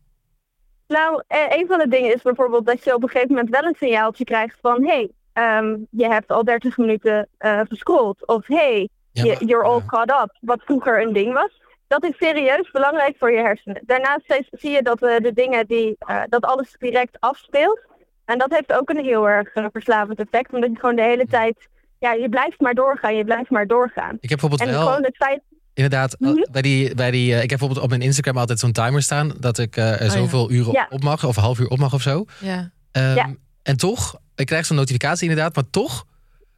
Nou, 0.87 1.23
eh, 1.27 1.39
een 1.49 1.67
van 1.67 1.77
de 1.79 1.87
dingen 1.87 2.13
is 2.13 2.21
bijvoorbeeld 2.21 2.65
dat 2.65 2.83
je 2.83 2.93
op 2.95 3.03
een 3.03 3.09
gegeven 3.09 3.35
moment 3.35 3.49
wel 3.49 3.63
een 3.63 3.75
signaaltje 3.79 4.23
krijgt 4.23 4.57
van 4.61 4.85
hey, 4.85 5.11
ehm, 5.33 5.77
je 5.89 6.07
hebt 6.07 6.31
al 6.31 6.43
30 6.43 6.77
minuten 6.77 7.27
eh 7.37 7.59
gescrolld. 7.67 8.27
Of 8.27 8.47
hey, 8.47 8.89
Ja, 9.11 9.23
je- 9.23 9.29
maar- 9.31 9.43
you're 9.43 9.63
all 9.65 9.81
caught 9.87 10.11
up. 10.23 10.37
Wat 10.41 10.61
vroeger 10.65 11.01
een 11.01 11.13
ding 11.13 11.33
was. 11.33 11.61
Dat 11.87 12.03
is 12.03 12.17
serieus 12.17 12.71
belangrijk 12.71 13.15
voor 13.17 13.31
je 13.31 13.37
hersenen. 13.39 13.81
Daarnaast 13.85 14.41
zie 14.51 14.71
je 14.71 14.81
dat 14.81 15.01
eh, 15.01 15.17
de 15.17 15.33
dingen 15.33 15.67
die, 15.67 15.97
dat 16.29 16.43
alles 16.45 16.75
direct 16.79 17.17
afspeelt. 17.19 17.79
En 18.25 18.37
dat 18.37 18.51
heeft 18.51 18.73
ook 18.73 18.89
een 18.89 19.03
heel 19.03 19.29
erg 19.29 19.51
verslavend 19.71 20.19
effect. 20.19 20.53
Omdat 20.53 20.69
je 20.69 20.79
gewoon 20.79 20.95
de 20.95 21.01
hele 21.01 21.25
tijd, 21.25 21.67
ja, 21.99 22.11
je 22.13 22.29
blijft 22.29 22.59
maar 22.61 22.73
doorgaan, 22.73 23.15
je 23.15 23.23
blijft 23.23 23.49
maar 23.49 23.67
doorgaan. 23.67 24.17
Ik 24.19 24.29
heb 24.29 24.39
bijvoorbeeld 24.39 24.61
En 24.61 24.75
wel... 24.75 24.85
gewoon 24.87 25.03
het 25.03 25.15
feit, 25.15 25.41
Inderdaad, 25.73 26.15
bij 26.51 26.61
die, 26.61 26.95
bij 26.95 27.11
die, 27.11 27.29
eh, 27.31 27.35
ik 27.35 27.39
heb 27.39 27.49
bijvoorbeeld 27.49 27.79
op 27.81 27.89
mijn 27.89 28.01
Instagram 28.01 28.37
altijd 28.37 28.59
zo'n 28.59 28.71
timer 28.71 29.01
staan 29.01 29.33
dat 29.39 29.57
ik 29.57 29.75
ja. 29.75 30.09
zoveel 30.09 30.51
uren 30.51 30.71
Ja. 30.73 30.87
op 30.89 31.03
mag, 31.03 31.23
of 31.25 31.35
een 31.37 31.43
half 31.43 31.59
uur 31.59 31.67
op 31.67 31.77
mag 31.77 31.93
of 31.93 32.01
zo. 32.01 32.25
Ja. 32.39 32.71
Ehm, 32.91 33.15
Ja. 33.15 33.35
En 33.63 33.77
toch, 33.77 34.15
ik 34.35 34.45
krijg 34.45 34.65
zo'n 34.65 34.75
notificatie 34.77 35.29
inderdaad, 35.29 35.55
maar 35.55 35.69
toch 35.69 36.05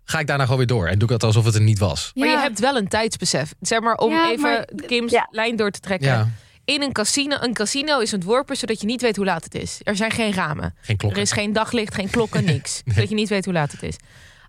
ga 0.03 0.19
ik 0.19 0.27
daarna 0.27 0.43
gewoon 0.43 0.57
weer 0.57 0.67
door 0.67 0.87
en 0.87 0.99
doe 0.99 1.07
ik 1.07 1.13
het 1.13 1.23
alsof 1.23 1.45
het 1.45 1.55
er 1.55 1.61
niet 1.61 1.79
was. 1.79 2.11
Maar 2.13 2.27
je 2.27 2.37
hebt 2.37 2.59
wel 2.59 2.77
een 2.77 2.87
tijdsbesef. 2.87 3.53
Zeg 3.59 3.79
maar 3.79 3.95
om 3.97 4.11
Ja, 4.11 4.29
even 4.31 4.41
maar- 4.41 4.67
Kim's 4.87 5.11
Ja. 5.11 5.27
lijn 5.31 5.55
door 5.55 5.71
te 5.71 5.79
trekken. 5.79 6.07
Ja, 6.07 6.29
In 6.65 6.81
een 6.81 6.91
casino, 6.91 7.37
een 7.41 7.53
casino 7.53 7.99
is 7.99 8.13
ontworpen 8.13 8.57
zodat 8.57 8.79
je 8.81 8.85
niet 8.85 9.01
weet 9.01 9.15
hoe 9.15 9.25
laat 9.25 9.43
het 9.43 9.55
is. 9.55 9.79
Er 9.83 9.95
zijn 9.95 10.11
geen 10.11 10.33
ramen. 10.33 10.75
geen. 10.81 10.97
Er 10.99 11.17
is 11.17 11.31
geen 11.31 11.53
daglicht, 11.53 11.93
geen 11.95 12.09
klokken, 12.09 12.43
niks. 12.53 12.81
Zodat 12.85 13.09
je 13.09 13.15
niet 13.15 13.29
weet 13.29 13.45
hoe 13.45 13.53
laat 13.53 13.71
het 13.71 13.83
is. 13.83 13.95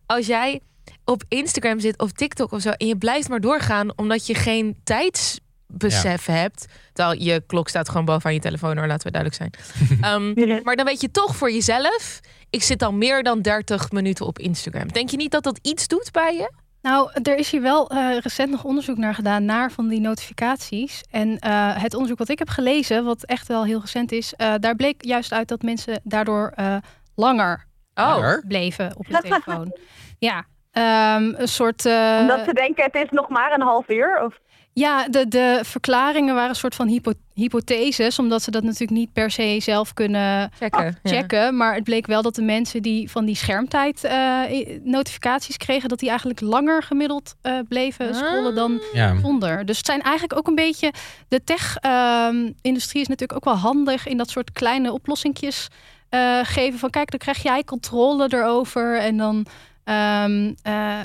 Als 0.06 0.26
jij 0.26 0.60
op 1.06 1.22
Instagram 1.28 1.80
zit 1.80 1.98
of 1.98 2.12
TikTok 2.12 2.52
of 2.52 2.60
zo 2.60 2.70
en 2.70 2.86
je 2.86 2.96
blijft 2.96 3.28
maar 3.28 3.40
doorgaan 3.40 3.98
omdat 3.98 4.26
je 4.26 4.34
geen 4.34 4.76
tijdsbesef 4.84 6.26
hebt. 6.26 6.66
Terwijl 6.92 7.22
je 7.22 7.42
klok 7.46 7.68
staat 7.68 7.88
gewoon 7.88 8.04
bovenaan 8.04 8.34
je 8.34 8.40
telefoon, 8.40 8.76
hoor, 8.76 8.86
laten 8.86 9.06
we 9.06 9.18
duidelijk 9.18 9.42
zijn. 9.42 9.52
Ehm, 10.00 10.62
maar 10.62 10.76
dan 10.76 10.84
weet 10.84 11.00
je 11.00 11.10
toch 11.10 11.36
voor 11.36 11.52
jezelf, 11.52 12.20
ik 12.50 12.62
zit 12.62 12.82
al 12.82 12.92
meer 12.92 13.22
dan 13.22 13.42
30 13.42 13.90
minuten 13.90 14.26
op 14.26 14.38
Instagram. 14.38 14.92
Denk 14.92 15.10
je 15.10 15.16
niet 15.16 15.30
dat 15.30 15.42
dat 15.42 15.58
iets 15.62 15.88
doet 15.88 16.12
bij 16.12 16.34
je? 16.34 16.52
Nou, 16.82 17.10
er 17.22 17.36
is 17.36 17.50
hier 17.50 17.62
wel 17.62 17.90
eh, 17.90 18.18
recent 18.18 18.50
nog 18.50 18.64
onderzoek 18.64 18.96
naar 18.96 19.14
gedaan 19.14 19.44
naar 19.44 19.72
van 19.72 19.88
die 19.88 20.00
notificaties. 20.00 21.02
En 21.10 21.38
eh, 21.38 21.82
het 21.82 21.94
onderzoek 21.94 22.18
wat 22.18 22.28
ik 22.28 22.38
heb 22.38 22.48
gelezen, 22.48 23.04
wat 23.04 23.24
echt 23.24 23.48
wel 23.48 23.64
heel 23.64 23.80
recent 23.80 24.12
is, 24.12 24.34
eh, 24.34 24.54
daar 24.60 24.76
bleek 24.76 25.04
juist 25.04 25.32
uit 25.32 25.48
dat 25.48 25.62
mensen 25.62 26.00
daardoor 26.04 26.52
eh, 26.54 26.76
langer 27.14 27.66
Oh, 27.94 28.34
bleven 28.48 28.96
op 28.96 29.06
hun 29.06 29.20
telefoon. 29.20 29.76
Ja, 30.18 30.46
ehm, 30.76 31.32
een 31.36 31.48
soort. 31.48 31.86
eh, 31.86 32.18
omdat 32.20 32.44
ze 32.44 32.52
denken 32.52 32.84
het 32.84 32.94
is 32.94 33.10
nog 33.10 33.28
maar 33.28 33.52
een 33.52 33.62
half 33.62 33.88
uur. 33.90 34.22
Of, 34.24 34.34
Ja, 34.72 35.08
de, 35.08 35.28
de 35.28 35.60
verklaringen 35.62 36.34
waren 36.34 36.48
een 36.48 36.54
soort 36.54 36.74
van 36.74 36.88
hypo 36.88 37.12
hypotheses, 37.34 38.18
omdat 38.18 38.42
ze 38.42 38.50
dat 38.50 38.62
natuurlijk 38.62 38.90
niet 38.90 39.12
per 39.12 39.30
se 39.30 39.56
zelf 39.60 39.92
kunnen 39.94 40.50
checken. 40.58 40.84
ja. 41.02 41.10
checken. 41.10 41.56
Maar 41.56 41.74
het 41.74 41.84
bleek 41.84 42.06
wel 42.06 42.22
dat 42.22 42.34
de 42.34 42.42
mensen 42.42 42.82
die 42.82 43.10
van 43.10 43.24
die 43.24 43.34
schermtijd 43.36 44.04
eh, 44.04 44.40
notificaties 44.82 45.56
kregen, 45.56 45.88
dat 45.88 45.98
die 45.98 46.08
eigenlijk 46.08 46.40
langer 46.40 46.82
gemiddeld 46.82 47.34
eh, 47.42 47.58
bleven 47.68 48.14
scrollen 48.14 48.54
dan 48.54 48.80
Ja. 48.92 49.14
zonder. 49.20 49.64
Dus 49.66 49.76
het 49.76 49.86
zijn 49.86 50.00
eigenlijk 50.02 50.38
ook 50.38 50.46
een 50.46 50.54
beetje. 50.54 50.92
De 51.28 51.44
tech-industrie 51.44 53.00
is 53.02 53.08
natuurlijk 53.08 53.38
ook 53.38 53.44
wel 53.54 53.62
handig 53.62 54.06
in 54.06 54.16
dat 54.16 54.30
soort 54.30 54.52
kleine 54.52 54.92
oplossingjes 54.92 55.68
eh, 56.08 56.38
geven. 56.42 56.78
Van 56.78 56.90
kijk, 56.90 57.10
dan 57.10 57.18
krijg 57.18 57.42
jij 57.42 57.64
controle 57.64 58.26
erover. 58.34 58.98
En 58.98 59.16
dan 59.16 59.46
ehm, 59.86 60.52
eh, 60.62 60.98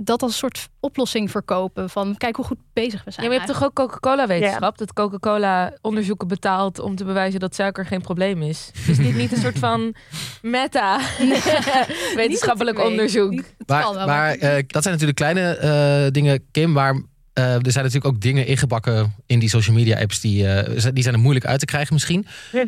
dat 0.00 0.22
als 0.22 0.30
een 0.32 0.38
soort 0.38 0.68
oplossing 0.80 1.30
verkopen. 1.30 1.90
Van 1.90 2.16
kijk 2.16 2.36
hoe 2.36 2.44
goed 2.44 2.58
bezig 2.72 3.04
we 3.04 3.10
zijn. 3.10 3.26
Ja, 3.26 3.32
maar 3.32 3.40
je 3.40 3.46
hebt 3.46 3.58
toch 3.58 3.68
ook 3.68 3.74
Coca-Cola-wetenschap? 3.74 4.78
Dat 4.78 4.92
Coca-Cola 4.92 5.72
onderzoeken 5.80 6.28
betaalt 6.28 6.78
om 6.78 6.96
te 6.96 7.04
bewijzen 7.04 7.40
dat 7.40 7.54
suiker 7.54 7.86
geen 7.86 8.00
probleem 8.00 8.42
is. 8.42 8.70
Is 8.88 8.96
dit 8.96 9.14
niet 9.16 9.32
een 9.32 9.40
soort 9.40 9.58
van 9.58 9.94
meta-wetenschappelijk 10.42 12.78
onderzoek? 12.88 13.30
Niet- 13.30 13.54
Maar, 13.66 13.94
wel, 13.94 14.06
maar 14.06 14.34
eh, 14.34 14.62
dat 14.66 14.82
zijn 14.82 14.94
natuurlijk 14.98 15.16
kleine 15.18 15.56
eh, 15.56 16.06
dingen, 16.12 16.44
Kim. 16.50 16.72
Maar 16.72 17.02
eh, 17.32 17.44
er 17.54 17.70
zijn 17.72 17.84
natuurlijk 17.84 18.14
ook 18.14 18.20
dingen 18.20 18.46
ingebakken 18.46 19.14
in 19.26 19.38
die 19.38 19.48
social 19.48 19.76
media 19.76 19.98
apps. 20.00 20.20
Die, 20.20 20.46
eh, 20.48 20.84
die 20.92 21.02
zijn 21.02 21.14
er 21.14 21.20
moeilijk 21.20 21.46
uit 21.46 21.60
te 21.60 21.66
krijgen 21.66 21.94
misschien. 21.94 22.26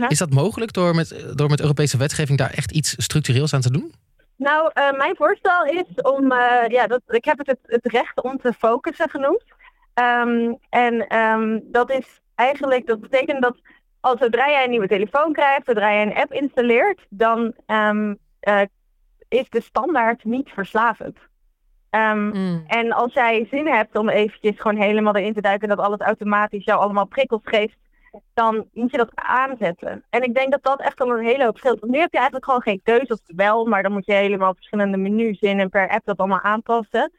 Is 0.08 0.18
dat 0.18 0.30
mogelijk 0.30 0.72
door 0.72 0.94
met, 0.94 1.14
door 1.34 1.48
met 1.50 1.60
Europese 1.60 1.96
wetgeving 1.96 2.38
daar 2.38 2.50
echt 2.50 2.70
iets 2.70 2.94
structureels 2.96 3.54
aan 3.54 3.60
te 3.60 3.70
doen? 3.70 3.92
Nou, 4.40 4.70
eh, 4.72 4.92
mijn 4.92 5.16
voorstel 5.16 5.64
is 5.64 6.02
om, 6.02 6.32
eh, 6.32 6.68
ja, 6.68 6.86
dat, 6.86 7.02
ik 7.06 7.24
heb 7.24 7.38
het, 7.38 7.46
het 7.46 7.58
het 7.62 7.86
recht 7.86 8.22
om 8.22 8.38
te 8.38 8.52
focussen 8.52 9.10
genoemd. 9.10 9.44
Ehm, 9.94 10.54
en 10.68 11.06
ehm, 11.06 11.58
dat 11.62 11.90
is 11.90 12.20
eigenlijk, 12.34 12.86
dat 12.86 13.00
betekent 13.00 13.42
dat 13.42 13.56
als 14.00 14.20
zodra 14.20 14.48
jij 14.48 14.64
een 14.64 14.70
nieuwe 14.70 14.88
telefoon 14.88 15.32
krijgt, 15.32 15.66
zodra 15.66 15.92
jij 15.92 16.02
een 16.02 16.14
app 16.14 16.32
installeert, 16.32 17.06
dan 17.08 17.54
ehm, 17.66 18.14
eh, 18.40 18.62
is 19.28 19.48
de 19.48 19.60
standaard 19.60 20.24
niet 20.24 20.50
verslavend. 20.50 21.18
Mm. 21.90 22.64
en 22.66 22.92
als 22.92 23.12
jij 23.12 23.46
zin 23.50 23.66
hebt 23.66 23.96
om 23.96 24.08
eventjes 24.08 24.60
gewoon 24.60 24.80
helemaal 24.80 25.16
erin 25.16 25.34
te 25.34 25.40
duiken 25.40 25.68
en 25.68 25.76
dat 25.76 25.86
alles 25.86 26.00
automatisch 26.00 26.64
jou 26.64 26.80
allemaal 26.80 27.06
prikkels 27.06 27.42
geeft, 27.44 27.76
dan 28.34 28.66
moet 28.72 28.90
je 28.90 28.96
dat 28.96 29.10
aanzetten. 29.14 30.04
En 30.10 30.22
ik 30.22 30.34
denk 30.34 30.50
dat 30.50 30.62
dat 30.62 30.80
echt 30.80 31.00
al 31.00 31.10
een 31.10 31.24
hele 31.24 31.44
hoop 31.44 31.58
scheelt. 31.58 31.80
Want 31.80 31.92
nu 31.92 31.98
heb 31.98 32.10
je 32.12 32.16
eigenlijk 32.16 32.44
gewoon 32.46 32.62
geen 32.62 32.80
keuze 32.82 33.12
of 33.12 33.20
wel, 33.26 33.64
maar 33.64 33.82
dan 33.82 33.92
moet 33.92 34.06
je 34.06 34.12
helemaal 34.12 34.54
verschillende 34.54 34.96
menus 34.96 35.40
in 35.40 35.60
en 35.60 35.68
per 35.68 35.88
app 35.88 36.04
dat 36.04 36.16
allemaal 36.18 36.40
aanpassen. 36.40 37.12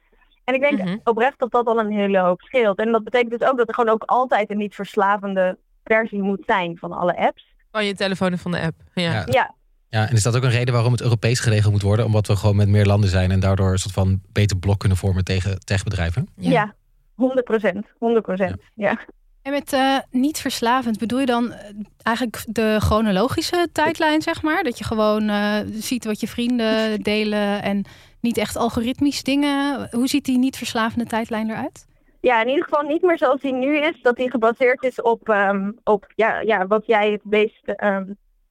En 0.44 0.54
ik 0.54 0.62
denk 0.62 0.78
Mhm. 0.84 0.98
oprecht 1.04 1.40
dat 1.40 1.52
dat 1.52 1.66
al 1.68 1.80
een 1.80 1.92
hele 1.92 2.20
hoop 2.20 2.42
scheelt. 2.42 2.78
En 2.78 2.92
dat 2.92 3.04
betekent 3.04 3.40
dus 3.40 3.50
ook 3.50 3.58
dat 3.58 3.68
er 3.68 3.74
gewoon 3.74 3.94
ook 3.94 4.04
altijd 4.06 4.50
een 4.50 4.58
niet 4.58 4.76
verslavende 4.76 5.58
versie 5.84 6.22
moet 6.22 6.44
zijn 6.46 6.78
van 6.78 6.92
alle 6.92 7.18
apps. 7.18 7.46
Van 7.72 7.86
je 7.86 7.94
telefoon 7.96 8.32
en 8.32 8.38
van 8.38 8.52
de 8.52 8.60
app. 8.62 8.76
Ja. 8.94 9.12
Ja. 9.14 9.24
Ja, 9.30 9.56
Ja, 9.90 10.08
en 10.10 10.14
is 10.16 10.24
dat 10.24 10.36
ook 10.36 10.44
een 10.44 10.50
reden 10.50 10.74
waarom 10.74 10.92
het 10.92 11.02
Europees 11.02 11.40
geregeld 11.40 11.72
moet 11.72 11.82
worden? 11.82 12.06
Omdat 12.06 12.28
we 12.28 12.36
gewoon 12.36 12.56
met 12.56 12.68
meer 12.68 12.86
landen 12.86 13.10
zijn 13.10 13.32
en 13.32 13.40
daardoor 13.40 13.72
een 13.72 13.78
soort 13.78 13.94
van 13.94 14.22
beter 14.32 14.58
blok 14.58 14.80
kunnen 14.80 14.98
vormen 14.98 15.24
tegen 15.24 15.60
techbedrijven? 15.60 16.28
ja. 16.36 16.74
100 17.16 17.44
procent. 17.46 17.86
100 18.00 18.26
procent. 18.26 18.62
Ja. 18.76 19.00
En 19.42 19.52
met 19.52 19.74
eh, 19.74 19.98
niet 20.12 20.40
verslavend 20.40 21.00
bedoel 21.00 21.20
je 21.20 21.26
dan 21.26 21.52
eh, 21.52 21.70
eigenlijk 22.04 22.44
de 22.48 22.78
chronologische 22.80 23.68
tijdlijn, 23.72 24.22
zeg 24.22 24.42
maar? 24.42 24.64
Dat 24.64 24.78
je 24.78 24.84
gewoon 24.84 25.30
eh, 25.30 25.58
ziet 25.72 26.06
wat 26.06 26.20
je 26.20 26.28
vrienden 26.28 27.02
delen 27.12 27.62
en 27.62 27.86
niet 28.20 28.38
echt 28.38 28.56
algoritmisch 28.56 29.24
dingen. 29.24 29.88
Hoe 29.92 30.08
ziet 30.08 30.26
die 30.26 30.38
niet 30.38 30.58
verslavende 30.58 31.06
tijdlijn 31.06 31.50
eruit? 31.50 31.90
Ja, 32.22 32.42
in 32.42 32.48
ieder 32.48 32.64
geval 32.64 32.84
niet 32.84 33.02
meer 33.02 33.18
zoals 33.18 33.42
die 33.42 33.54
nu 33.54 33.78
is. 33.78 34.02
Dat 34.02 34.16
die 34.16 34.32
gebaseerd 34.32 34.84
is 34.84 35.02
op, 35.02 35.30
ehm, 35.30 35.72
op 35.84 36.12
ja, 36.16 36.40
ja, 36.40 36.68
wat 36.68 36.86
jij 36.86 37.12
het 37.12 37.26
meeste, 37.26 37.76
ehm, 37.76 38.06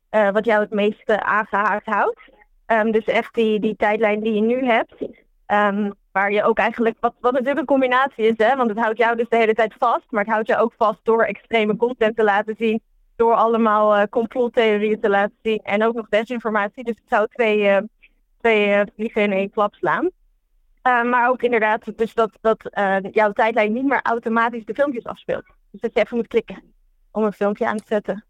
eh, 0.08 0.30
wat 0.30 0.44
jou 0.44 0.60
het 0.60 0.70
meeste 0.70 1.22
aangehaakt 1.22 1.86
houdt. 1.86 2.20
Ehm, 2.66 2.90
dus 2.90 3.04
echt 3.04 3.34
die, 3.34 3.60
die 3.60 3.76
tijdlijn 3.76 4.20
die 4.20 4.32
je 4.32 4.40
nu 4.40 4.64
hebt. 4.64 4.94
Waar 6.12 6.32
je 6.32 6.44
ook 6.44 6.58
eigenlijk, 6.58 6.96
wat, 7.00 7.14
wat 7.20 7.32
natuurlijk 7.32 7.58
een 7.58 7.64
combinatie 7.64 8.26
is, 8.26 8.34
hè, 8.36 8.56
want 8.56 8.68
het 8.68 8.78
houdt 8.78 8.98
jou 8.98 9.16
dus 9.16 9.28
de 9.28 9.36
hele 9.36 9.54
tijd 9.54 9.74
vast, 9.78 10.04
maar 10.10 10.24
het 10.24 10.32
houdt 10.32 10.48
je 10.48 10.56
ook 10.56 10.74
vast 10.76 11.00
door 11.02 11.24
extreme 11.24 11.76
content 11.76 12.16
te 12.16 12.24
laten 12.24 12.54
zien, 12.58 12.82
door 13.16 13.34
allemaal 13.34 13.96
eh, 13.96 14.06
complottheorieën 14.10 15.00
te 15.00 15.08
laten 15.08 15.36
zien 15.42 15.60
en 15.62 15.84
ook 15.84 15.94
nog 15.94 16.08
desinformatie. 16.08 16.84
Dus 16.84 16.96
het 16.96 17.08
zou 17.08 17.28
twee, 17.28 17.68
eh, 17.68 17.82
twee 18.40 18.72
eh, 18.72 18.86
vliegen 18.94 19.22
in 19.22 19.32
één 19.32 19.50
klap 19.50 19.74
slaan. 19.74 20.10
Maar 20.82 21.28
ook 21.28 21.42
inderdaad, 21.42 21.98
dus 21.98 22.14
dat, 22.14 22.30
dat 22.40 22.70
jouw 23.12 23.32
tijdlijn 23.32 23.72
niet 23.72 23.84
meer 23.84 24.00
automatisch 24.02 24.64
de 24.64 24.74
filmpjes 24.74 25.04
afspeelt. 25.04 25.44
Dus 25.70 25.80
dat 25.80 25.94
je 25.94 26.00
even 26.00 26.16
moet 26.16 26.26
klikken 26.26 26.62
om 27.10 27.24
een 27.24 27.32
filmpje 27.32 27.66
aan 27.66 27.76
te 27.76 27.84
zetten. 27.86 28.24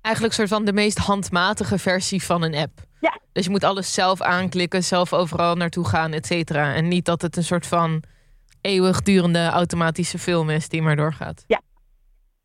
Eigenlijk 0.00 0.34
soort 0.34 0.48
van 0.48 0.64
de 0.64 0.72
meest 0.72 0.98
handmatige 0.98 1.78
versie 1.78 2.22
van 2.22 2.42
een 2.42 2.54
app. 2.54 2.87
Ja. 3.00 3.18
Dus 3.32 3.44
je 3.44 3.50
moet 3.50 3.64
alles 3.64 3.94
zelf 3.94 4.20
aanklikken, 4.22 4.84
zelf 4.84 5.12
overal 5.12 5.54
naartoe 5.54 5.86
gaan, 5.88 6.12
et 6.12 6.26
cetera. 6.26 6.74
En 6.74 6.88
niet 6.88 7.04
dat 7.04 7.22
het 7.22 7.36
een 7.36 7.44
soort 7.44 7.66
van 7.66 8.02
eeuwigdurende 8.60 9.46
automatische 9.46 10.18
film 10.18 10.50
is 10.50 10.68
die 10.68 10.82
maar 10.82 10.96
doorgaat. 10.96 11.44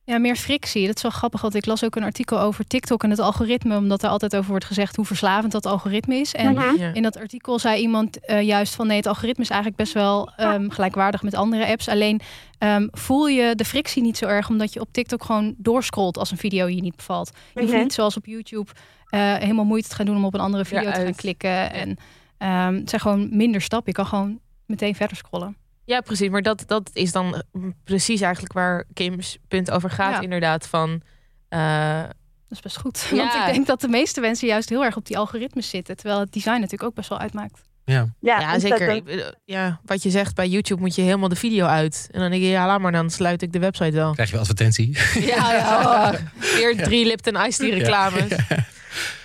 Ja, 0.05 0.17
meer 0.17 0.35
frictie. 0.35 0.87
Dat 0.87 0.95
is 0.95 1.01
wel 1.01 1.11
grappig, 1.11 1.41
want 1.41 1.55
ik 1.55 1.65
las 1.65 1.83
ook 1.83 1.95
een 1.95 2.03
artikel 2.03 2.39
over 2.39 2.67
TikTok 2.67 3.03
en 3.03 3.09
het 3.09 3.19
algoritme, 3.19 3.77
omdat 3.77 4.03
er 4.03 4.09
altijd 4.09 4.35
over 4.35 4.49
wordt 4.49 4.65
gezegd 4.65 4.95
hoe 4.95 5.05
verslavend 5.05 5.51
dat 5.51 5.65
algoritme 5.65 6.15
is. 6.15 6.33
En 6.33 6.53
Mhm. 6.53 6.75
Ja. 6.77 6.93
in 6.93 7.01
dat 7.03 7.17
artikel 7.17 7.59
zei 7.59 7.81
iemand 7.81 8.25
eh, 8.25 8.41
juist 8.41 8.75
van 8.75 8.87
nee, 8.87 8.97
het 8.97 9.07
algoritme 9.07 9.43
is 9.43 9.49
eigenlijk 9.49 9.81
best 9.81 9.93
wel 9.93 10.31
ehm, 10.35 10.69
gelijkwaardig 10.69 11.23
met 11.23 11.33
andere 11.35 11.67
apps. 11.67 11.87
Alleen 11.87 12.21
ehm, 12.57 12.87
voel 12.91 13.27
je 13.27 13.55
de 13.55 13.65
frictie 13.65 14.01
niet 14.01 14.17
zo 14.17 14.25
erg, 14.25 14.49
omdat 14.49 14.73
je 14.73 14.79
op 14.79 14.87
TikTok 14.91 15.23
gewoon 15.23 15.53
doorscrollt 15.57 16.17
als 16.17 16.31
een 16.31 16.37
video 16.37 16.67
je 16.67 16.81
niet 16.81 16.95
bevalt. 16.95 17.31
Je 17.53 17.59
hoeft 17.59 17.71
Mhm. 17.73 17.81
niet 17.81 17.93
zoals 17.93 18.17
op 18.17 18.25
YouTube 18.25 18.71
helemaal 19.19 19.65
moeite 19.65 19.89
te 19.89 19.95
gaan 19.95 20.05
doen 20.05 20.15
om 20.15 20.25
op 20.25 20.33
een 20.33 20.39
andere 20.39 20.65
video 20.65 20.91
te 20.91 20.99
gaan 21.01 21.15
klikken. 21.15 21.73
En 21.73 21.97
ehm, 22.37 22.73
het 22.75 22.89
zijn 22.89 23.01
gewoon 23.01 23.37
minder 23.37 23.61
stappen. 23.61 23.89
Je 23.91 23.97
kan 23.97 24.05
gewoon 24.07 24.39
meteen 24.65 24.95
verder 24.95 25.17
scrollen. 25.17 25.57
Ja, 25.85 26.01
precies. 26.01 26.29
Maar 26.29 26.41
dat, 26.41 26.63
dat 26.67 26.89
is 26.93 27.11
dan 27.11 27.43
mm, 27.51 27.73
precies 27.83 28.21
eigenlijk 28.21 28.53
waar 28.53 28.83
Kim's 28.93 29.37
punt 29.47 29.71
over 29.71 29.89
gaat. 29.89 30.13
Ja. 30.13 30.21
Inderdaad, 30.21 30.67
van... 30.67 31.01
eh, 31.49 32.01
Dat 32.01 32.11
is 32.49 32.59
best 32.59 32.77
goed. 32.77 33.07
Ja. 33.11 33.15
Want 33.15 33.33
ik 33.47 33.53
denk 33.53 33.67
dat 33.67 33.81
de 33.81 33.87
meeste 33.87 34.21
mensen 34.21 34.47
juist 34.47 34.69
heel 34.69 34.83
erg 34.85 34.95
op 34.95 35.05
die 35.05 35.17
algoritmes 35.17 35.69
zitten. 35.69 35.95
Terwijl 35.97 36.19
het 36.19 36.33
design 36.33 36.53
natuurlijk 36.55 36.83
ook 36.83 36.93
best 36.95 37.09
wel 37.09 37.19
uitmaakt. 37.19 37.61
Ja, 37.85 38.07
ja, 38.19 38.39
zeker. 38.39 38.53
ontzettend. 38.53 38.91
Ik 38.97 39.03
bedoel, 39.03 39.31
Ja, 39.45 39.79
wat 39.85 40.03
je 40.03 40.09
zegt, 40.09 40.35
bij 40.35 40.47
YouTube 40.47 40.81
moet 40.81 40.95
je 40.95 41.01
helemaal 41.01 41.29
de 41.29 41.35
video 41.35 41.65
uit. 41.65 42.07
En 42.11 42.19
dan 42.19 42.29
denk 42.29 42.41
je, 42.41 42.47
ja, 42.49 42.65
laat 42.67 42.79
maar, 42.79 42.91
dan 42.91 43.09
sluit 43.09 43.41
ik 43.41 43.51
de 43.53 43.59
website 43.59 43.91
wel. 43.91 44.11
Krijg 44.13 44.29
je 44.29 44.33
wel 44.35 44.41
advertentie. 44.41 44.97
Ja, 45.19 45.53
ja. 45.53 46.13
Weer 46.55 46.77
drie 46.83 47.05
Lipton 47.05 47.45
Ice 47.45 47.57
Tea 47.57 47.73
reclames. 47.77 48.31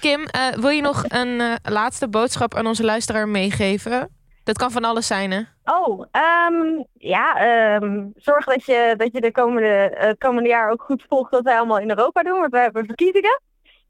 Kim, 0.01 0.25
eh, 0.25 0.49
wil 0.49 0.71
je 0.71 0.83
nog 0.83 1.05
een 1.09 1.41
eh, 1.41 1.55
laatste 1.63 2.09
boodschap 2.09 2.55
aan 2.55 2.67
onze 2.67 2.85
luisteraar 2.85 3.29
meegeven? 3.29 4.17
Dat 4.49 4.59
kan 4.59 4.71
van 4.71 4.85
alles 4.85 5.07
zijn, 5.07 5.31
hè? 5.31 5.41
Oh, 5.65 6.05
ehm, 6.11 6.83
ja, 6.93 7.37
ehm, 7.37 8.07
zorg 8.17 8.45
dat 8.45 8.65
je, 8.65 8.95
dat 8.97 9.13
je 9.13 9.21
de 9.21 9.33
komende, 9.33 9.69
eh, 9.69 10.13
komende 10.19 10.49
jaar 10.49 10.71
ook 10.71 10.83
goed 10.83 11.05
volgt 11.09 11.31
wat 11.31 11.43
wij 11.43 11.57
allemaal 11.57 11.79
in 11.79 11.89
Europa 11.89 12.23
doen, 12.23 12.41
want 12.41 12.53
wij 12.53 12.63
hebben 12.63 12.85
verkiezingen. 12.85 13.41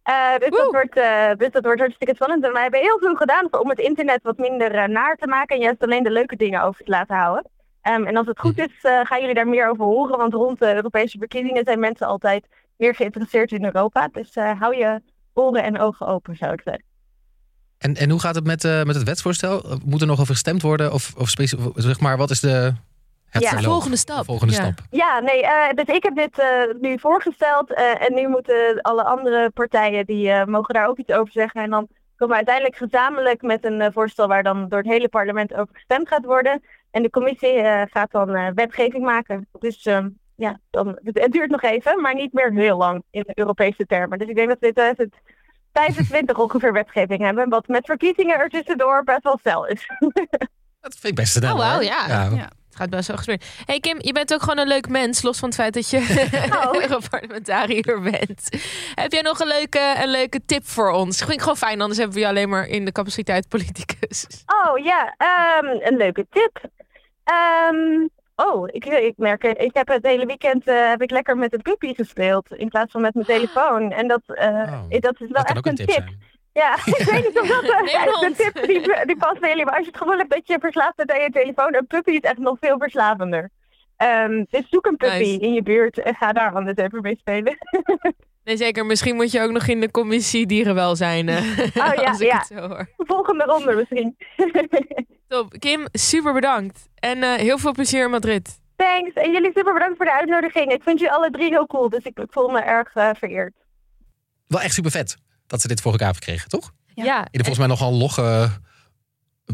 Eh, 0.03 0.39
dus, 0.39 0.51
dat 0.51 0.71
wordt, 0.71 0.97
eh, 0.97 1.31
dus 1.37 1.51
dat 1.51 1.65
wordt 1.65 1.81
hartstikke 1.81 2.15
spannend. 2.15 2.45
En 2.45 2.53
wij 2.53 2.63
hebben 2.63 2.81
heel 2.81 2.99
veel 2.99 3.15
gedaan 3.15 3.49
om 3.61 3.69
het 3.69 3.79
internet 3.79 4.23
wat 4.23 4.39
minder 4.39 4.89
naar 4.91 5.17
te 5.17 5.27
maken 5.27 5.57
en 5.57 5.63
juist 5.63 5.83
alleen 5.83 6.03
de 6.03 6.11
leuke 6.11 6.37
dingen 6.37 6.63
over 6.63 6.85
te 6.85 6.91
laten 6.91 7.17
houden. 7.17 7.51
Ehm, 7.83 8.05
en 8.05 8.17
als 8.17 8.27
het 8.27 8.41
goed 8.41 8.59
is, 8.59 8.79
gaan 8.81 9.21
jullie 9.21 9.35
daar 9.35 9.49
meer 9.49 9.69
over 9.69 9.85
horen, 9.85 10.19
want 10.19 10.33
rond 10.33 10.59
de 10.59 10.75
Europese 10.75 11.19
verkiezingen 11.19 11.65
zijn 11.65 11.79
mensen 11.79 12.07
altijd 12.07 12.47
meer 12.77 12.95
geïnteresseerd 12.95 13.53
in 13.53 13.65
Europa. 13.65 14.09
Dus 14.13 14.35
hou 14.35 14.77
je 14.77 15.01
oren 15.39 15.63
en 15.63 15.79
ogen 15.79 16.07
open, 16.07 16.37
zou 16.37 16.53
ik 16.53 16.61
zeggen. 16.65 16.85
En, 17.79 17.95
en 17.95 18.11
hoe 18.11 18.21
gaat 18.21 18.35
het 18.35 18.45
met, 18.47 18.65
eh, 18.65 18.83
met 18.83 18.95
het 18.95 19.05
wetsvoorstel? 19.05 19.79
Moet 19.85 20.01
er 20.01 20.07
nog 20.07 20.21
over 20.21 20.33
gestemd 20.35 20.63
worden? 20.63 20.93
Of, 20.93 21.15
of 21.17 21.35
zeg 21.75 22.01
maar, 22.01 22.17
wat 22.17 22.31
is 22.31 22.41
de, 22.41 22.73
het 23.29 23.43
Ja. 23.43 23.49
verloop? 23.49 23.65
Volgende 23.73 23.97
stap. 23.97 24.19
De 24.19 24.25
volgende 24.25 24.55
Ja. 24.55 24.61
stap. 24.63 24.81
Ja, 24.91 25.21
nee, 25.21 25.43
eh, 25.47 25.75
dus 25.75 25.95
ik 25.97 26.03
heb 26.03 26.15
dit 26.17 26.39
eh, 26.39 26.47
nu 26.81 26.99
voorgesteld 26.99 27.75
eh, 27.75 28.03
en 28.07 28.15
nu 28.15 28.29
moeten 28.29 28.81
alle 28.81 29.05
andere 29.05 29.51
partijen 29.51 30.07
die 30.07 30.31
eh, 30.31 30.45
mogen 30.47 30.75
daar 30.75 30.89
ook 30.89 30.99
iets 30.99 31.13
over 31.13 31.33
zeggen. 31.33 31.63
En 31.63 31.71
dan 31.71 31.89
komen 32.17 32.37
we 32.39 32.45
uiteindelijk 32.47 32.77
gezamenlijk 32.77 33.43
met 33.43 33.65
een 33.65 33.93
voorstel 33.93 34.29
waar 34.29 34.43
dan 34.43 34.69
door 34.69 34.79
het 34.79 34.89
hele 34.89 35.09
parlement 35.09 35.55
over 35.55 35.75
gestemd 35.75 36.09
gaat 36.09 36.25
worden. 36.25 36.63
En 36.91 37.03
de 37.03 37.11
commissie 37.11 37.53
eh, 37.61 37.83
gaat 37.91 38.11
dan 38.11 38.35
eh, 38.35 38.49
wetgeving 38.55 39.05
maken. 39.05 39.49
Dus 39.59 39.83
ehm, 39.87 40.09
ja, 40.39 40.61
dan, 40.71 40.99
het, 41.03 41.19
het 41.19 41.33
duurt 41.33 41.51
nog 41.51 41.63
even, 41.63 42.01
maar 42.01 42.15
niet 42.15 42.33
meer 42.33 42.53
heel 42.53 42.77
lang 42.77 43.03
in 43.11 43.25
de 43.27 43.33
Europese 43.35 43.87
termen. 43.87 44.19
Dus 44.19 44.29
ik 44.29 44.37
denk 44.37 44.49
dat 44.49 44.59
we 44.61 44.67
in 44.67 44.73
2025 44.73 46.39
ongeveer 46.45 46.73
wetgeving 46.73 47.21
hebben, 47.21 47.49
wat 47.49 47.69
met 47.69 47.87
verkiezingen 47.87 48.39
er 48.39 48.49
tussendoor 48.49 49.05
best 49.05 49.23
wel 49.23 49.39
snel 49.41 49.67
is. 49.67 49.87
Dat 50.81 50.95
vind 50.95 51.05
ik 51.05 51.15
best 51.15 51.33
snel. 51.33 51.57
Oh, 51.57 51.73
hoor. 51.73 51.83
ja. 51.83 52.07
Ja. 52.09 52.51
Het 52.69 52.77
gaat 52.77 52.91
best 52.91 53.09
wel 53.09 53.17
gespeeld. 53.17 53.45
Hey 53.65 53.81
Kim, 53.81 53.97
je 54.01 54.13
bent 54.13 54.35
ook 54.35 54.41
gewoon 54.41 54.59
een 54.59 54.69
leuk 54.69 54.89
mens, 54.89 55.23
los 55.23 55.39
van 55.39 55.49
het 55.49 55.59
feit 55.59 55.75
dat 55.75 55.91
je 55.91 55.99
Oh. 56.65 56.83
Europarlementariër 56.83 58.01
bent. 58.01 58.49
Heb 58.95 59.13
jij 59.13 59.23
nog 59.23 59.41
een 59.41 59.47
leuke, 59.47 59.95
een 60.03 60.11
leuke 60.11 60.41
tip 60.47 60.67
voor 60.67 60.91
ons? 60.91 61.19
Vind 61.19 61.31
ik 61.31 61.41
gewoon 61.41 61.57
fijn, 61.57 61.81
anders 61.81 61.99
hebben 61.99 62.17
we 62.17 62.23
je 62.23 62.29
alleen 62.29 62.49
maar 62.49 62.67
in 62.67 62.85
de 62.85 62.93
capaciteit 62.93 63.49
politicus. 63.49 64.27
Oh 64.47 64.85
ja, 64.85 65.15
ehm, 65.17 65.67
een 65.67 65.97
leuke 65.97 66.27
tip. 66.31 66.61
Ehm, 67.25 68.07
oh, 68.47 68.69
ik, 68.71 68.85
ik 68.85 69.15
merk, 69.17 69.45
ik 69.45 69.75
heb 69.75 69.89
het 69.89 70.07
hele 70.07 70.27
weekend 70.27 70.67
eh, 70.67 70.89
heb 70.89 71.03
ik 71.03 71.11
lekker 71.11 71.37
met 71.37 71.53
het 71.53 71.63
puppy 71.63 71.95
gespeeld 71.95 72.55
in 72.55 72.69
plaats 72.69 72.93
van 72.93 73.01
met 73.01 73.15
mijn 73.15 73.27
telefoon. 73.27 73.93
En 73.93 74.09
dat, 74.09 74.23
eh, 74.27 74.49
Oh, 74.49 75.01
dat 75.01 75.21
is 75.21 75.31
wel 75.31 75.45
Dat 75.45 75.45
kan 75.45 75.57
echt 75.57 75.59
ook 75.59 75.67
een 75.67 75.87
tip. 75.87 76.09
Ja, 76.53 76.75
ik 76.99 77.09
weet 77.11 77.27
niet 77.27 77.41
of 77.41 77.49
dat 77.49 77.65
eh, 77.65 78.19
een 78.21 78.35
tip 78.35 78.67
die, 78.67 79.07
die 79.07 79.17
past 79.17 79.41
bij 79.41 79.49
jullie. 79.49 79.65
Maar 79.65 79.75
als 79.75 79.85
je 79.85 79.91
het 79.91 80.01
gevoel 80.01 80.19
hebt 80.19 80.31
dat 80.31 80.47
je 80.47 80.59
verslaafd 80.61 80.97
bent 80.97 81.13
aan 81.13 81.21
je 81.21 81.31
telefoon, 81.31 81.75
een 81.75 81.87
puppy 81.87 82.11
is 82.11 82.21
echt 82.21 82.39
nog 82.39 82.57
veel 82.61 82.79
verslavender. 82.79 83.51
Ehm, 83.97 84.45
dus 84.51 84.69
zoek 84.69 84.87
een 84.87 84.97
puppy 84.97 85.19
Nice. 85.19 85.39
in 85.39 85.53
je 85.53 85.63
buurt 85.63 85.99
en 85.99 86.15
ga 86.15 86.33
daar 86.33 86.55
anders 86.55 86.77
even 86.77 87.03
mee 87.03 87.17
spelen. 87.17 87.57
Nee, 88.49 88.57
zeker. 88.57 88.87
Misschien 88.87 89.15
moet 89.17 89.31
je 89.31 89.41
ook 89.41 89.51
nog 89.51 89.67
in 89.67 89.81
de 89.81 89.91
commissie 89.91 90.47
dierenwelzijn. 90.47 91.29
eh, 91.29 91.57
ja, 91.75 91.93
als 91.93 92.21
ik 92.21 92.27
ja. 92.31 92.37
het 92.39 92.47
zo 92.47 92.55
hoor. 92.69 92.89
Volgende 92.97 93.45
ronde 93.45 93.75
misschien. 93.75 94.17
Top. 95.29 95.55
Kim, 95.59 95.87
super 95.93 96.33
bedankt. 96.33 96.89
En 96.95 97.23
eh, 97.23 97.35
heel 97.35 97.59
veel 97.59 97.73
plezier 97.73 98.05
in 98.05 98.11
Madrid. 98.11 98.61
Thanks. 98.77 99.13
En 99.15 99.33
jullie 99.33 99.51
super 99.55 99.73
bedankt 99.73 99.97
voor 99.97 100.05
de 100.07 100.13
uitnodiging. 100.13 100.73
Ik 100.73 100.83
vind 100.83 100.99
jullie 100.99 101.15
alle 101.15 101.31
drie 101.31 101.49
heel 101.49 101.67
cool, 101.67 101.89
dus 101.89 102.05
ik, 102.05 102.19
ik 102.19 102.27
voel 102.33 102.49
me 102.49 102.61
erg 102.61 102.95
eh, 102.95 103.11
vereerd. 103.19 103.53
Wel 104.47 104.61
echt 104.61 104.75
super 104.75 104.91
vet 104.91 105.17
dat 105.47 105.61
ze 105.61 105.69
dit 105.69 105.81
voor 105.81 105.93
elkaar 105.93 106.07
hebben 106.07 106.25
gekregen, 106.25 106.49
toch? 106.51 106.71
Ja. 106.95 107.05
Ja. 107.05 107.19
In 107.19 107.27
de 107.39 107.45
volgens 107.45 107.59
mij 107.59 107.67
nogal 107.67 107.93
logge 107.93 108.49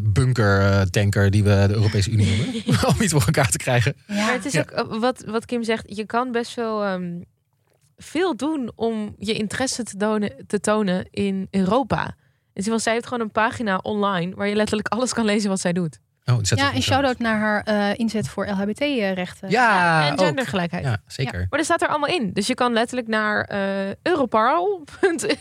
bunker-tanker 0.00 1.30
die 1.30 1.44
we 1.44 1.64
de 1.68 1.74
Europese 1.74 2.10
Unie 2.10 2.26
noemen. 2.36 2.86
Om 2.88 3.02
iets 3.02 3.12
voor 3.12 3.22
elkaar 3.26 3.50
te 3.50 3.56
krijgen. 3.58 3.96
Maar 4.06 4.32
het 4.32 4.44
is 4.44 4.52
Ja. 4.52 4.64
ook 4.74 4.94
wat, 4.94 5.24
wat 5.26 5.44
Kim 5.44 5.62
zegt. 5.62 5.96
Je 5.96 6.06
kan 6.06 6.32
best 6.32 6.54
wel 6.54 6.82
ehm, 6.84 7.20
veel 7.96 8.36
doen 8.36 8.72
om 8.74 9.14
je 9.18 9.32
interesse 9.32 9.82
te 9.84 9.96
tonen, 9.96 10.46
te 10.46 10.60
tonen 10.60 11.06
in 11.10 11.48
Europa. 11.50 12.16
Dus 12.52 12.66
want 12.66 12.82
zij 12.82 12.92
heeft 12.92 13.06
gewoon 13.06 13.22
een 13.22 13.30
pagina 13.30 13.76
online 13.76 14.34
waar 14.34 14.48
je 14.48 14.54
letterlijk 14.54 14.88
alles 14.88 15.12
kan 15.12 15.24
lezen 15.24 15.48
wat 15.48 15.60
zij 15.60 15.72
doet. 15.72 15.98
Oh, 16.30 16.38
Ja, 16.42 16.68
ik 16.68 16.74
een 16.74 16.82
shout-out 16.82 17.18
naar 17.18 17.38
haar 17.38 17.62
eh, 17.62 17.98
inzet 17.98 18.28
voor 18.28 18.46
LHBT-rechten. 18.46 19.50
Ja, 19.50 20.06
en 20.06 20.12
ook. 20.12 20.24
gendergelijkheid. 20.26 20.84
Ja, 20.84 20.98
zeker. 21.06 21.38
Maar 21.38 21.58
dat 21.58 21.64
staat 21.64 21.82
er 21.82 21.88
allemaal 21.88 22.08
in. 22.08 22.30
Dus 22.32 22.46
je 22.46 22.54
kan 22.54 22.72
letterlijk 22.72 23.08
naar 23.08 23.44
eh 23.44 23.58
Europarl. 24.02 24.84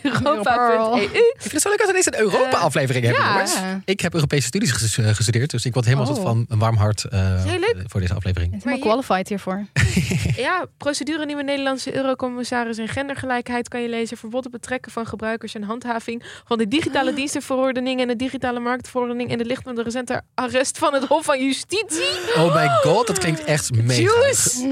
europarl.europa.eu. 0.02 1.02
Ik 1.04 1.34
vind 1.38 1.52
het 1.54 1.62
zo 1.62 1.70
leuk 1.70 1.82
we 1.84 1.88
ineens 1.90 2.06
een 2.06 2.20
Europa-aflevering 2.20 3.06
hebben, 3.06 3.24
ja. 3.24 3.32
jongens. 3.32 3.54
Ja. 3.60 3.82
Ik 3.86 4.00
heb 4.00 4.14
Europese 4.14 4.48
studies 4.48 4.72
ges- 4.72 4.98
eh, 4.98 5.08
gestudeerd, 5.08 5.50
dus 5.52 5.66
ik 5.66 5.74
word 5.74 5.86
helemaal 5.86 6.08
Oh. 6.16 6.22
van 6.22 6.46
een 6.50 6.60
warm 6.60 6.76
hart 6.76 7.04
eh, 7.04 7.44
Heel 7.44 7.60
leuk. 7.60 7.76
voor 7.88 8.00
deze 8.00 8.14
aflevering. 8.14 8.52
Helemaal 8.52 8.76
je- 8.76 8.82
qualified 8.82 9.28
hiervoor. 9.28 9.66
Ja, 10.36 10.66
procedure 10.78 11.26
nieuwe 11.26 11.44
Nederlandse 11.44 11.96
eurocommissaris 11.96 12.78
en 12.78 12.88
gendergelijkheid 12.88 13.68
kan 13.68 13.82
je 13.82 13.90
lezen. 13.90 14.18
Verbod 14.18 14.46
op 14.46 14.52
betrekken 14.52 14.92
van 14.92 15.06
gebruikers 15.06 15.56
en 15.56 15.64
handhaving 15.64 16.24
van 16.46 16.58
de 16.58 16.68
digitale 16.68 17.14
dienstenverordening 17.14 18.02
en 18.02 18.08
de 18.08 18.16
digitale 18.16 18.60
marktverordening 18.60 19.32
en 19.32 19.38
de 19.38 19.46
licht 19.46 19.64
van 19.64 19.76
de 19.76 19.84
recente 19.84 20.22
arrest 20.34 20.73
van 20.78 20.94
het 20.94 21.04
Hof 21.06 21.26
van 21.26 21.46
Justitie. 21.46 22.36
Oh 22.36 22.56
my 22.56 22.68
god, 22.68 23.08
dat 23.08 23.18
klinkt 23.20 23.44
echt 23.44 23.72
mega. 23.76 24.02
Juice! 24.02 24.64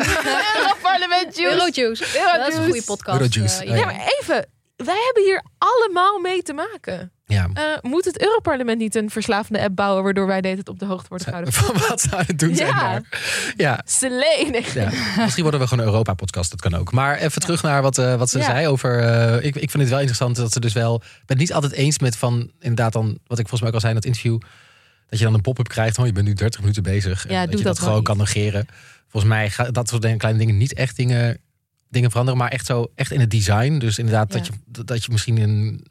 Europarlement 0.58 1.36
Juice! 1.38 1.56
Eurojuice. 1.56 2.06
Dat 2.38 2.48
is 2.48 2.56
een 2.56 2.64
goede 2.64 2.84
podcast. 2.84 3.20
Eurojuice, 3.22 3.64
eh, 3.64 3.70
oh 3.72 3.76
Ja, 3.78 3.82
ja. 3.82 3.86
maar 3.86 4.12
even. 4.22 4.46
Wij 4.76 4.96
hebben 5.06 5.24
hier 5.24 5.44
allemaal 5.58 6.20
mee 6.20 6.42
te 6.42 6.54
maken. 6.54 7.12
Ja. 7.26 7.50
Eh, 7.54 7.64
moet 7.82 8.06
het 8.06 8.22
Europarlement 8.22 8.78
niet 8.80 8.96
een 8.96 9.10
verslavende 9.10 9.62
app 9.62 9.76
bouwen 9.76 10.04
waardoor 10.04 10.28
wij 10.28 10.42
dit 10.42 10.58
het 10.58 10.70
op 10.70 10.80
de 10.80 10.86
hoogte 10.86 11.06
worden 11.10 11.28
gehouden? 11.28 11.54
Van 11.54 11.78
wat 11.90 12.02
zou 12.02 12.24
het 12.28 12.40
doen 12.40 12.56
zijn 12.56 12.68
Ja. 12.68 12.80
daar? 12.92 13.02
Ja, 13.58 13.82
Selene. 13.86 14.62
ja, 14.74 14.90
misschien 15.18 15.42
worden 15.44 15.62
we 15.62 15.68
gewoon 15.68 15.84
een 15.86 15.92
Europa-podcast, 15.92 16.50
dat 16.52 16.62
kan 16.62 16.76
ook. 16.76 16.92
Maar 16.92 17.18
even 17.18 17.42
terug 17.42 17.62
naar 17.64 17.82
wat, 17.82 17.98
eh, 17.98 18.16
wat 18.16 18.30
ze 18.30 18.38
Ja. 18.38 18.44
zei 18.44 18.68
over... 18.68 19.00
eh, 19.00 19.36
ik, 19.46 19.56
ik 19.56 19.70
vind 19.72 19.74
het 19.84 19.90
wel 19.90 19.98
interessant 20.00 20.36
dat 20.36 20.52
ze 20.52 20.60
dus 20.60 20.74
wel... 20.74 20.96
Ik 20.96 21.02
ben 21.02 21.22
het 21.26 21.38
niet 21.38 21.54
altijd 21.54 21.72
eens 21.74 22.00
met 22.00 22.16
van, 22.18 22.52
inderdaad 22.60 22.94
dan... 22.94 23.06
Wat 23.28 23.40
ik 23.40 23.48
volgens 23.48 23.60
mij 23.60 23.70
ook 23.70 23.76
al 23.76 23.80
zei 23.82 23.92
in 23.92 23.98
het 23.98 24.06
interview... 24.08 24.38
Dat 25.12 25.20
je 25.20 25.26
dan 25.26 25.34
een 25.34 25.42
pop-up 25.42 25.68
krijgt 25.68 25.96
van 25.96 26.06
je 26.06 26.12
bent 26.12 26.28
nu 26.28 26.34
30 26.34 26.60
minuten 26.60 26.84
bezig. 26.84 27.26
En 27.26 27.34
Ja, 27.34 27.46
dat 27.46 27.58
je 27.58 27.64
dat 27.64 27.80
gewoon 27.80 28.04
kan 28.04 28.18
negeren. 28.18 28.66
Volgens 29.08 29.34
mij 29.34 29.50
gaat 29.50 29.74
dat 29.74 29.90
soort 29.90 30.18
kleine 30.18 30.40
dingen 30.40 30.58
niet 30.58 30.74
echt 30.74 30.96
dingen, 30.96 31.38
dingen 31.90 32.10
veranderen. 32.10 32.40
Maar 32.40 32.52
echt 32.52 32.66
zo 32.66 32.92
echt 32.96 33.12
in 33.12 33.20
het 33.20 33.30
design. 33.32 33.78
Dus 33.78 33.98
inderdaad 33.98 34.34
Ja. 34.34 34.38
dat, 34.40 34.48
je, 34.48 34.84
dat 34.84 35.06
je 35.06 35.12
misschien 35.12 35.38
een, 35.38 35.86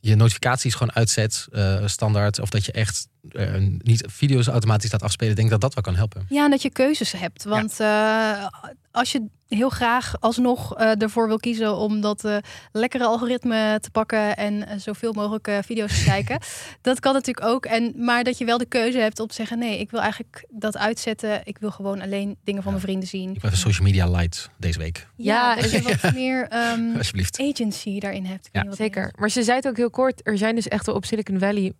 je 0.00 0.14
notificaties 0.14 0.74
gewoon 0.74 0.94
uitzet, 0.94 1.46
eh, 1.52 1.86
standaard. 1.86 2.40
Of 2.40 2.50
dat 2.50 2.64
je 2.64 2.72
echt 2.72 3.08
eh, 3.32 3.54
niet 3.78 4.04
video's 4.10 4.46
automatisch 4.46 4.92
laat 4.92 5.02
afspelen, 5.02 5.34
denk 5.34 5.46
ik 5.46 5.52
dat 5.52 5.60
dat 5.60 5.74
wel 5.74 5.82
kan 5.82 5.94
helpen. 5.94 6.26
Ja, 6.28 6.44
en 6.44 6.50
dat 6.50 6.62
je 6.62 6.70
keuzes 6.70 7.12
hebt. 7.12 7.44
Want 7.44 7.80
eh, 7.80 8.46
als 8.90 9.12
je 9.12 9.26
heel 9.48 9.68
graag 9.68 10.20
alsnog 10.20 10.76
eh, 10.76 11.02
ervoor 11.02 11.26
wil 11.26 11.36
kiezen 11.36 11.76
om 11.76 12.00
dat 12.00 12.24
eh, 12.24 12.36
lekkere 12.72 13.04
algoritme 13.04 13.78
te 13.80 13.90
pakken 13.90 14.36
en 14.36 14.80
zoveel 14.80 15.12
mogelijk 15.12 15.48
eh, 15.48 15.58
video's 15.64 15.98
te 15.98 16.04
kijken, 16.04 16.38
dat 16.82 17.00
kan 17.00 17.12
natuurlijk 17.12 17.46
ook. 17.46 17.66
En, 17.66 17.92
maar 17.96 18.24
dat 18.24 18.38
je 18.38 18.44
wel 18.44 18.58
de 18.58 18.66
keuze 18.66 18.98
hebt 18.98 19.20
om 19.20 19.26
te 19.26 19.34
zeggen: 19.34 19.58
nee, 19.58 19.78
ik 19.78 19.90
wil 19.90 20.00
eigenlijk 20.00 20.46
dat 20.50 20.76
uitzetten. 20.76 21.40
Ik 21.44 21.58
wil 21.58 21.70
gewoon 21.70 22.00
alleen 22.00 22.36
dingen 22.44 22.62
van 22.62 22.72
mijn 22.72 22.84
vrienden 22.84 23.08
zien. 23.08 23.28
Ik 23.28 23.40
ben 23.40 23.50
even 23.50 23.58
social 23.58 23.86
media 23.86 24.10
light 24.10 24.50
deze 24.58 24.78
week, 24.78 25.08
Ja, 25.16 25.54
Ja, 25.56 25.62
dat 25.62 25.70
je 25.70 25.82
wat 25.82 26.14
meer 26.14 26.48
ehm, 26.48 26.96
alsjeblieft. 26.96 27.40
agency 27.40 28.00
daarin 28.00 28.24
hebt. 28.24 28.48
Wat 28.52 28.76
Zeker. 28.76 29.12
Maar 29.18 29.30
ze 29.30 29.42
zei 29.42 29.56
het 29.56 29.68
ook 29.68 29.76
heel 29.76 29.90
kort. 29.90 30.20
Er 30.26 30.38
zijn 30.38 30.54
dus 30.54 30.68
echt 30.68 30.86
wel 30.86 30.94
op 30.94 31.04
Silicon 31.04 31.38
Valley 31.38 31.72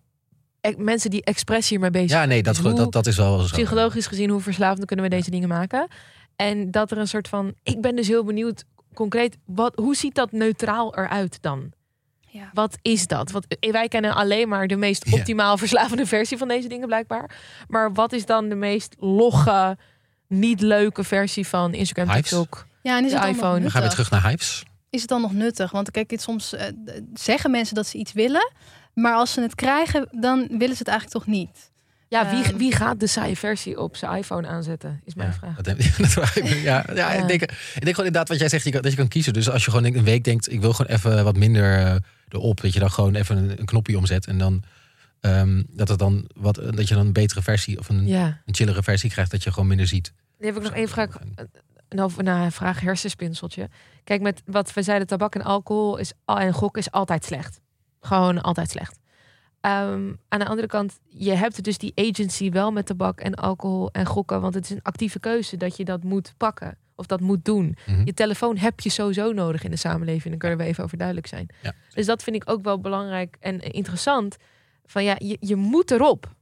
mensen 0.77 1.09
die 1.09 1.23
expres 1.23 1.69
hiermee 1.69 1.89
bezig 1.89 2.09
Ja, 2.09 2.25
nee, 2.25 2.43
dat, 2.43 2.55
Dus 2.55 2.63
hoe- 2.63 2.73
dat, 2.73 2.91
dat 2.91 3.07
is 3.07 3.17
wel 3.17 3.39
zo. 3.39 3.55
Psychologisch 3.55 4.07
gezien, 4.07 4.29
hoe 4.29 4.41
verslavend 4.41 4.85
kunnen 4.85 5.05
we 5.09 5.15
deze 5.15 5.29
dingen 5.29 5.47
maken? 5.49 5.87
En 6.35 6.71
dat 6.71 6.91
er 6.91 6.97
een 6.97 7.07
soort 7.07 7.27
van. 7.27 7.53
Ik 7.63 7.81
ben 7.81 7.95
dus 7.95 8.07
heel 8.07 8.23
benieuwd, 8.23 8.63
concreet, 8.93 9.37
wat, 9.45 9.75
hoe 9.75 9.95
ziet 9.95 10.15
dat 10.15 10.31
neutraal 10.31 10.95
eruit 10.97 11.37
dan? 11.41 11.71
Ja. 12.29 12.49
Wat 12.53 12.77
is 12.81 13.07
dat? 13.07 13.31
Want 13.31 13.45
wij 13.59 13.87
kennen 13.87 14.15
alleen 14.15 14.47
maar 14.47 14.67
de 14.67 14.75
meest 14.75 15.05
Ja. 15.09 15.17
optimaal 15.17 15.57
verslavende 15.67 16.05
versie 16.05 16.37
van 16.37 16.47
deze 16.47 16.67
dingen, 16.67 16.87
blijkbaar. 16.87 17.37
Maar 17.67 17.93
wat 17.93 18.13
is 18.13 18.25
dan 18.25 18.49
de 18.49 18.55
meest 18.55 18.95
logge, 18.99 19.77
niet 20.27 20.61
leuke 20.61 21.03
versie 21.03 21.47
van 21.47 21.73
Instagram, 21.73 22.15
Hives? 22.15 22.29
TikTok? 22.29 22.67
Ja, 22.81 22.97
en 22.97 23.05
is 23.05 23.11
De 23.11 23.19
het 23.19 23.27
iPhone. 23.35 23.59
Dan 23.61 23.71
gaan 23.71 23.83
we 23.83 23.89
terug 23.89 24.09
naar 24.11 24.27
Hives. 24.29 24.63
Is 24.89 24.99
het 25.01 25.09
dan 25.09 25.21
nog 25.21 25.33
nuttig? 25.33 25.71
Want 25.71 25.91
kijk, 25.91 26.11
het 26.11 26.21
soms 26.21 26.53
eh, 26.53 26.65
zeggen 27.13 27.51
mensen 27.51 27.75
dat 27.75 27.87
ze 27.87 27.97
iets 27.97 28.13
willen, 28.13 28.51
maar 29.01 29.13
als 29.13 29.31
ze 29.33 29.41
het 29.41 29.55
krijgen, 29.55 30.07
dan 30.11 30.37
willen 30.49 30.75
ze 30.75 30.83
het 30.83 30.87
eigenlijk 30.87 31.09
toch 31.23 31.33
niet. 31.33 31.71
Ja, 32.09 32.29
wie, 32.29 32.43
Ehm. 32.43 32.57
wie 32.57 32.71
gaat 32.75 32.99
de 32.99 33.07
saaie 33.07 33.37
versie 33.37 33.79
op 33.79 33.95
zijn 33.95 34.17
iPhone 34.17 34.47
aanzetten? 34.47 35.01
Is 35.05 35.15
mijn 35.15 35.29
Ja, 35.29 35.35
vraag. 35.35 35.55
dat 35.55 35.65
dat 36.15 36.33
ja, 36.43 36.53
ja, 36.61 36.93
Ja. 36.95 37.09
Ik, 37.11 37.27
denk, 37.27 37.41
ik 37.41 37.47
denk 37.47 37.55
gewoon 37.73 37.95
inderdaad 38.05 38.27
wat 38.27 38.39
jij 38.39 38.49
zegt, 38.49 38.63
je 38.63 38.71
kan, 38.71 38.81
dat 38.81 38.91
je 38.91 38.97
kan 38.97 39.07
kiezen. 39.07 39.33
Dus 39.33 39.49
als 39.49 39.65
je 39.65 39.71
gewoon 39.71 39.85
een 39.95 40.03
week 40.03 40.23
denkt, 40.23 40.51
ik 40.51 40.61
wil 40.61 40.73
gewoon 40.73 40.95
even 40.95 41.23
wat 41.23 41.37
minder 41.37 41.79
eh, 41.79 41.95
erop, 42.29 42.61
dat 42.61 42.73
je 42.73 42.79
dan 42.79 42.91
gewoon 42.91 43.15
even 43.15 43.37
een, 43.37 43.59
een 43.59 43.65
knopje 43.65 43.97
omzet 43.97 44.27
en 44.27 44.37
dan 44.37 44.63
ehm, 45.19 45.63
dat 45.69 45.87
het 45.87 45.99
dan 45.99 46.29
wat, 46.35 46.55
dat 46.55 46.87
je 46.87 46.95
dan 46.95 47.05
een 47.05 47.13
betere 47.13 47.41
versie 47.41 47.79
of 47.79 47.89
een, 47.89 48.07
Ja. 48.07 48.41
een 48.45 48.55
chillere 48.55 48.83
versie 48.83 49.09
krijgt, 49.09 49.31
dat 49.31 49.43
je 49.43 49.51
gewoon 49.51 49.67
minder 49.67 49.87
ziet. 49.87 50.13
Dan 50.37 50.47
heb 50.47 50.57
ik 50.57 50.63
nog 50.63 50.73
één 50.73 50.87
vraag. 50.89 51.17
Nou, 51.89 52.11
nou, 52.23 52.43
een 52.45 52.51
vraag 52.51 52.79
hersenspinseltje. 52.79 53.69
Kijk, 54.03 54.21
met 54.21 54.41
wat 54.45 54.73
we 54.73 54.81
zeiden, 54.83 55.07
tabak 55.07 55.35
en 55.35 55.41
alcohol 55.43 55.97
is, 55.97 56.11
al- 56.25 56.37
en 56.39 56.53
gok 56.53 56.77
is 56.77 56.91
altijd 56.91 57.25
slecht. 57.25 57.59
Gewoon 57.99 58.41
altijd 58.41 58.69
slecht. 58.69 58.99
Ehm, 59.61 60.13
aan 60.27 60.39
de 60.39 60.45
andere 60.47 60.67
kant, 60.67 60.99
je 61.07 61.31
hebt 61.33 61.63
dus 61.63 61.77
die 61.77 61.91
agency 61.95 62.49
wel 62.51 62.71
met 62.71 62.85
tabak 62.85 63.19
en 63.19 63.33
alcohol 63.35 63.91
en 63.91 64.05
gokken. 64.05 64.41
Want 64.41 64.53
het 64.53 64.63
is 64.63 64.69
een 64.69 64.81
actieve 64.81 65.19
keuze 65.19 65.57
dat 65.57 65.77
je 65.77 65.85
dat 65.85 66.03
moet 66.03 66.33
pakken. 66.37 66.77
Of 66.95 67.05
dat 67.05 67.19
moet 67.19 67.45
doen. 67.45 67.77
Mhm. 67.85 68.01
Je 68.05 68.13
telefoon 68.13 68.57
heb 68.57 68.79
je 68.79 68.89
sowieso 68.89 69.31
nodig 69.31 69.63
in 69.63 69.71
de 69.71 69.77
samenleving. 69.77 70.29
Dan 70.29 70.37
kunnen 70.37 70.57
we 70.57 70.63
even 70.63 70.83
over 70.83 70.97
duidelijk 70.97 71.27
zijn. 71.27 71.47
Ja. 71.61 71.73
Dus 71.93 72.05
dat 72.05 72.23
vind 72.23 72.35
ik 72.35 72.49
ook 72.49 72.63
wel 72.63 72.79
belangrijk 72.79 73.37
en 73.39 73.59
interessant. 73.59 74.37
Van 74.85 75.03
ja, 75.03 75.15
je, 75.17 75.37
je 75.39 75.55
moet 75.55 75.91
erop. 75.91 76.35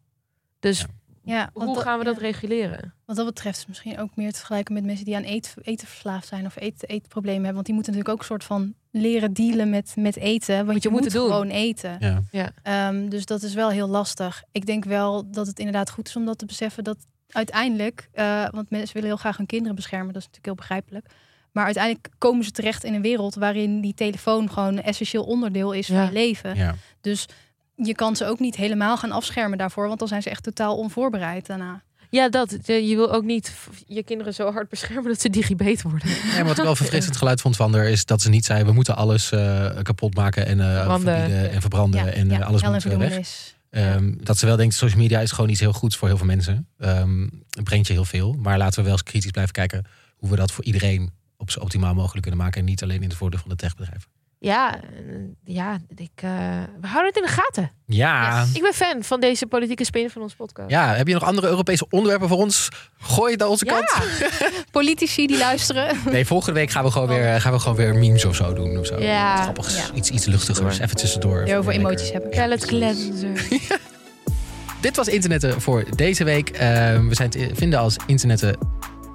Dus 0.59 0.79
Ja. 0.79 0.87
Ja, 1.25 1.49
hoe 1.53 1.79
gaan 1.79 1.99
we 1.99 2.05
dat 2.05 2.15
ja. 2.15 2.21
reguleren? 2.21 2.93
Wat 3.05 3.15
dat 3.15 3.25
betreft 3.25 3.57
is 3.57 3.65
misschien 3.65 3.99
ook 3.99 4.15
meer 4.15 4.31
te 4.31 4.37
vergelijken 4.37 4.73
met 4.73 4.83
mensen 4.85 5.05
die 5.05 5.15
aan 5.15 5.23
eet, 5.23 5.53
eten 5.61 5.87
verslaafd 5.87 6.27
zijn 6.27 6.45
of 6.45 6.55
eet, 6.55 6.89
eetproblemen 6.89 7.35
hebben. 7.43 7.53
Want 7.53 7.65
die 7.65 7.75
moeten 7.75 7.93
natuurlijk 7.93 8.19
ook 8.19 8.27
een 8.29 8.33
soort 8.35 8.43
van 8.43 8.73
leren 8.91 9.33
dealen 9.33 9.69
met, 9.69 9.93
met 9.97 10.15
eten. 10.17 10.55
Want 10.55 10.67
Moet 10.71 10.83
je 10.83 10.89
je, 10.89 10.95
moet 10.95 11.11
doen. 11.11 11.27
gewoon 11.29 11.49
eten. 11.49 12.23
Ja. 12.31 12.51
Ehm, 12.63 13.09
dus 13.09 13.25
dat 13.25 13.43
is 13.43 13.53
wel 13.53 13.69
heel 13.69 13.87
lastig. 13.87 14.43
Ik 14.51 14.65
denk 14.65 14.85
wel 14.85 15.31
dat 15.31 15.47
het 15.47 15.59
inderdaad 15.59 15.89
goed 15.89 16.07
is 16.07 16.15
om 16.15 16.25
dat 16.25 16.37
te 16.37 16.45
beseffen. 16.45 16.83
Dat 16.83 16.97
uiteindelijk, 17.29 18.09
eh, 18.11 18.47
want 18.51 18.69
mensen 18.69 18.93
willen 18.93 19.09
heel 19.09 19.17
graag 19.19 19.37
hun 19.37 19.45
kinderen 19.45 19.75
beschermen. 19.75 20.13
Dat 20.13 20.21
is 20.21 20.27
natuurlijk 20.27 20.45
heel 20.45 20.55
begrijpelijk. 20.67 21.07
Maar 21.51 21.65
uiteindelijk 21.65 22.09
komen 22.17 22.43
ze 22.45 22.51
terecht 22.51 22.83
in 22.83 22.93
een 22.93 23.01
wereld 23.01 23.35
waarin 23.35 23.81
die 23.81 23.93
telefoon 23.93 24.49
gewoon 24.51 24.77
een 24.77 24.83
essentieel 24.83 25.23
onderdeel 25.23 25.71
is 25.71 25.87
Ja. 25.87 25.95
van 25.95 26.05
je 26.05 26.11
leven. 26.11 26.55
Ja. 26.55 26.75
Dus 27.01 27.25
je 27.75 27.95
kan 27.95 28.15
ze 28.15 28.25
ook 28.25 28.39
niet 28.39 28.55
helemaal 28.55 28.97
gaan 28.97 29.11
afschermen 29.11 29.57
daarvoor. 29.57 29.87
Want 29.87 29.99
dan 29.99 30.07
zijn 30.07 30.21
ze 30.21 30.29
echt 30.29 30.43
totaal 30.43 30.77
onvoorbereid 30.77 31.45
daarna. 31.45 31.83
Ja, 32.09 32.29
dat. 32.29 32.57
Je 32.65 32.95
wil 32.95 33.13
ook 33.13 33.23
niet 33.23 33.53
je 33.87 34.03
kinderen 34.03 34.33
zo 34.33 34.51
hard 34.51 34.69
beschermen 34.69 35.03
dat 35.03 35.21
ze 35.21 35.29
digibeet 35.29 35.81
worden. 35.81 36.09
Ja, 36.09 36.33
maar 36.35 36.45
wat 36.45 36.57
ik 36.57 36.63
wel 36.63 36.75
verfrissend 36.75 37.17
geluid 37.17 37.41
vond 37.41 37.55
van 37.55 37.73
haar 37.73 37.89
is 37.89 38.05
dat 38.05 38.21
ze 38.21 38.29
niet 38.29 38.45
zei: 38.45 38.63
we 38.63 38.71
moeten 38.71 38.95
alles 38.95 39.31
eh, 39.31 39.81
kapot 39.81 40.15
maken 40.15 40.45
en, 40.45 40.59
eh, 40.59 40.75
Verbranden. 40.75 41.15
verbieden 41.15 41.51
en 41.51 41.61
verbranden 41.61 42.13
en 42.13 42.31
eh, 42.31 42.47
alles 42.47 42.61
hel 42.61 42.73
en 42.73 42.81
moet 42.85 42.97
weg. 42.97 43.53
Ehm, 43.69 44.13
dat 44.17 44.37
ze 44.37 44.45
wel 44.45 44.55
denkt, 44.55 44.73
social 44.73 45.01
media 45.01 45.19
is 45.19 45.31
gewoon 45.31 45.49
iets 45.49 45.59
heel 45.59 45.73
goeds 45.73 45.97
voor 45.97 46.07
heel 46.07 46.17
veel 46.17 46.25
mensen. 46.25 46.67
Ehm, 46.77 47.21
het 47.49 47.63
brengt 47.63 47.87
je 47.87 47.93
heel 47.93 48.05
veel. 48.05 48.33
Maar 48.33 48.57
laten 48.57 48.77
we 48.77 48.83
wel 48.83 48.91
eens 48.91 49.03
kritisch 49.03 49.31
blijven 49.31 49.53
kijken 49.53 49.85
hoe 50.15 50.29
we 50.29 50.35
dat 50.35 50.51
voor 50.51 50.63
iedereen 50.63 51.11
op 51.37 51.51
zo 51.51 51.59
optimaal 51.59 51.93
mogelijk 51.93 52.21
kunnen 52.21 52.41
maken. 52.41 52.59
En 52.59 52.65
niet 52.65 52.83
alleen 52.83 53.01
in 53.01 53.09
het 53.09 53.17
voordeel 53.17 53.39
van 53.39 53.49
de 53.49 53.55
techbedrijven. 53.55 54.09
Ja, 54.39 54.75
eh, 54.75 54.81
ja 55.43 55.77
ik, 55.95 56.09
eh, 56.15 56.29
we 56.81 56.87
houden 56.87 57.05
het 57.13 57.15
in 57.15 57.21
de 57.21 57.27
gaten. 57.41 57.71
Ja. 57.85 58.45
Ik 58.53 58.61
ben 58.61 58.73
fan 58.73 59.03
van 59.03 59.19
deze 59.19 59.45
politieke 59.47 59.83
spin 59.83 60.09
van 60.09 60.21
ons 60.21 60.33
podcast. 60.35 60.69
ja, 60.69 60.93
heb 60.93 61.07
je 61.07 61.13
nog 61.13 61.23
andere 61.23 61.47
Europese 61.47 61.85
onderwerpen 61.89 62.27
voor 62.27 62.37
ons? 62.37 62.69
Gooi 62.99 63.31
het 63.31 63.39
naar 63.39 63.49
onze 63.49 63.65
Ja. 63.65 63.71
kant. 63.73 64.11
Politici 64.71 65.27
die 65.27 65.37
luisteren. 65.37 65.97
Nee, 66.11 66.25
volgende 66.25 66.59
week 66.59 66.69
gaan 66.71 66.83
we 66.83 66.91
gewoon 66.91 67.07
weer, 67.07 67.41
gaan 67.41 67.51
we 67.53 67.59
gewoon 67.59 67.77
weer 67.77 67.95
memes 67.95 68.25
of 68.25 68.35
zo 68.35 68.53
doen. 68.53 68.77
Of 68.79 68.85
zo. 68.85 68.99
Ja. 68.99 69.53
Ja. 69.67 69.93
iets, 69.93 70.09
iets 70.09 70.25
luchtigers. 70.25 70.79
Even 70.79 70.95
tussendoor. 70.95 71.41
Over 71.41 71.53
Lekker. 71.53 71.73
emoties 71.73 72.11
hebben. 72.11 72.29
Palette 72.29 72.65
cleanser. 72.67 73.47
Dit 74.81 74.95
was 74.95 75.07
Internetten 75.07 75.61
voor 75.61 75.85
deze 75.95 76.23
week. 76.23 76.49
Ehm, 76.49 77.07
we 77.07 77.15
zijn 77.15 77.29
te 77.29 77.49
vinden 77.53 77.79
als 77.79 77.95
Internetten 78.05 78.57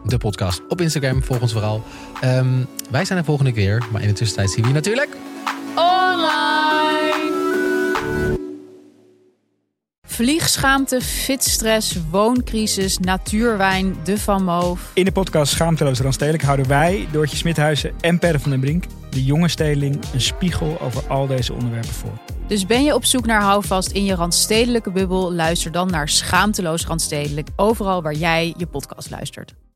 de 0.04 0.18
podcast 0.18 0.62
op 0.68 0.80
Instagram. 0.80 1.22
Volg 1.22 1.40
ons 1.40 1.52
vooral. 1.52 1.82
Ehm, 2.20 2.64
wij 2.90 3.04
zijn 3.04 3.18
er 3.18 3.24
volgende 3.24 3.52
keer. 3.52 3.58
weer. 3.60 3.84
Maar 3.92 4.02
in 4.02 4.08
de 4.08 4.14
tussentijd 4.14 4.50
zien 4.50 4.62
we 4.62 4.68
je 4.68 4.74
natuurlijk... 4.74 5.16
Online! 5.74 7.38
Vliegschaamte, 10.06 11.00
fitstress, 11.00 11.96
wooncrisis, 12.10 12.98
natuurwijn, 12.98 13.96
de 14.04 14.18
Van 14.18 14.44
Moof. 14.44 14.90
In 14.94 15.04
de 15.04 15.12
podcast 15.12 15.52
Schaamteloos 15.52 16.00
Randstedelijk 16.00 16.42
houden 16.42 16.68
wij, 16.68 17.08
Doortje 17.12 17.36
Smithuizen 17.36 17.92
en 18.00 18.18
Per 18.18 18.40
van 18.40 18.50
den 18.50 18.60
Brink, 18.60 18.84
de 19.10 19.24
jonge 19.24 19.48
stedeling, 19.48 20.00
een 20.12 20.20
spiegel 20.20 20.80
over 20.80 21.08
al 21.08 21.26
deze 21.26 21.52
onderwerpen 21.52 21.92
voor. 21.92 22.12
Dus 22.46 22.66
ben 22.66 22.84
je 22.84 22.94
op 22.94 23.04
zoek 23.04 23.26
naar 23.26 23.42
houvast 23.42 23.90
in 23.90 24.04
je 24.04 24.14
randstedelijke 24.14 24.90
bubbel? 24.90 25.32
Luister 25.32 25.72
dan 25.72 25.90
naar 25.90 26.08
Schaamteloos 26.08 26.86
Randstedelijk, 26.86 27.48
overal 27.56 28.02
waar 28.02 28.14
jij 28.14 28.54
je 28.56 28.66
podcast 28.66 29.10
luistert. 29.10 29.54